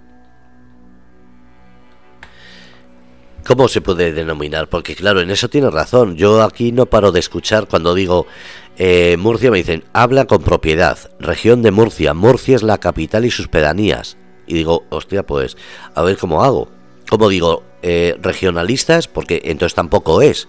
¿Cómo 3.51 3.66
se 3.66 3.80
puede 3.80 4.12
denominar? 4.12 4.68
Porque 4.68 4.94
claro, 4.94 5.20
en 5.20 5.28
eso 5.28 5.51
tiene 5.51 5.70
razón. 5.70 6.14
Yo 6.14 6.40
aquí 6.40 6.70
no 6.70 6.86
paro 6.86 7.11
de 7.11 7.18
escuchar 7.18 7.66
cuando 7.66 7.96
digo 7.96 8.28
eh, 8.76 9.16
Murcia, 9.18 9.51
me 9.51 9.57
dicen, 9.57 9.82
habla 9.92 10.26
con 10.26 10.44
propiedad, 10.44 10.96
región 11.18 11.61
de 11.61 11.72
Murcia, 11.72 12.14
Murcia 12.14 12.55
es 12.55 12.62
la 12.62 12.78
capital 12.78 13.24
y 13.24 13.32
sus 13.32 13.48
pedanías. 13.48 14.16
Y 14.46 14.55
digo, 14.55 14.84
hostia, 14.90 15.26
pues, 15.26 15.57
a 15.96 16.03
ver 16.03 16.16
cómo 16.16 16.44
hago. 16.44 16.68
¿Cómo 17.09 17.28
digo? 17.28 17.64
Eh, 17.82 18.16
regionalistas, 18.22 19.09
porque 19.09 19.42
entonces 19.46 19.74
tampoco 19.74 20.22
es. 20.22 20.46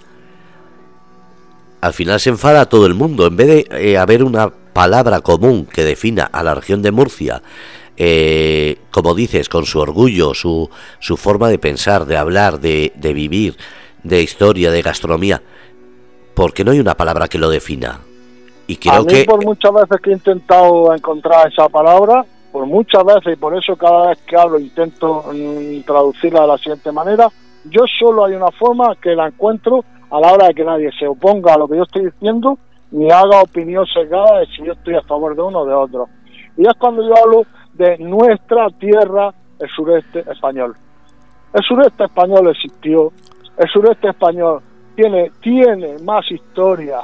Al 1.82 1.94
final 1.94 2.20
se 2.20 2.30
enfada 2.30 2.70
todo 2.70 2.86
el 2.86 2.94
mundo. 2.94 3.26
En 3.26 3.36
vez 3.36 3.48
de 3.48 3.68
eh, 3.72 3.98
haber 3.98 4.24
una 4.24 4.52
palabra 4.52 5.22
común 5.22 5.66
que 5.66 5.84
defina 5.84 6.26
a 6.26 6.44
la 6.44 6.54
región 6.54 6.84
de 6.84 6.92
Murcia 6.92 7.42
eh, 7.98 8.78
como 8.92 9.14
dices, 9.14 9.50
con 9.50 9.66
su 9.66 9.80
orgullo, 9.80 10.34
su, 10.34 10.70
su 11.00 11.18
forma 11.18 11.50
de 11.50 11.60
pensar, 11.60 12.06
de 12.06 12.18
hablar, 12.18 12.60
de, 12.60 12.92
de 12.96 13.14
vivir, 13.14 13.56
de 14.04 14.22
historia, 14.22 14.72
de 14.72 14.82
gastronomía, 14.82 15.42
porque 16.34 16.64
no 16.64 16.72
hay 16.72 16.80
una 16.80 16.96
palabra 16.96 17.28
que 17.28 17.38
lo 17.38 17.50
defina. 17.50 18.00
Y 18.68 18.78
creo 18.78 18.94
a 18.94 19.02
mí 19.02 19.14
que 19.14 19.26
por 19.26 19.44
muchas 19.44 19.74
veces 19.74 20.02
que 20.02 20.12
he 20.12 20.14
intentado 20.14 20.94
encontrar 20.94 21.52
esa 21.52 21.68
palabra, 21.70 22.26
por 22.52 22.66
muchas 22.66 23.04
veces 23.04 23.34
y 23.34 23.36
por 23.36 23.56
eso 23.58 23.76
cada 23.76 24.10
vez 24.10 24.20
que 24.26 24.36
hablo 24.36 24.60
intento 24.60 25.26
mm, 25.34 25.82
traducirla 25.82 26.42
de 26.42 26.48
la 26.48 26.58
siguiente 26.58 26.92
manera, 26.92 27.30
yo 27.66 27.84
solo 28.00 28.26
hay 28.26 28.34
una 28.34 28.52
forma 28.52 28.96
que 28.96 29.16
la 29.16 29.28
encuentro 29.28 29.84
a 30.10 30.20
la 30.20 30.34
hora 30.34 30.48
de 30.48 30.54
que 30.54 30.64
nadie 30.64 30.90
se 30.98 31.08
oponga 31.08 31.54
a 31.54 31.58
lo 31.58 31.68
que 31.68 31.78
yo 31.78 31.84
estoy 31.84 32.06
diciendo 32.06 32.58
ni 32.92 33.10
haga 33.10 33.42
opinión 33.42 33.86
sesgada 33.86 34.40
de 34.40 34.46
si 34.48 34.64
yo 34.64 34.74
estoy 34.74 34.96
a 34.96 35.02
favor 35.04 35.36
de 35.36 35.42
uno 35.42 35.60
o 35.60 35.66
de 35.66 35.74
otro. 35.74 36.10
Y 36.58 36.68
es 36.68 36.74
cuando 36.78 37.08
yo 37.08 37.18
hablo 37.18 37.46
de 37.74 37.98
nuestra 37.98 38.68
tierra, 38.80 39.34
el 39.60 39.70
sureste 39.70 40.20
español. 40.32 40.76
El 41.54 41.64
sureste 41.64 42.06
español 42.06 42.50
existió, 42.50 43.12
el 43.58 43.70
sureste 43.70 44.10
español 44.10 44.62
tiene, 44.96 45.32
tiene 45.42 45.98
más 46.04 46.30
historia 46.32 47.00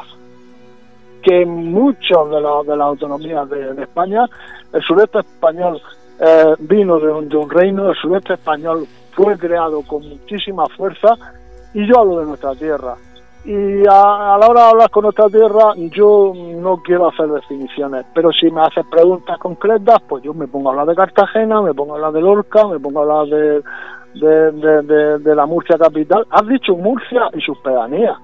que 1.22 1.46
muchos 1.46 2.30
de, 2.30 2.42
la, 2.42 2.64
de 2.64 2.78
las 2.78 2.88
autonomías 2.88 3.50
de, 3.50 3.84
España. 3.84 4.26
El 4.72 4.82
sureste 4.84 5.20
español 5.20 5.82
eh, 6.20 6.56
vino 6.60 7.00
de 7.00 7.12
un, 7.12 7.30
de 7.30 7.38
un 7.38 7.50
reino, 7.50 7.90
el 7.90 7.96
sureste 7.96 8.34
español 8.34 8.88
fue 9.12 9.38
creado 9.38 9.82
con 9.82 10.08
muchísima 10.08 10.66
fuerza 10.78 11.16
y 11.74 11.86
yo 11.86 12.00
hablo 12.00 12.20
de 12.20 12.26
nuestra 12.28 12.56
tierra. 12.56 12.96
Y 13.48 13.88
a, 13.88 14.38
la 14.38 14.46
hora 14.46 14.64
de 14.64 14.70
hablar 14.72 14.90
con 14.90 15.04
nuestra 15.04 15.30
tierra, 15.30 15.74
yo 15.78 16.34
no 16.36 16.82
quiero 16.84 17.08
hacer 17.08 17.28
definiciones, 17.28 18.06
pero 18.14 18.30
si 18.34 18.52
me 18.52 18.60
haces 18.60 18.86
preguntas 18.92 19.38
concretas, 19.40 20.02
pues 20.06 20.22
yo 20.22 20.34
me 20.34 20.50
pongo 20.50 20.68
a 20.68 20.72
hablar 20.74 20.88
de 20.88 20.96
Cartagena, 20.96 21.62
me 21.62 21.74
pongo 21.74 21.94
a 21.94 21.96
hablar 21.96 22.12
de 22.12 22.20
Lorca, 22.20 22.68
me 22.68 22.78
pongo 22.78 23.00
a 23.00 23.04
hablar 23.04 23.28
de, 23.28 24.52
de, 24.52 25.18
de, 25.20 25.34
la 25.36 25.46
Murcia 25.46 25.78
capital. 25.78 26.28
Has 26.30 26.46
dicho 26.46 26.76
Murcia 26.76 27.30
y 27.34 27.40
sus 27.40 27.58
pedanías. 27.60 28.18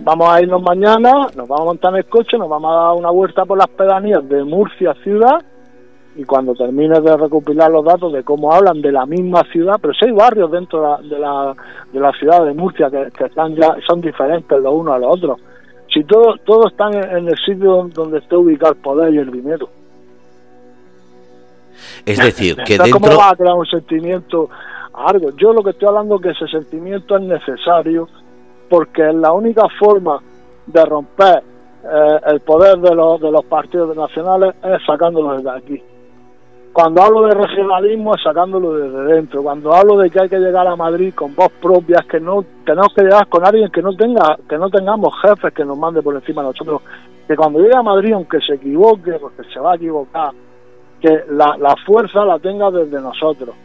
vamos 0.00 0.30
a 0.30 0.40
irnos 0.40 0.62
mañana, 0.62 1.12
nos 1.36 1.46
vamos 1.46 1.60
a 1.60 1.64
montar 1.64 1.92
en 1.92 1.98
el 1.98 2.06
coche, 2.06 2.38
nos 2.38 2.48
vamos 2.48 2.72
a 2.72 2.84
dar 2.84 2.94
una 2.94 3.10
vuelta 3.10 3.44
por 3.44 3.58
las 3.58 3.68
pedanías 3.68 4.26
de 4.26 4.42
Murcia 4.42 4.94
ciudad 5.04 5.44
y 6.18 6.24
cuando 6.24 6.52
termines 6.52 7.00
de 7.00 7.16
recopilar 7.16 7.70
los 7.70 7.84
datos 7.84 8.12
de 8.12 8.24
cómo 8.24 8.52
hablan 8.52 8.82
de 8.82 8.90
la 8.90 9.06
misma 9.06 9.44
ciudad, 9.52 9.78
pero 9.80 9.94
si 9.94 10.06
hay 10.06 10.10
barrios 10.10 10.50
dentro 10.50 10.98
de 11.00 11.16
la, 11.16 11.54
de 11.92 12.00
la, 12.00 12.12
ciudad 12.18 12.44
de 12.44 12.54
Murcia 12.54 12.90
que, 12.90 13.24
están 13.24 13.54
ya 13.54 13.76
son 13.86 14.00
diferentes 14.00 14.60
los 14.60 14.74
unos 14.74 14.96
a 14.96 14.98
los 14.98 15.14
otros. 15.14 15.40
Si 15.94 16.02
todos 16.02 16.40
todo 16.44 16.66
están 16.66 16.92
en, 16.92 17.28
el 17.28 17.38
sitio 17.38 17.88
donde 17.94 18.18
está 18.18 18.36
ubicado 18.36 18.72
el 18.72 18.80
poder 18.80 19.14
y 19.14 19.18
el 19.18 19.30
dinero. 19.30 19.68
Es 22.04 22.18
decir, 22.18 22.56
que 22.66 22.76
dentro... 22.76 22.98
¿Cómo 22.98 23.16
va 23.16 23.30
a 23.30 23.36
crear 23.36 23.54
un 23.54 23.66
sentimiento 23.66 24.50
algo? 24.94 25.30
Yo 25.36 25.52
lo 25.52 25.62
que 25.62 25.70
estoy 25.70 25.86
hablando 25.86 26.16
es 26.16 26.22
que 26.22 26.30
ese 26.30 26.48
sentimiento 26.48 27.16
es 27.16 27.22
necesario 27.22 28.08
porque 28.68 29.08
es 29.08 29.14
la 29.14 29.30
única 29.30 29.68
forma 29.78 30.20
de 30.66 30.84
romper 30.84 31.44
eh, 31.84 32.20
el 32.26 32.40
poder 32.40 32.78
de 32.78 32.92
los, 32.92 33.20
de 33.20 33.30
los 33.30 33.44
partidos 33.44 33.96
nacionales 33.96 34.56
es 34.64 34.84
sacándolos 34.84 35.44
de 35.44 35.50
aquí. 35.52 35.82
Cuando 36.78 37.02
hablo 37.02 37.22
de 37.22 37.34
regionalismo 37.34 38.14
es 38.14 38.22
sacándolo 38.22 38.74
desde 38.74 39.14
dentro. 39.14 39.42
Cuando 39.42 39.74
hablo 39.74 39.96
de 39.96 40.10
que 40.10 40.20
hay 40.20 40.28
que 40.28 40.38
llegar 40.38 40.64
a 40.64 40.76
Madrid 40.76 41.12
con 41.12 41.34
voz 41.34 41.50
propia, 41.60 41.98
es 41.98 42.06
que 42.06 42.20
no 42.20 42.44
tenemos 42.64 42.94
que 42.94 43.02
llegar 43.02 43.26
con 43.26 43.44
alguien 43.44 43.68
que 43.72 43.82
no 43.82 43.96
tenga, 43.96 44.38
que 44.48 44.56
no 44.56 44.70
tengamos 44.70 45.12
jefes 45.20 45.52
que 45.52 45.64
nos 45.64 45.76
mande 45.76 46.02
por 46.02 46.14
encima 46.14 46.42
de 46.42 46.50
nosotros. 46.50 46.82
Que 47.26 47.34
cuando 47.34 47.58
llegue 47.58 47.76
a 47.76 47.82
Madrid, 47.82 48.12
aunque 48.12 48.38
se 48.46 48.54
equivoque, 48.54 49.10
porque 49.20 49.42
se 49.52 49.58
va 49.58 49.72
a 49.72 49.74
equivocar, 49.74 50.30
que 51.00 51.24
la, 51.30 51.74
fuerza 51.84 52.24
la 52.24 52.38
tenga 52.38 52.70
desde 52.70 53.00
nosotros, 53.00 53.56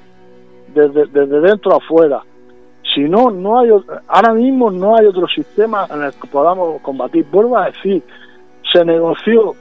desde, 0.74 1.06
desde 1.06 1.40
dentro 1.40 1.76
afuera. 1.76 2.24
Si 2.96 3.02
no, 3.02 3.30
no 3.30 3.60
hay, 3.60 3.70
ahora 4.08 4.34
mismo 4.34 4.72
no 4.72 4.98
hay 4.98 5.06
otro 5.06 5.28
sistema 5.28 5.86
en 5.94 6.02
el 6.02 6.14
que 6.14 6.28
podamos 6.30 6.82
combatir. 6.82 7.28
Vuelvo 7.32 7.60
a 7.60 7.66
decir, 7.66 8.02
se 8.74 8.84
negoció 8.84 9.54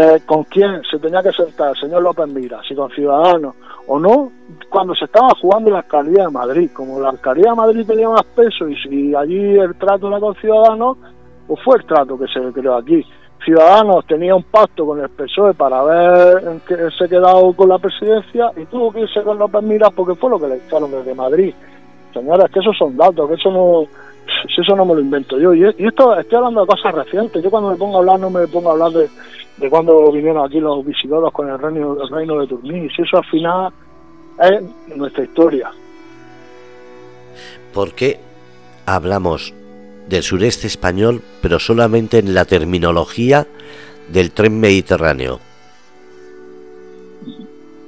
eh, 0.00 0.20
con 0.24 0.44
quién 0.44 0.80
se 0.88 0.96
tenía 1.00 1.20
que 1.22 1.32
sentar 1.32 1.70
el 1.70 1.76
señor 1.76 2.02
López 2.04 2.28
Mira, 2.28 2.60
si 2.68 2.72
con 2.72 2.88
Ciudadanos 2.90 3.56
o 3.88 3.98
no, 3.98 4.30
cuando 4.68 4.94
se 4.94 5.06
estaba 5.06 5.30
jugando 5.40 5.70
la 5.70 5.78
alcaldía 5.78 6.24
de 6.24 6.30
Madrid. 6.30 6.70
Como 6.72 7.00
la 7.00 7.08
alcaldía 7.08 7.50
de 7.50 7.56
Madrid 7.56 7.84
tenía 7.84 8.08
más 8.08 8.22
peso 8.24 8.68
y 8.68 8.76
si 8.76 9.12
allí 9.12 9.58
el 9.58 9.74
trato 9.74 10.06
era 10.06 10.20
con 10.20 10.36
Ciudadanos, 10.36 10.98
pues 11.48 11.60
fue 11.64 11.78
el 11.78 11.84
trato 11.84 12.16
que 12.16 12.26
se 12.28 12.40
creó 12.52 12.76
aquí. 12.76 13.04
Ciudadanos 13.44 14.06
tenía 14.06 14.36
un 14.36 14.44
pacto 14.44 14.86
con 14.86 15.00
el 15.00 15.08
PSOE 15.08 15.54
para 15.54 15.82
ver 15.82 16.60
qué 16.68 16.76
se 16.96 17.08
quedado 17.08 17.52
con 17.54 17.68
la 17.68 17.78
presidencia 17.78 18.52
y 18.56 18.66
tuvo 18.66 18.92
que 18.92 19.00
irse 19.00 19.22
con 19.22 19.36
López 19.36 19.62
Miras 19.64 19.90
porque 19.96 20.14
fue 20.14 20.30
lo 20.30 20.38
que 20.38 20.46
le 20.46 20.56
echaron 20.58 20.92
desde 20.92 21.12
Madrid. 21.12 21.52
Señores, 22.14 22.46
que 22.52 22.60
esos 22.60 22.76
son 22.78 22.96
datos, 22.96 23.28
que 23.28 23.34
eso 23.34 23.50
no, 23.50 23.82
eso 24.44 24.76
no 24.76 24.84
me 24.84 24.94
lo 24.94 25.00
invento 25.00 25.38
yo. 25.40 25.54
Y, 25.54 25.64
esto 25.64 26.16
estoy 26.16 26.36
hablando 26.36 26.60
de 26.60 26.66
cosas 26.68 26.94
recientes. 26.94 27.42
Yo 27.42 27.50
cuando 27.50 27.70
me 27.70 27.76
pongo 27.76 27.96
a 27.96 27.98
hablar 28.00 28.20
no 28.20 28.30
me 28.30 28.46
pongo 28.46 28.68
a 28.68 28.72
hablar 28.72 28.92
de, 28.92 29.08
de 29.60 29.68
cuando 29.70 30.10
vinieron 30.12 30.44
aquí 30.44 30.60
los 30.60 30.84
visigodos 30.84 31.32
con 31.32 31.48
el 31.48 31.58
reino, 31.58 31.96
el 32.00 32.08
reino 32.08 32.40
de 32.40 32.46
Turmis. 32.46 32.92
Y 32.96 33.02
eso 33.02 33.18
al 33.18 33.24
final 33.24 33.72
es 34.40 34.96
nuestra 34.96 35.24
historia. 35.24 35.70
¿Por 37.72 37.92
qué 37.94 38.18
hablamos 38.86 39.52
del 40.08 40.22
sureste 40.22 40.66
español, 40.66 41.22
pero 41.42 41.58
solamente 41.58 42.18
en 42.18 42.34
la 42.34 42.44
terminología 42.44 43.46
del 44.08 44.30
tren 44.30 44.58
mediterráneo? 44.58 45.40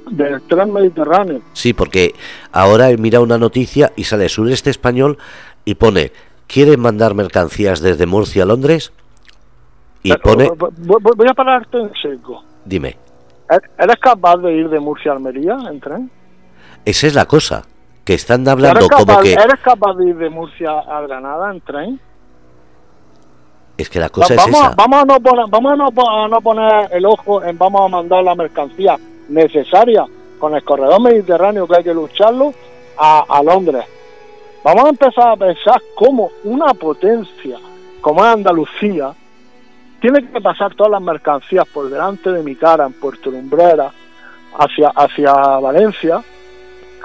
Del 0.09 0.41
tren 0.41 0.71
mediterráneo. 0.73 1.41
Sí, 1.53 1.73
porque 1.73 2.13
ahora 2.51 2.91
he 2.91 2.97
mirado 2.97 3.23
una 3.23 3.37
noticia 3.37 3.93
y 3.95 4.03
sale 4.03 4.29
sureste 4.29 4.69
español 4.69 5.17
y 5.65 5.75
pone, 5.75 6.11
¿quieren 6.47 6.79
mandar 6.79 7.15
mercancías 7.15 7.81
desde 7.81 8.05
Murcia 8.05 8.43
a 8.43 8.45
Londres? 8.45 8.91
Y 10.03 10.13
pone... 10.17 10.49
Voy 10.49 11.27
a 11.29 11.33
pararte 11.33 11.77
en 11.77 11.91
seco. 12.01 12.43
Dime. 12.65 12.97
¿Eres 13.77 13.97
capaz 13.97 14.37
de 14.37 14.53
ir 14.53 14.69
de 14.69 14.79
Murcia 14.79 15.11
a 15.11 15.15
Almería 15.15 15.57
en 15.69 15.79
tren? 15.79 16.11
Esa 16.85 17.07
es 17.07 17.15
la 17.15 17.25
cosa, 17.25 17.63
que 18.05 18.13
están 18.13 18.47
hablando 18.47 18.87
como 18.87 19.19
que... 19.19 19.33
¿Eres 19.33 19.59
capaz 19.61 19.93
de 19.95 20.09
ir 20.09 20.17
de 20.17 20.29
Murcia 20.29 20.79
a 20.79 21.01
Granada 21.01 21.51
en 21.51 21.61
tren? 21.61 21.99
Es 23.77 23.89
que 23.89 23.99
la 23.99 24.09
cosa 24.09 24.35
es 24.35 24.47
esa. 24.47 24.75
Vamos 24.75 25.01
a, 25.01 25.05
no 25.05 25.19
poner, 25.19 25.45
vamos 25.49 25.73
a 25.73 26.27
no, 26.27 26.41
poner 26.41 26.89
el 26.91 27.05
ojo 27.05 27.43
en 27.43 27.57
vamos 27.57 27.81
a 27.81 27.87
mandar 27.87 28.23
la 28.23 28.35
mercancía 28.35 28.97
necesaria 29.29 30.05
con 30.39 30.55
el 30.55 30.63
corredor 30.63 31.01
mediterráneo 31.01 31.67
que 31.67 31.77
hay 31.77 31.83
que 31.83 31.93
lucharlo 31.93 32.53
a, 32.97 33.25
a 33.27 33.43
Londres. 33.43 33.85
Vamos 34.63 34.85
a 34.85 34.89
empezar 34.89 35.29
a 35.29 35.35
pensar 35.35 35.81
cómo 35.95 36.29
una 36.43 36.73
potencia 36.73 37.57
como 38.01 38.23
es 38.23 38.33
Andalucía 38.33 39.13
tiene 40.01 40.27
que 40.27 40.41
pasar 40.41 40.73
todas 40.73 40.91
las 40.91 41.01
mercancías 41.01 41.65
por 41.67 41.89
delante 41.89 42.31
de 42.31 42.41
mi 42.41 42.55
cara 42.55 42.87
en 42.87 42.93
Puerto 42.93 43.29
Lumbrera 43.29 43.91
hacia, 44.57 44.89
hacia 44.89 45.31
Valencia, 45.31 46.23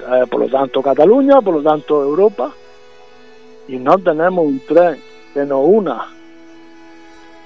eh, 0.01 0.25
por 0.29 0.41
lo 0.41 0.49
tanto 0.49 0.83
Cataluña, 0.83 1.43
por 1.43 1.57
lo 1.57 1.63
tanto 1.63 2.03
Europa, 2.03 2.51
y 3.69 3.77
no 3.77 3.99
tenemos 3.99 4.47
un 4.47 4.61
tren 4.61 4.99
que 5.35 5.45
nos 5.45 5.61
una. 5.63 6.07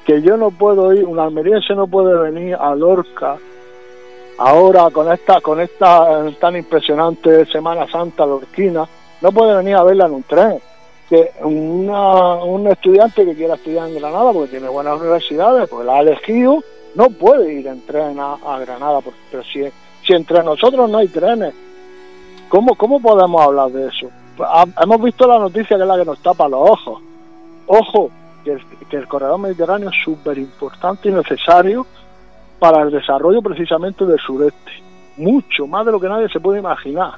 Que 0.05 0.22
yo 0.22 0.36
no 0.36 0.53
puedo 0.53 0.94
ir, 0.94 1.05
un 1.05 1.18
almeriense 1.18 1.74
no 1.74 1.88
puede 1.88 2.16
venir 2.30 2.55
a 2.55 2.72
Lorca 2.76 3.36
ahora 4.38 4.88
con 4.90 5.12
esta, 5.12 5.40
con 5.40 5.61
esta 5.61 6.30
tan 6.40 6.57
impresionante 6.57 7.44
Semana 7.46 7.88
Santa 7.88 8.24
lorquina, 8.24 8.86
no 9.20 9.32
puede 9.32 9.57
venir 9.57 9.74
a 9.74 9.82
verla 9.82 10.07
en 10.07 10.12
un 10.12 10.22
tren 10.22 10.61
que 11.11 11.32
un 11.42 12.68
estudiante 12.70 13.24
que 13.24 13.34
quiera 13.34 13.54
estudiar 13.54 13.88
en 13.88 13.96
Granada 13.96 14.32
porque 14.32 14.52
tiene 14.52 14.68
buenas 14.68 15.00
universidades, 15.00 15.68
pues 15.68 15.84
la 15.84 15.94
ha 15.94 16.00
elegido, 16.02 16.62
no 16.94 17.11
puede 17.11 17.52
ir 17.52 17.66
en 17.66 17.84
tren 17.84 18.16
a, 18.20 18.58
Granada, 18.61 19.00
pero 19.28 19.42
si, 19.42 19.64
si 20.06 20.12
entre 20.12 20.44
nosotros 20.44 20.88
no 20.88 20.98
hay 20.98 21.08
trenes, 21.08 21.52
¿cómo, 22.48 22.76
cómo 22.76 23.00
podemos 23.00 23.42
hablar 23.42 23.70
de 23.72 23.88
eso? 23.88 24.08
Pues, 24.36 24.48
hemos 24.80 25.02
visto 25.02 25.26
la 25.26 25.40
noticia 25.40 25.76
que 25.76 25.82
es 25.82 25.88
la 25.88 25.98
que 25.98 26.04
nos 26.04 26.20
tapa 26.20 26.48
los 26.48 26.70
ojos. 26.70 27.02
Ojo, 27.66 28.11
que 28.44 28.52
el, 28.52 28.64
que 28.88 28.96
el 28.96 29.08
corredor 29.08 29.40
mediterráneo 29.40 29.90
es 29.90 29.96
súper 30.04 30.38
importante 30.38 31.08
y 31.08 31.12
necesario 31.12 31.88
para 32.61 32.82
el 32.82 32.92
desarrollo 32.92 33.42
precisamente 33.42 34.06
del 34.06 34.20
sureste. 34.20 34.70
Mucho 35.16 35.66
más 35.66 35.84
de 35.84 35.90
lo 35.90 35.98
que 35.98 36.08
nadie 36.08 36.28
se 36.28 36.38
puede 36.38 36.61
imaginar 36.61 37.14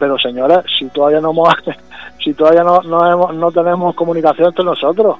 pero 0.00 0.18
señores, 0.18 0.60
si 0.78 0.86
todavía 0.86 1.20
no 1.20 1.32
si 2.24 2.32
todavía 2.32 2.64
no, 2.64 2.80
no, 2.82 3.32
no 3.32 3.52
tenemos 3.52 3.94
comunicación 3.94 4.48
entre 4.48 4.64
nosotros. 4.64 5.18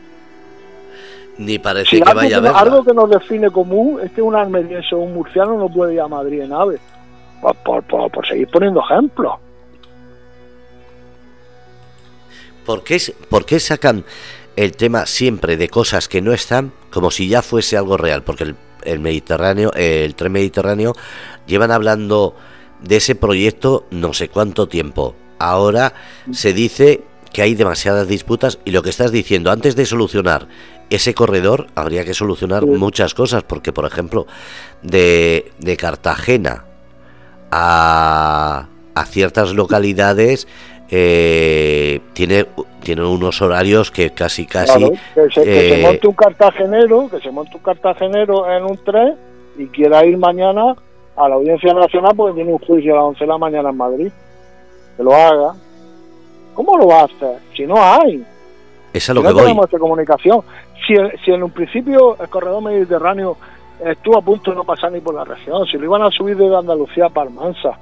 Ni 1.36 1.58
parece 1.58 2.00
que 2.00 2.14
vaya 2.14 2.36
a 2.36 2.38
haber. 2.38 2.52
Algo 2.54 2.82
que 2.82 2.94
nos 2.94 3.08
define 3.08 3.50
común 3.50 4.00
es 4.02 4.10
que 4.12 4.22
un 4.22 4.34
almeriense 4.34 4.94
o 4.94 4.98
un 4.98 5.14
murciano 5.14 5.56
no 5.58 5.68
puede 5.68 5.94
ir 5.94 6.00
a 6.00 6.08
Madrid 6.08 6.40
en 6.40 6.52
ave. 6.52 6.78
Por, 7.64 7.82
por, 7.84 8.26
seguir 8.26 8.48
poniendo 8.48 8.80
ejemplos. 8.80 9.34
¿Por 12.66 12.84
qué, 12.84 12.98
¿Por 13.30 13.46
qué 13.46 13.58
sacan 13.60 14.04
el 14.56 14.76
tema 14.76 15.06
siempre 15.06 15.56
de 15.56 15.68
cosas 15.68 16.08
que 16.08 16.20
no 16.20 16.32
están 16.32 16.72
como 16.90 17.10
si 17.10 17.28
ya 17.28 17.40
fuese 17.40 17.78
algo 17.78 17.96
real? 17.96 18.22
Porque 18.22 18.44
el, 18.44 18.56
el 18.84 19.00
Mediterráneo, 19.00 19.72
el 19.74 20.14
tren 20.14 20.32
Mediterráneo, 20.32 20.94
llevan 21.46 21.70
hablando 21.70 22.34
de 22.82 22.96
ese 22.96 23.14
proyecto 23.14 23.86
no 23.90 24.12
sé 24.12 24.28
cuánto 24.28 24.68
tiempo. 24.68 25.14
Ahora 25.38 25.94
se 26.32 26.52
dice 26.52 27.02
que 27.32 27.42
hay 27.42 27.54
demasiadas 27.54 28.08
disputas 28.08 28.58
y 28.64 28.72
lo 28.72 28.82
que 28.82 28.90
estás 28.90 29.12
diciendo, 29.12 29.50
antes 29.50 29.76
de 29.76 29.86
solucionar 29.86 30.48
ese 30.90 31.14
corredor, 31.14 31.68
habría 31.76 32.04
que 32.04 32.14
solucionar 32.14 32.66
muchas 32.66 33.14
cosas, 33.14 33.44
porque 33.44 33.72
por 33.72 33.86
ejemplo, 33.86 34.26
de, 34.82 35.52
de 35.58 35.76
Cartagena 35.76 36.64
a, 37.52 38.66
a 38.94 39.04
ciertas 39.06 39.54
localidades 39.54 40.48
eh, 40.90 42.00
tiene, 42.12 42.46
tiene 42.82 43.04
unos 43.04 43.40
horarios 43.40 43.92
que 43.92 44.10
casi 44.10 44.46
casi... 44.46 44.90
que, 45.14 45.30
se, 45.32 45.78
eh, 45.78 45.82
monte 45.82 46.08
un 46.08 46.14
cartagenero, 46.14 47.08
que 47.08 47.20
se 47.20 47.30
monte 47.30 47.56
un 47.56 47.62
cartagenero 47.62 48.50
en 48.50 48.64
un 48.64 48.76
tren 48.78 49.14
y 49.56 49.66
quiera 49.66 50.04
ir 50.04 50.18
mañana 50.18 50.74
a 51.16 51.28
la 51.28 51.34
Audiencia 51.34 51.72
Nacional 51.74 52.12
porque 52.16 52.34
tiene 52.34 52.52
un 52.52 52.58
juicio 52.58 52.92
a 52.92 52.96
las 52.96 53.04
11 53.06 53.20
de 53.20 53.26
la 53.26 53.38
mañana 53.38 53.70
en 53.70 53.76
Madrid. 53.76 54.12
Que 54.96 55.02
lo 55.02 55.14
haga. 55.14 55.54
¿Cómo 56.54 56.76
lo 56.76 56.88
va 56.88 57.00
a 57.00 57.04
hacer? 57.04 57.38
Si 57.56 57.66
no 57.66 57.76
hay. 57.76 58.24
Esa 58.92 59.12
es 59.12 59.16
lo 59.16 59.22
si 59.22 59.28
que 59.28 59.34
no 59.34 59.40
tenemos 59.40 59.70
comunicación. 59.70 60.42
Si, 60.86 60.94
si 61.24 61.30
en 61.30 61.42
un 61.42 61.50
principio 61.50 62.16
el 62.20 62.28
corredor 62.28 62.62
mediterráneo 62.62 63.36
estuvo 63.84 64.18
a 64.18 64.22
punto 64.22 64.50
de 64.50 64.56
no 64.56 64.64
pasar 64.64 64.92
ni 64.92 65.00
por 65.00 65.14
la 65.14 65.24
región, 65.24 65.66
si 65.66 65.78
lo 65.78 65.84
iban 65.84 66.02
a 66.02 66.10
subir 66.10 66.36
desde 66.36 66.56
Andalucía 66.56 67.06
a 67.06 67.10
Palmansa, 67.10 67.78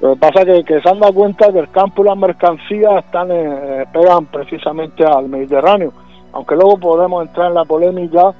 lo 0.00 0.12
que 0.12 0.20
pasa 0.20 0.42
es 0.42 0.64
que, 0.64 0.80
se 0.80 0.88
han 0.88 1.00
dado 1.00 1.14
cuenta 1.14 1.50
que 1.52 1.58
el 1.58 1.70
campo 1.70 2.02
y 2.02 2.06
las 2.06 2.16
mercancías 2.16 3.04
están 3.04 3.30
eh, 3.30 3.86
pegan 3.92 4.26
precisamente 4.26 5.04
al 5.04 5.28
Mediterráneo, 5.28 5.92
aunque 6.32 6.54
luego 6.54 6.78
podemos 6.78 7.26
entrar 7.26 7.48
en 7.48 7.54
la 7.54 7.64
polémica 7.64 8.34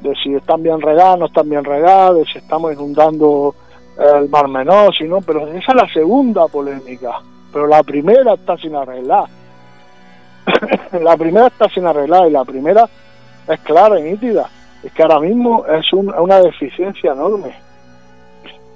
de 0.00 0.14
si 0.22 0.34
están 0.34 0.62
bien 0.62 0.80
regadas, 0.80 1.18
no 1.18 1.26
están 1.26 1.48
bien 1.48 1.64
regadas, 1.64 2.16
de 2.16 2.24
si 2.24 2.38
estamos 2.38 2.72
inundando 2.72 3.54
el 3.98 4.28
Mar 4.28 4.48
Menor, 4.48 4.94
si 4.96 5.04
no, 5.04 5.20
pero 5.20 5.46
esa 5.48 5.72
es 5.72 5.74
la 5.74 5.88
segunda 5.92 6.46
polémica, 6.48 7.20
pero 7.52 7.66
la 7.66 7.82
primera 7.82 8.34
está 8.34 8.56
sin 8.56 8.74
arreglar. 8.74 9.24
la 11.02 11.16
primera 11.16 11.48
está 11.48 11.68
sin 11.68 11.86
arreglar 11.86 12.28
y 12.28 12.30
la 12.32 12.44
primera 12.44 12.88
es 13.48 13.60
clara 13.60 13.98
y 14.00 14.04
nítida, 14.04 14.48
es 14.82 14.92
que 14.92 15.02
ahora 15.02 15.20
mismo 15.20 15.64
es 15.66 15.92
una 15.92 16.40
deficiencia 16.40 17.12
enorme 17.12 17.54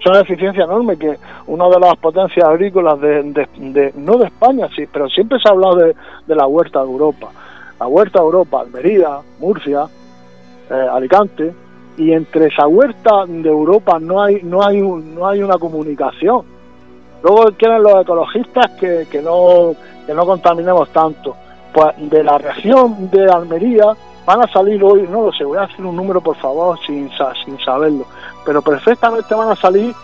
es 0.05 0.11
una 0.11 0.19
deficiencia 0.19 0.65
enorme 0.65 0.99
que 0.99 1.17
una 1.47 1.67
de 1.69 1.81
las 1.81 1.97
potencias 1.97 2.47
agrícolas 2.47 3.01
de, 3.01 3.93
no 3.97 4.19
de 4.19 4.27
España, 4.27 4.69
sí, 4.77 4.87
pero 4.93 5.09
siempre 5.09 5.39
se 5.39 5.49
ha 5.49 5.53
hablado 5.53 5.77
de, 5.77 5.95
la 6.35 6.47
huerta 6.47 6.81
de 6.81 6.91
Europa. 6.91 7.31
La 7.81 7.87
huerta 7.87 8.19
de 8.19 8.25
Europa, 8.27 8.61
Almería, 8.61 9.21
Murcia, 9.39 9.87
eh, 10.71 10.89
Alicante, 10.93 11.55
y 11.97 12.13
entre 12.13 12.47
esa 12.47 12.67
huerta 12.67 13.25
de 13.27 13.49
Europa 13.49 13.99
no 14.01 14.23
hay, 14.23 14.43
no 14.43 14.65
hay, 14.65 14.81
no 14.81 15.27
hay 15.27 15.43
una 15.43 15.59
comunicación. 15.59 16.43
Luego 17.23 17.53
quieren 17.57 17.83
los 17.83 18.03
ecologistas 18.03 18.71
que, 18.73 19.07
que, 19.11 19.23
no, 19.23 19.75
que 20.07 20.13
no 20.13 20.27
contaminemos 20.27 20.91
tanto. 20.91 21.35
Pues 21.73 21.95
de 22.11 22.23
la 22.23 22.39
región 22.39 23.11
de 23.11 23.31
Almería 23.31 23.97
van 24.27 24.43
a 24.43 24.49
salir 24.49 24.83
hoy, 24.83 25.07
no 25.11 25.27
lo 25.27 25.33
sé, 25.33 25.45
voy 25.45 25.59
a 25.59 25.63
hacer 25.63 25.85
un 25.85 25.97
número 25.97 26.21
por 26.21 26.37
favor 26.37 26.79
sin, 26.87 27.11
sin 27.45 27.59
saberlo, 27.65 28.07
pero 28.45 28.63
perfectamente 28.63 29.35
van 29.35 29.51
a 29.51 29.57
salir 29.57 29.95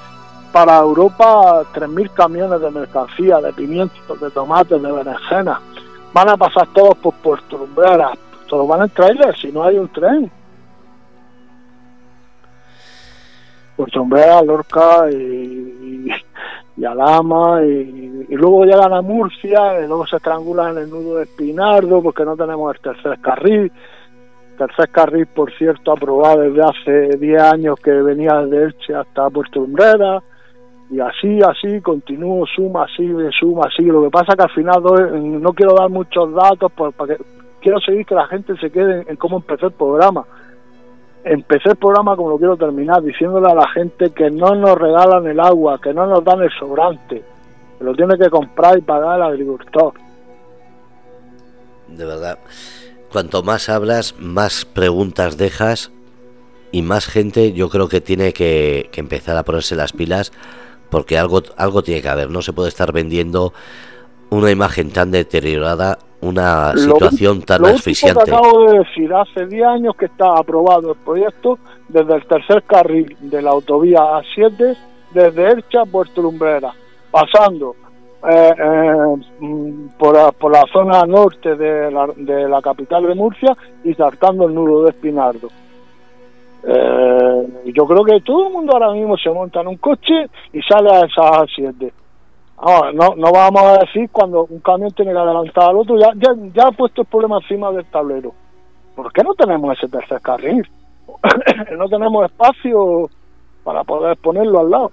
para 0.53 0.79
Europa 0.79 1.63
3.000 1.73 2.11
camiones 2.11 2.61
de 2.61 2.71
mercancía, 2.71 3.39
de 3.41 3.53
pimientos, 3.53 4.21
de 4.21 4.31
tomates, 4.31 4.83
de 4.83 4.93
berenjenas. 4.93 5.59
Van 6.13 6.29
a 6.29 6.37
pasar 6.37 6.67
todos 6.75 6.97
por 6.99 7.15
Puerto 7.15 7.57
Lumbrera, 7.57 8.13
todos 8.49 8.67
van 8.67 8.83
en 8.83 8.91
trailer 8.91 9.37
si 9.39 9.53
no 9.53 9.63
hay 9.63 9.79
un 9.79 9.89
tren. 9.89 10.31
Puerto 13.83 13.99
Lumbrera, 13.99 14.43
Lorca 14.43 15.11
y, 15.11 16.11
y, 16.77 16.85
Alama 16.85 17.63
y, 17.63 18.27
y, 18.29 18.35
luego 18.35 18.65
llegan 18.65 18.93
a 18.93 19.03
Murcia 19.03 19.83
y 19.83 19.87
luego 19.87 20.07
se 20.07 20.17
estrangulan 20.17 20.77
en 20.77 20.85
el 20.85 20.91
nudo 20.91 21.17
de 21.17 21.25
Espinardo 21.25 22.03
porque 22.03 22.25
no 22.25 22.37
tenemos 22.37 22.75
el 22.75 22.81
tercer 22.81 23.19
carril 23.21 23.71
tercer 24.61 24.91
carril, 24.91 25.27
por 25.27 25.51
cierto, 25.55 25.93
aprobado 25.93 26.41
desde 26.41 26.61
hace 26.63 27.17
10 27.17 27.43
años 27.43 27.81
que 27.83 27.91
venía 27.91 28.43
desde 28.43 28.65
Elche 28.65 28.95
hasta 28.95 29.31
Puerto 29.31 29.61
Lumbrera, 29.61 30.23
y 30.91 31.01
así, 31.01 31.41
así, 31.41 31.81
continúo, 31.81 32.45
suma, 32.47 32.87
sigue, 32.95 33.31
suma, 33.39 33.69
sigue. 33.75 33.93
Lo 33.93 34.03
que 34.03 34.11
pasa 34.11 34.35
que 34.37 34.43
al 34.43 34.51
final 34.51 34.83
no 35.41 35.53
quiero 35.53 35.75
dar 35.75 35.89
muchos 35.89 36.35
datos 36.35 36.71
porque 36.73 37.17
quiero 37.61 37.81
seguir 37.81 38.05
que 38.05 38.15
la 38.15 38.27
gente 38.27 38.57
se 38.57 38.71
quede 38.71 39.05
en 39.09 39.17
cómo 39.17 39.37
empecé 39.37 39.67
el 39.67 39.73
programa. 39.73 40.27
Empecé 41.25 41.71
el 41.71 41.77
programa 41.77 42.17
como 42.17 42.31
lo 42.31 42.39
quiero 42.39 42.57
terminar, 42.57 43.03
diciéndole 43.03 43.51
a 43.51 43.55
la 43.55 43.69
gente 43.71 44.11
que 44.11 44.31
no 44.31 44.55
nos 44.55 44.79
regalan 44.79 45.27
el 45.27 45.39
agua, 45.39 45.79
que 45.81 45.93
no 45.93 46.07
nos 46.07 46.25
dan 46.25 46.41
el 46.41 46.51
sobrante, 46.59 47.23
que 47.79 47.85
lo 47.85 47.95
tiene 47.95 48.17
que 48.17 48.31
comprar 48.31 48.79
y 48.79 48.81
pagar 48.81 49.17
el 49.17 49.23
agricultor. 49.23 49.93
De 51.89 52.05
verdad. 52.07 52.39
Cuanto 53.13 53.43
más 53.43 53.69
hablas, 53.69 54.15
más 54.19 54.65
preguntas 54.65 55.37
dejas 55.37 55.91
y 56.71 56.83
más 56.83 57.07
gente 57.07 57.53
yo 57.53 57.69
creo 57.69 57.89
que 57.89 58.01
tiene 58.01 58.33
que, 58.33 58.89
empezar 58.95 59.37
a 59.37 59.43
ponerse 59.43 59.75
las 59.75 59.93
pilas 59.93 60.33
porque 60.91 61.19
algo, 61.19 61.43
algo 61.57 61.83
tiene 61.83 62.03
que 62.03 62.09
haber. 62.09 62.31
No 62.31 62.41
se 62.41 62.53
puede 62.53 62.69
estar 62.69 62.93
vendiendo 62.93 63.53
una 64.31 64.51
imagen 64.51 64.91
tan 64.93 65.11
deteriorada, 65.11 65.99
una 66.21 66.77
situación 66.77 67.43
tan 67.43 67.65
asfixiante. 67.65 68.25
Que 68.25 68.31
acabo 68.31 68.71
de 68.71 68.79
decir, 68.81 69.13
hace 69.13 69.47
10 69.47 69.67
años 69.67 69.97
que 69.97 70.07
está 70.07 70.37
aprobado 70.37 70.93
el 70.93 70.99
proyecto 70.99 71.59
desde 71.89 72.15
el 72.15 72.27
tercer 72.27 72.63
carril 72.65 73.17
de 73.21 73.43
la 73.43 73.51
autovía 73.51 74.01
A7 74.01 74.77
desde 75.13 75.53
Elcha 75.53 75.83
a 75.83 75.87
Puerto 75.87 76.23
Lumbrera, 76.23 76.73
pasando 77.11 77.75
eh, 78.29 78.55
eh, 78.59 79.89
por, 79.99 80.53
la 80.53 80.65
zona 80.73 81.05
norte 81.05 81.57
de 81.57 81.91
la, 81.91 82.07
de 82.17 82.49
la 82.49 82.61
capital 82.61 83.07
de 83.07 83.15
Murcia 83.15 83.57
y 83.83 83.95
saltando 83.95 84.47
el 84.47 84.55
nudo 84.55 84.85
de 84.85 84.91
Espinardo. 84.91 85.49
Eh, 86.63 87.47
yo 87.75 87.87
creo 87.87 88.05
que 88.05 88.21
todo 88.21 88.49
el 88.49 88.53
mundo 88.53 88.75
ahora 88.75 88.93
mismo 88.93 89.17
se 89.17 89.31
monta 89.31 89.63
en 89.63 89.69
un 89.69 89.77
coche 89.79 90.27
y 90.53 90.61
sale 90.63 90.91
a 90.91 91.07
esas 91.07 91.49
7. 91.55 91.93
No, 92.93 93.15
no 93.17 93.33
vamos 93.33 93.63
a 93.63 93.79
decir 93.79 94.11
cuando 94.11 94.45
un 94.45 94.61
camión 94.61 94.91
tiene 94.91 95.13
que 95.13 95.19
adelantar 95.19 95.71
al 95.71 95.77
otro, 95.77 95.99
ya, 95.99 96.11
ya, 96.17 96.35
ya 96.53 96.69
ha 96.69 96.73
puesto 96.73 97.03
el 97.03 97.07
problema 97.07 97.39
encima 97.39 97.71
del 97.73 97.87
tablero. 97.87 98.33
¿Por 98.95 99.13
qué 99.13 99.23
no 99.23 99.35
tenemos 99.35 99.77
ese 99.79 99.89
tercer 99.89 100.21
carril? 100.21 100.69
no 101.79 101.89
tenemos 101.89 102.27
espacio 102.27 103.09
para 103.65 103.83
poder 103.85 104.17
ponerlo 104.19 104.61
al 104.61 104.71
lado. 104.71 104.93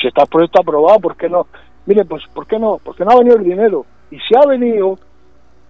Si 0.00 0.08
está 0.08 0.22
el 0.22 0.28
proyecto 0.28 0.60
aprobado, 0.60 1.00
¿por 1.00 1.16
qué 1.16 1.28
no? 1.28 1.46
Mire, 1.86 2.04
pues 2.04 2.22
¿por 2.34 2.46
qué 2.46 2.58
no? 2.58 2.78
Porque 2.82 3.04
no 3.04 3.12
ha 3.12 3.18
venido 3.18 3.36
el 3.36 3.44
dinero. 3.44 3.86
Y 4.10 4.18
si 4.18 4.34
ha 4.36 4.46
venido, 4.46 4.98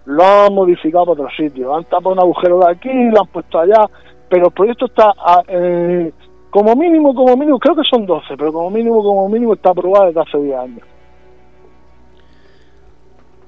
lo 0.05 0.23
han 0.23 0.53
modificado 0.53 1.05
para 1.05 1.23
otro 1.23 1.29
sitio. 1.37 1.75
Han 1.75 1.85
tapado 1.85 2.11
un 2.11 2.19
agujero 2.19 2.59
de 2.59 2.71
aquí, 2.71 2.89
lo 2.91 3.21
han 3.21 3.27
puesto 3.27 3.59
allá. 3.59 3.89
Pero 4.29 4.47
el 4.47 4.51
proyecto 4.51 4.87
está, 4.87 5.13
eh, 5.47 6.11
como 6.49 6.75
mínimo, 6.75 7.13
como 7.13 7.35
mínimo, 7.37 7.59
creo 7.59 7.75
que 7.75 7.83
son 7.89 8.05
12, 8.05 8.35
pero 8.37 8.51
como 8.51 8.69
mínimo, 8.69 9.03
como 9.03 9.29
mínimo 9.29 9.53
está 9.53 9.69
aprobado 9.69 10.07
desde 10.07 10.21
hace 10.21 10.37
10 10.37 10.57
años. 10.57 10.94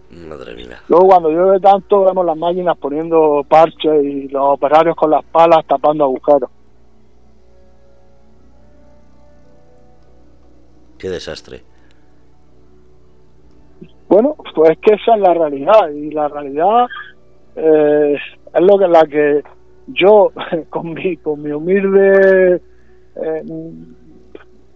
Madre 0.10 0.56
mía. 0.56 0.82
Luego 0.88 1.08
cuando 1.08 1.30
llueve 1.30 1.60
tanto 1.60 2.06
vemos 2.06 2.26
las 2.26 2.38
máquinas 2.38 2.78
poniendo 2.78 3.46
parches 3.48 4.04
y 4.04 4.28
los 4.30 4.54
operarios 4.54 4.96
con 4.96 5.12
las 5.12 5.24
palas 5.26 5.66
tapando 5.66 6.06
agujeros. 6.06 6.50
Qué 10.98 11.10
desastre. 11.10 11.62
Bueno, 14.08 14.36
pues 14.56 14.78
que 14.80 14.94
esa 14.94 15.16
es 15.16 15.22
la 15.22 15.34
realidad 15.34 15.90
y 15.90 16.12
la 16.12 16.30
realidad 16.30 16.88
eh, 17.56 18.16
es 18.54 18.62
lo 18.62 18.78
que 18.78 18.88
la 18.88 19.04
que 19.06 19.44
yo 19.88 20.32
con 20.70 20.94
mi 20.94 21.18
con 21.18 21.42
mi 21.42 21.52
humilde 21.52 22.62
eh, 23.16 23.44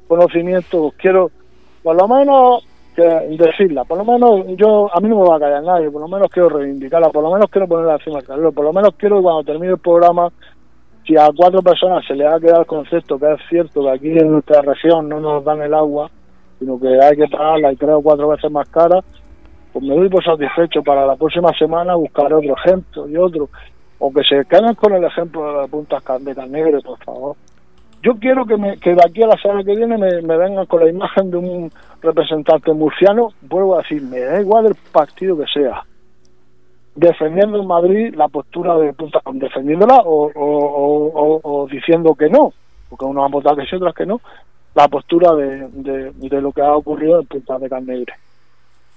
conocimiento 0.08 0.94
quiero 0.98 1.32
por 1.84 1.96
lo 1.96 2.08
menos 2.08 2.68
que 2.96 3.04
decirla, 3.38 3.84
por 3.86 3.98
lo 3.98 4.06
menos 4.06 4.46
yo 4.58 4.90
a 4.94 5.00
mí 5.00 5.08
no 5.08 5.22
me 5.22 5.30
va 5.30 5.38
a 5.38 5.40
callar 5.40 5.64
nadie, 5.64 5.90
por 5.90 6.02
lo 6.02 6.08
menos 6.08 6.28
quiero 6.30 6.50
reivindicarla, 6.50 7.10
por 7.10 7.24
lo 7.24 7.32
menos 7.32 7.50
quiero 7.50 7.68
ponerla 7.68 7.94
encima 7.94 8.18
del 8.18 8.28
calor, 8.28 8.54
por 8.54 8.66
lo 8.66 8.74
menos 8.74 8.94
quiero 8.98 9.18
que 9.18 9.24
cuando 9.24 9.44
termine 9.44 9.74
el 9.74 9.80
programa 9.80 10.30
si 11.06 11.18
a 11.18 11.30
cuatro 11.36 11.62
personas 11.62 12.06
se 12.06 12.14
le 12.14 12.28
ha 12.28 12.40
quedado 12.40 12.62
el 12.62 12.68
concepto 12.68 13.18
que 13.18 13.32
es 13.32 13.40
cierto 13.50 13.82
que 13.84 13.90
aquí 13.90 14.10
en 14.10 14.32
nuestra 14.32 14.62
región 14.62 15.10
no 15.10 15.20
nos 15.20 15.44
dan 15.44 15.62
el 15.62 15.74
agua, 15.74 16.12
sino 16.60 16.80
que 16.80 16.88
hay 17.02 17.16
que 17.16 17.28
pagarla 17.28 17.72
y 17.72 17.78
creo 17.78 18.02
cuatro 18.02 18.28
veces 18.28 18.52
más 18.52 18.70
cara, 18.70 19.00
pues 19.74 19.86
me 19.86 19.96
doy 19.96 20.10
por 20.10 20.24
satisfecho 20.24 20.84
para 20.84 21.06
la 21.06 21.16
próxima 21.16 21.52
semana 21.58 21.96
buscar 21.96 22.32
otro 22.34 22.56
ejemplo 22.56 23.08
y 23.08 23.18
otro, 23.18 23.50
o 24.00 24.12
que 24.12 24.22
se 24.24 24.46
queden 24.46 24.76
con 24.76 24.94
el 24.94 25.04
ejemplo 25.04 25.46
de 25.48 25.54
las 25.54 25.70
puntas 25.70 26.04
de 26.20 26.48
Negre, 26.48 26.80
por 26.82 27.00
favor. 27.04 27.36
Yo 28.04 28.16
quiero 28.16 28.46
que, 28.46 28.58
me, 28.58 28.78
que 28.78 28.96
de 28.96 29.02
aquí 29.06 29.22
a 29.22 29.28
la 29.28 29.38
semana 29.38 29.64
que 29.64 29.76
viene 29.76 29.96
me, 29.98 30.38
vengan 30.38 30.66
con 30.66 30.84
la 30.84 30.90
imagen 30.90 31.30
de 31.30 31.38
un 31.38 31.72
representante 32.02 32.74
murciano, 32.74 33.32
vuelvo 33.42 33.76
a 33.76 33.84
decir, 33.84 34.02
me 34.02 34.20
da 34.20 34.42
igual 34.42 34.66
el 34.66 34.76
partido 34.92 35.38
que 35.38 35.46
sea, 35.54 35.84
defendiendo 36.96 37.60
en 37.60 37.68
Madrid 37.68 38.16
la 38.16 38.28
postura 38.28 38.76
de 38.78 38.94
Punta 38.94 39.22
defendiéndola 39.34 40.02
o, 40.04 40.32
o, 40.34 41.68
diciendo 41.68 42.16
que 42.16 42.28
no, 42.28 42.54
porque 42.90 43.06
unos 43.06 43.24
han 43.24 43.32
votado 43.32 43.58
que 43.58 43.68
sí, 43.68 43.76
otras 43.76 43.94
que 43.94 44.08
no, 44.08 44.20
la 44.74 44.88
postura 44.88 45.36
de, 45.36 45.70
de, 45.72 46.42
lo 46.42 46.52
que 46.52 46.62
ha 46.62 46.76
ocurrido 46.76 47.20
en 47.20 47.28
Punta 47.28 47.60
de 47.60 47.70
Canegre. 47.70 48.14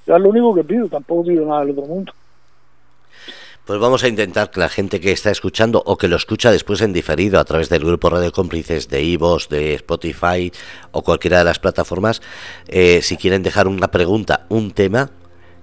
Ya 0.06 0.16
es 0.16 0.22
lo 0.22 0.30
único 0.30 0.54
que 0.54 0.64
pido, 0.64 0.88
tampoco 0.88 1.24
pido 1.24 1.44
nada 1.44 1.60
del 1.60 1.78
otro 1.78 1.86
mundo. 1.86 2.12
Pues 3.66 3.80
vamos 3.80 4.04
a 4.04 4.08
intentar 4.08 4.50
que 4.50 4.60
la 4.60 4.68
gente 4.68 5.00
que 5.00 5.10
está 5.10 5.30
escuchando 5.30 5.82
o 5.86 5.96
que 5.96 6.06
lo 6.06 6.16
escucha 6.16 6.50
después 6.50 6.82
en 6.82 6.92
diferido 6.92 7.40
a 7.40 7.46
través 7.46 7.70
del 7.70 7.82
grupo 7.82 8.10
Radio 8.10 8.30
Cómplices 8.30 8.90
de 8.90 9.02
Ivos, 9.02 9.48
de 9.48 9.72
Spotify 9.76 10.52
o 10.92 11.00
cualquiera 11.00 11.38
de 11.38 11.44
las 11.44 11.60
plataformas, 11.60 12.20
eh, 12.68 13.00
si 13.00 13.16
quieren 13.16 13.42
dejar 13.42 13.66
una 13.66 13.90
pregunta, 13.90 14.44
un 14.50 14.72
tema, 14.72 15.12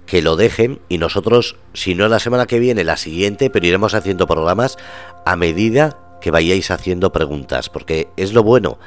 que 0.04 0.20
lo 0.20 0.34
dejen 0.34 0.80
y 0.88 0.98
nosotros, 0.98 1.54
si 1.74 1.94
no 1.94 2.08
la 2.08 2.18
semana 2.18 2.46
que 2.46 2.58
viene, 2.58 2.82
la 2.82 2.96
siguiente, 2.96 3.50
pero 3.50 3.68
iremos 3.68 3.94
haciendo 3.94 4.26
programas 4.26 4.78
a 5.24 5.36
medida 5.36 6.18
que 6.20 6.32
vayáis 6.32 6.72
haciendo 6.72 7.12
preguntas, 7.12 7.68
porque 7.68 8.08
es 8.16 8.32
lo 8.32 8.42
bueno. 8.42 8.78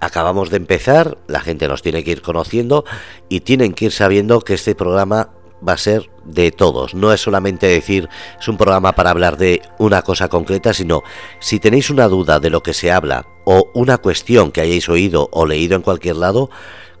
Acabamos 0.00 0.50
de 0.50 0.58
empezar, 0.58 1.16
la 1.28 1.40
gente 1.40 1.66
nos 1.66 1.80
tiene 1.80 2.04
que 2.04 2.10
ir 2.10 2.20
conociendo 2.20 2.84
y 3.30 3.40
tienen 3.40 3.72
que 3.72 3.86
ir 3.86 3.92
sabiendo 3.92 4.42
que 4.42 4.52
este 4.52 4.74
programa 4.74 5.30
va 5.66 5.74
a 5.74 5.78
ser 5.78 6.10
de 6.24 6.50
todos. 6.50 6.94
No 6.94 7.12
es 7.12 7.20
solamente 7.20 7.66
decir 7.66 8.08
es 8.38 8.48
un 8.48 8.56
programa 8.56 8.92
para 8.92 9.10
hablar 9.10 9.36
de 9.36 9.62
una 9.78 10.02
cosa 10.02 10.28
concreta, 10.28 10.72
sino 10.72 11.02
si 11.38 11.60
tenéis 11.60 11.90
una 11.90 12.08
duda 12.08 12.40
de 12.40 12.50
lo 12.50 12.62
que 12.62 12.74
se 12.74 12.92
habla 12.92 13.26
o 13.44 13.70
una 13.74 13.98
cuestión 13.98 14.52
que 14.52 14.60
hayáis 14.60 14.88
oído 14.88 15.28
o 15.32 15.46
leído 15.46 15.76
en 15.76 15.82
cualquier 15.82 16.16
lado, 16.16 16.50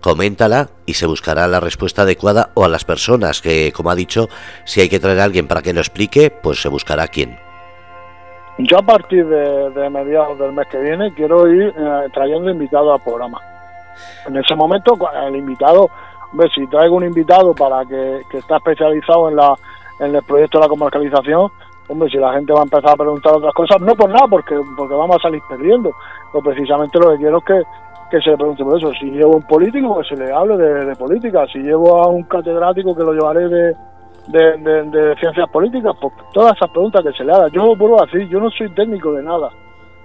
coméntala 0.00 0.70
y 0.86 0.94
se 0.94 1.06
buscará 1.06 1.46
la 1.46 1.60
respuesta 1.60 2.02
adecuada 2.02 2.50
o 2.54 2.64
a 2.64 2.68
las 2.68 2.84
personas 2.84 3.40
que, 3.40 3.72
como 3.72 3.90
ha 3.90 3.94
dicho, 3.94 4.28
si 4.64 4.80
hay 4.80 4.88
que 4.88 5.00
traer 5.00 5.20
a 5.20 5.24
alguien 5.24 5.46
para 5.46 5.62
que 5.62 5.72
lo 5.72 5.80
explique, 5.80 6.30
pues 6.30 6.60
se 6.62 6.68
buscará 6.68 7.06
quién. 7.08 7.38
Yo 8.58 8.78
a 8.78 8.82
partir 8.82 9.26
de, 9.26 9.90
mediados 9.90 10.38
del 10.38 10.52
mes 10.52 10.66
que 10.68 10.78
viene 10.78 11.14
quiero 11.14 11.48
ir 11.48 11.72
eh, 11.76 12.08
trayendo 12.12 12.50
invitados 12.50 12.98
al 12.98 13.02
programa. 13.02 13.40
En 14.26 14.36
ese 14.36 14.54
momento 14.54 14.98
el 15.26 15.36
invitado 15.36 15.90
Hombre, 16.32 16.48
si 16.54 16.66
traigo 16.68 16.96
un 16.96 17.04
invitado 17.04 17.54
para 17.54 17.84
que, 17.84 18.22
está 18.32 18.56
especializado 18.56 19.28
en, 19.28 19.36
la, 19.36 19.54
en 19.98 20.14
el 20.14 20.22
proyecto 20.22 20.58
de 20.58 20.64
la 20.64 20.68
comercialización, 20.68 21.50
hombre, 21.88 22.08
si 22.08 22.18
la 22.18 22.32
gente 22.32 22.52
va 22.52 22.60
a 22.60 22.64
empezar 22.64 22.90
a 22.90 22.96
preguntar 22.96 23.34
otras 23.34 23.54
cosas, 23.54 23.80
no 23.80 23.94
por 23.94 24.10
nada, 24.10 24.26
porque, 24.28 24.56
porque 24.76 24.94
vamos 24.94 25.16
a 25.16 25.22
salir 25.22 25.42
perdiendo. 25.48 25.90
Pero 26.32 26.44
precisamente 26.44 26.98
lo 26.98 27.10
que 27.10 27.16
quiero 27.18 27.38
es 27.38 27.44
que, 27.44 27.62
que 28.10 28.20
se 28.20 28.30
le 28.30 28.36
pregunte 28.36 28.64
por 28.64 28.78
eso. 28.78 28.92
Si 29.00 29.10
llevo 29.10 29.36
un 29.36 29.42
político, 29.42 29.98
que 29.98 30.08
se 30.08 30.16
le 30.16 30.32
hable 30.32 30.56
de, 30.56 30.96
política. 30.96 31.46
Si 31.52 31.58
llevo 31.58 32.02
a 32.02 32.08
un 32.08 32.22
catedrático, 32.24 32.94
que 32.94 33.02
lo 33.02 33.12
llevaré 33.12 33.48
de, 33.48 33.74
de, 34.28 35.16
ciencias 35.18 35.48
políticas, 35.50 35.96
pues 36.00 36.14
todas 36.32 36.56
esas 36.56 36.70
preguntas 36.70 37.02
que 37.04 37.12
se 37.12 37.24
le 37.24 37.32
hagan. 37.32 37.50
Yo 37.50 37.74
vuelvo 37.74 38.00
a 38.00 38.06
decir, 38.06 38.28
yo 38.28 38.38
no 38.38 38.50
soy 38.50 38.70
técnico 38.70 39.12
de 39.12 39.22
nada. 39.22 39.50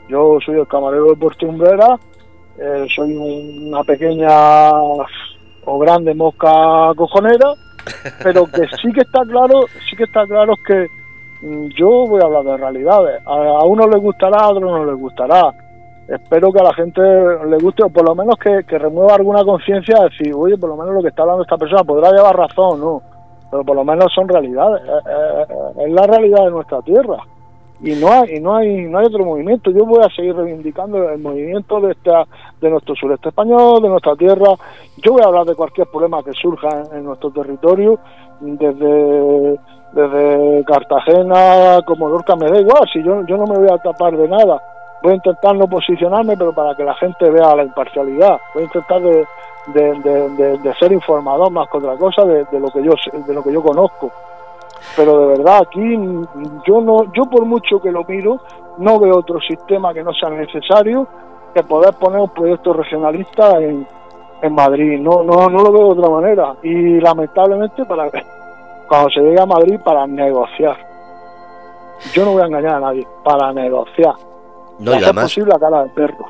Yo 0.07 0.39
soy 0.45 0.59
el 0.59 0.67
camarero 0.67 1.07
de 1.07 1.15
Puerto 1.15 1.47
Umbrera, 1.47 1.97
eh, 2.59 2.85
soy 2.95 3.15
una 3.17 3.83
pequeña 3.83 4.29
o 5.65 5.79
grande 5.79 6.13
mosca 6.13 6.93
cojonera, 6.95 7.53
pero 8.23 8.45
que 8.45 8.67
sí 8.81 8.91
que 8.93 9.01
está 9.01 9.23
claro, 9.25 9.65
sí 9.89 9.95
que 9.95 10.03
está 10.03 10.25
claro 10.25 10.53
que 10.65 10.87
mm, 11.41 11.67
yo 11.77 12.05
voy 12.07 12.21
a 12.21 12.25
hablar 12.25 12.43
de 12.43 12.57
realidades. 12.57 13.21
A, 13.25 13.65
uno 13.65 13.87
le 13.87 13.97
gustará, 13.97 14.37
a 14.39 14.49
otro 14.49 14.69
no 14.69 14.85
le 14.85 14.93
gustará. 14.93 15.53
Espero 16.07 16.51
que 16.51 16.59
a 16.59 16.63
la 16.63 16.73
gente 16.73 17.01
le 17.01 17.57
guste, 17.57 17.83
o 17.83 17.89
por 17.89 18.07
lo 18.07 18.13
menos 18.13 18.35
que, 18.37 18.61
remueva 18.77 19.15
alguna 19.15 19.43
conciencia 19.43 19.97
de 19.97 20.09
decir, 20.09 20.33
oye, 20.35 20.57
por 20.57 20.69
lo 20.69 20.77
menos 20.77 20.93
lo 20.93 21.01
que 21.01 21.09
está 21.09 21.23
hablando 21.23 21.43
esta 21.43 21.57
persona 21.57 21.83
podrá 21.83 22.11
llevar 22.11 22.35
razón, 22.37 22.79
¿no? 22.79 23.01
Pero 23.49 23.63
por 23.63 23.75
lo 23.75 23.83
menos 23.83 24.13
son 24.13 24.27
realidades. 24.27 24.83
es 25.79 25.91
la 25.91 26.03
realidad 26.05 26.45
de 26.45 26.51
nuestra 26.51 26.81
tierra 26.81 27.17
y 27.81 27.93
no 27.95 28.11
hay 28.11 28.39
no 28.39 28.55
hay 28.55 28.85
no 28.85 28.99
hay 28.99 29.05
otro 29.05 29.25
movimiento. 29.25 29.71
Yo 29.71 29.85
voy 29.85 30.03
a 30.03 30.15
seguir 30.15 30.35
reivindicando 30.35 31.09
el 31.09 31.19
movimiento 31.19 31.79
de 31.81 31.91
esta 31.91 32.25
de 32.61 32.69
nuestro 32.69 32.95
sureste 32.95 33.29
español 33.29 33.81
de 33.81 33.89
nuestra 33.89 34.15
tierra. 34.15 34.53
Yo 34.97 35.13
voy 35.13 35.21
a 35.21 35.27
hablar 35.27 35.45
de 35.45 35.55
cualquier 35.55 35.87
problema 35.87 36.23
que 36.23 36.33
surja 36.33 36.69
en, 36.93 37.03
nuestro 37.03 37.31
territorio 37.31 37.99
desde 38.39 39.59
desde 39.93 40.63
Cartagena 40.65 41.79
como 41.85 42.09
Lorca 42.09 42.35
me 42.35 42.49
da 42.49 42.59
igual 42.59 42.83
si 42.91 43.01
yo 43.03 43.25
yo 43.25 43.37
no 43.37 43.45
me 43.45 43.57
voy 43.57 43.69
a 43.69 43.77
tapar 43.77 44.15
de 44.15 44.27
nada. 44.27 44.61
Voy 45.03 45.11
a 45.11 45.15
intentar 45.15 45.55
no 45.55 45.67
posicionarme 45.67 46.37
pero 46.37 46.53
para 46.53 46.75
que 46.75 46.83
la 46.83 46.95
gente 46.95 47.29
vea 47.29 47.55
la 47.55 47.63
imparcialidad. 47.63 48.39
Voy 48.53 48.63
a 48.63 48.65
intentar 48.65 49.01
de 49.01 49.25
de, 49.73 50.57
de, 50.59 50.73
ser 50.75 50.91
informador 50.91 51.51
más 51.51 51.67
que 51.69 51.77
otra 51.77 51.95
cosa 51.97 52.23
de, 52.23 52.45
de 52.51 52.59
lo 52.59 52.69
que 52.69 52.83
yo 52.83 52.93
de 53.25 53.33
lo 53.33 53.41
que 53.41 53.51
yo 53.51 53.63
conozco 53.63 54.11
pero 54.95 55.19
de 55.19 55.37
verdad 55.37 55.61
aquí 55.63 55.97
yo 56.65 56.81
no 56.81 57.11
yo 57.13 57.23
por 57.25 57.45
mucho 57.45 57.81
que 57.81 57.91
lo 57.91 58.03
miro 58.03 58.39
no 58.77 58.99
veo 58.99 59.17
otro 59.17 59.39
sistema 59.41 59.93
que 59.93 60.03
no 60.03 60.13
sea 60.13 60.29
necesario 60.29 61.07
que 61.53 61.63
poder 61.63 61.93
poner 61.93 62.19
un 62.19 62.29
proyecto 62.29 62.73
regionalista 62.73 63.57
en, 63.61 63.87
en 64.41 64.53
Madrid. 64.53 64.99
No 64.99 65.23
no 65.23 65.47
no 65.47 65.63
lo 65.63 65.71
veo 65.71 65.93
de 65.93 65.99
otra 65.99 66.09
manera. 66.09 66.55
Y 66.61 66.99
lamentablemente 66.99 67.85
para 67.85 68.09
cuando 68.87 69.09
se 69.09 69.21
llegue 69.21 69.39
a 69.39 69.45
Madrid 69.45 69.79
para 69.83 70.05
negociar. 70.05 70.77
Yo 72.13 72.25
no 72.25 72.33
voy 72.33 72.41
a 72.41 72.45
engañar 72.45 72.75
a 72.75 72.79
nadie 72.81 73.07
para 73.23 73.53
negociar. 73.53 74.15
No, 74.79 74.91
y 74.91 75.03
además, 75.03 75.25
posible 75.25 75.53
a 75.55 75.59
cara 75.59 75.83
de 75.83 75.89
perro. 75.91 76.25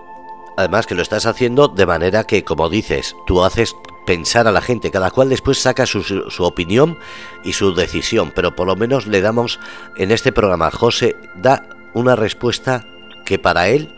Además 0.58 0.86
que 0.86 0.96
lo 0.96 1.02
estás 1.02 1.26
haciendo 1.26 1.68
de 1.68 1.86
manera 1.86 2.24
que 2.24 2.44
como 2.44 2.70
dices 2.70 3.16
tú 3.26 3.44
haces 3.44 3.76
pensar 4.06 4.48
a 4.48 4.52
la 4.52 4.62
gente, 4.62 4.92
cada 4.92 5.12
cual 5.12 5.30
después 5.30 5.60
saca 5.60 5.86
su, 5.86 6.04
su, 6.04 6.44
opinión 6.44 6.98
y 7.44 7.54
su 7.54 7.74
decisión, 7.74 8.32
pero 8.36 8.56
por 8.56 8.68
lo 8.68 8.76
menos 8.76 9.08
le 9.08 9.22
damos 9.22 9.60
en 9.98 10.12
este 10.12 10.32
programa, 10.32 10.72
José 10.72 11.16
da 11.36 11.68
una 11.94 12.16
respuesta 12.16 12.86
que 13.26 13.40
para 13.40 13.68
él 13.70 13.90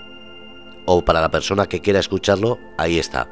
o 0.86 1.04
para 1.04 1.22
la 1.22 1.30
persona 1.30 1.68
que 1.68 1.82
quiera 1.82 2.00
escucharlo, 2.00 2.60
ahí 2.78 2.98
está. 2.98 3.30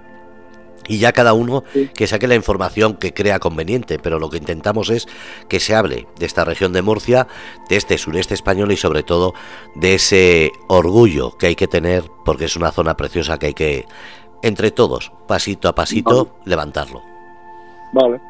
Y 0.88 1.00
ya 1.00 1.14
cada 1.14 1.34
uno 1.34 1.64
que 1.96 2.08
saque 2.08 2.28
la 2.28 2.36
información 2.36 2.96
que 2.96 3.14
crea 3.14 3.40
conveniente, 3.40 3.98
pero 3.98 4.20
lo 4.20 4.30
que 4.30 4.38
intentamos 4.38 4.90
es 4.90 5.08
que 5.50 5.60
se 5.60 5.74
hable 5.74 6.08
de 6.20 6.26
esta 6.26 6.46
región 6.46 6.74
de 6.74 6.82
Murcia, 6.82 7.28
de 7.70 7.78
este 7.78 7.98
sureste 7.98 8.34
español 8.34 8.72
y 8.72 8.78
sobre 8.78 9.04
todo 9.04 9.34
de 9.74 9.96
ese 9.96 10.52
orgullo 10.68 11.38
que 11.38 11.48
hay 11.48 11.56
que 11.56 11.68
tener, 11.68 12.04
porque 12.24 12.46
es 12.46 12.56
una 12.56 12.72
zona 12.72 12.96
preciosa 12.96 13.40
que 13.40 13.48
hay 13.48 13.54
que 13.54 13.86
entre 14.46 14.70
todos, 14.70 15.12
pasito 15.28 15.68
a 15.68 15.74
pasito, 15.74 16.28
levantarlo. 16.46 17.02
Vale. 17.94 18.22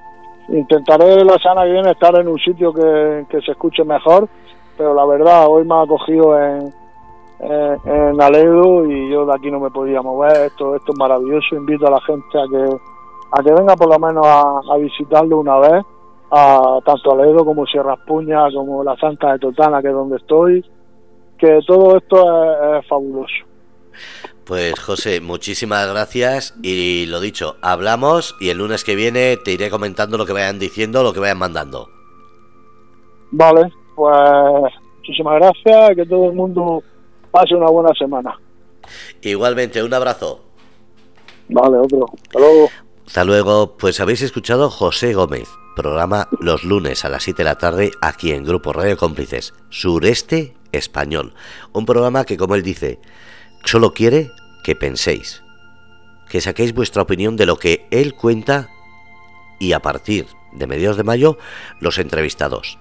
Intentaré 0.47 1.26
la 1.26 1.38
semana 1.39 1.63
que 1.63 1.74
viene 1.74 1.91
estar 1.91 2.16
en 2.16 2.30
un 2.30 2.39
sitio 2.39 2.72
que, 2.72 3.41
se 3.45 3.51
escuche 3.51 3.84
mejor, 3.84 4.30
pero 4.78 4.93
la 4.93 5.05
verdad, 5.05 5.47
hoy 5.49 5.66
me 5.66 5.76
ha 5.76 5.86
cogido 5.86 6.39
en, 6.39 6.74
en, 7.39 8.22
Aledo 8.22 8.86
y 8.89 9.11
yo 9.11 9.26
de 9.26 9.34
aquí 9.36 9.51
no 9.51 9.59
me 9.59 9.72
podía 9.72 10.01
mover. 10.01 10.45
Esto, 10.45 10.76
esto 10.76 10.93
es 10.93 10.97
maravilloso. 10.97 11.55
Invito 11.55 11.86
a 11.88 11.91
la 11.91 12.01
gente 12.01 12.39
a 12.39 12.47
que, 12.47 12.78
a 13.32 13.43
que 13.43 13.51
venga 13.51 13.76
por 13.76 13.89
lo 13.89 13.99
menos 13.99 14.26
a, 14.26 14.78
visitarlo 14.78 15.39
una 15.39 15.57
vez, 15.57 15.84
a 16.32 16.80
tanto 16.86 17.11
Aledo 17.11 17.43
como 17.43 17.66
Sierra 17.66 17.97
Puña, 17.97 18.49
como 18.53 18.86
la 18.86 18.95
Santa 18.95 19.34
de 19.34 19.39
Totana, 19.39 19.82
que 19.82 19.89
es 19.89 19.93
donde 19.93 20.16
estoy, 20.16 20.63
que 21.38 21.59
todo 21.68 21.97
esto 21.97 22.78
es 22.78 22.88
fabuloso. 22.88 23.45
Pues 24.46 24.80
José, 24.80 25.22
muchísimas 25.22 25.88
gracias 25.89 26.54
y 26.62 27.08
lo 27.08 27.20
dicho, 27.20 27.58
hablamos 27.62 28.36
y 28.39 28.50
el 28.50 28.60
lunes 28.60 28.84
que 28.84 28.96
viene 28.96 29.38
te 29.38 29.52
iré 29.52 29.72
comentando 29.72 30.20
lo 30.20 30.26
que 30.28 30.34
vayan 30.34 30.60
diciendo, 30.60 31.02
lo 31.02 31.14
que 31.14 31.20
vayan 31.20 31.39
mandando. 31.39 31.89
Vale, 33.32 33.72
pues 33.96 34.74
muchísimas 34.98 35.36
gracias 35.39 35.91
y 35.91 35.96
que 35.96 36.06
todo 36.06 36.30
el 36.30 36.34
mundo 36.34 36.84
pase 37.32 37.56
una 37.56 37.72
buena 37.72 37.91
semana. 37.98 38.39
Igualmente, 39.22 39.82
un 39.82 39.93
abrazo. 39.93 40.41
Vale, 41.50 41.78
otro. 41.78 42.06
Hasta 42.14 42.39
luego. 42.39 42.70
Hasta 43.06 43.24
luego. 43.24 43.78
Pues 43.78 44.00
habéis 44.00 44.22
escuchado 44.22 44.70
José 44.70 45.14
Gómez, 45.14 45.50
programa 45.76 46.28
los 46.39 46.64
lunes 46.64 47.04
a 47.04 47.10
las 47.10 47.24
7 47.24 47.39
de 47.39 47.50
la 47.50 47.58
tarde 47.58 47.91
aquí 48.02 48.32
en 48.32 48.43
Grupo 48.43 48.74
Radio 48.74 48.96
Cómplices, 48.96 49.56
Sureste 49.70 50.56
Español. 50.72 51.34
Un 51.74 51.86
programa 51.86 52.26
que, 52.26 52.38
como 52.38 52.54
él 52.56 52.62
dice, 52.64 53.00
Solo 53.66 53.93
quiere 53.93 54.32
que 54.63 54.76
penséis, 54.76 55.43
que 56.30 56.39
saquéis 56.39 56.74
vuestra 56.74 57.01
opinión 57.01 57.36
de 57.36 57.47
lo 57.47 57.57
que 57.57 57.88
él 57.89 58.13
cuenta 58.13 58.70
y 59.59 59.74
a 59.74 59.82
partir 59.82 60.28
de 60.53 60.68
mediados 60.68 60.97
de 60.97 61.03
mayo 61.03 61.39
los 61.80 61.97
entrevistados. 61.97 62.78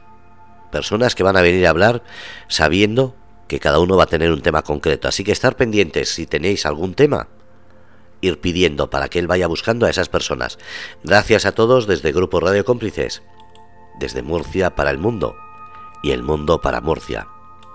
Personas 0.70 1.14
que 1.14 1.22
van 1.22 1.39
a 1.39 1.43
venir 1.43 1.66
a 1.66 1.70
hablar 1.70 2.03
sabiendo 2.49 3.16
que 3.49 3.61
cada 3.61 3.78
uno 3.78 3.97
va 3.97 4.05
a 4.05 4.09
tener 4.09 4.30
un 4.30 4.43
tema 4.43 4.62
concreto. 4.62 5.09
Así 5.09 5.24
que 5.24 5.32
estar 5.32 5.57
pendientes 5.57 6.11
si 6.11 6.26
tenéis 6.26 6.66
algún 6.66 6.95
tema, 6.95 7.28
ir 8.20 8.41
pidiendo 8.41 8.91
para 8.91 9.09
que 9.09 9.18
él 9.18 9.26
vaya 9.26 9.47
buscando 9.47 9.87
a 9.87 9.91
esas 9.91 10.11
personas. 10.11 10.59
Gracias 11.03 11.47
a 11.47 11.53
todos 11.53 11.87
desde 11.87 12.12
Grupo 12.12 12.41
Radio 12.41 12.64
Cómplices, 12.64 13.22
desde 13.99 14.22
Murcia 14.22 14.74
para 14.74 14.91
el 14.91 14.99
mundo 14.99 15.35
y 16.03 16.11
el 16.11 16.22
mundo 16.22 16.61
para 16.61 16.82
Murcia. 16.82 17.26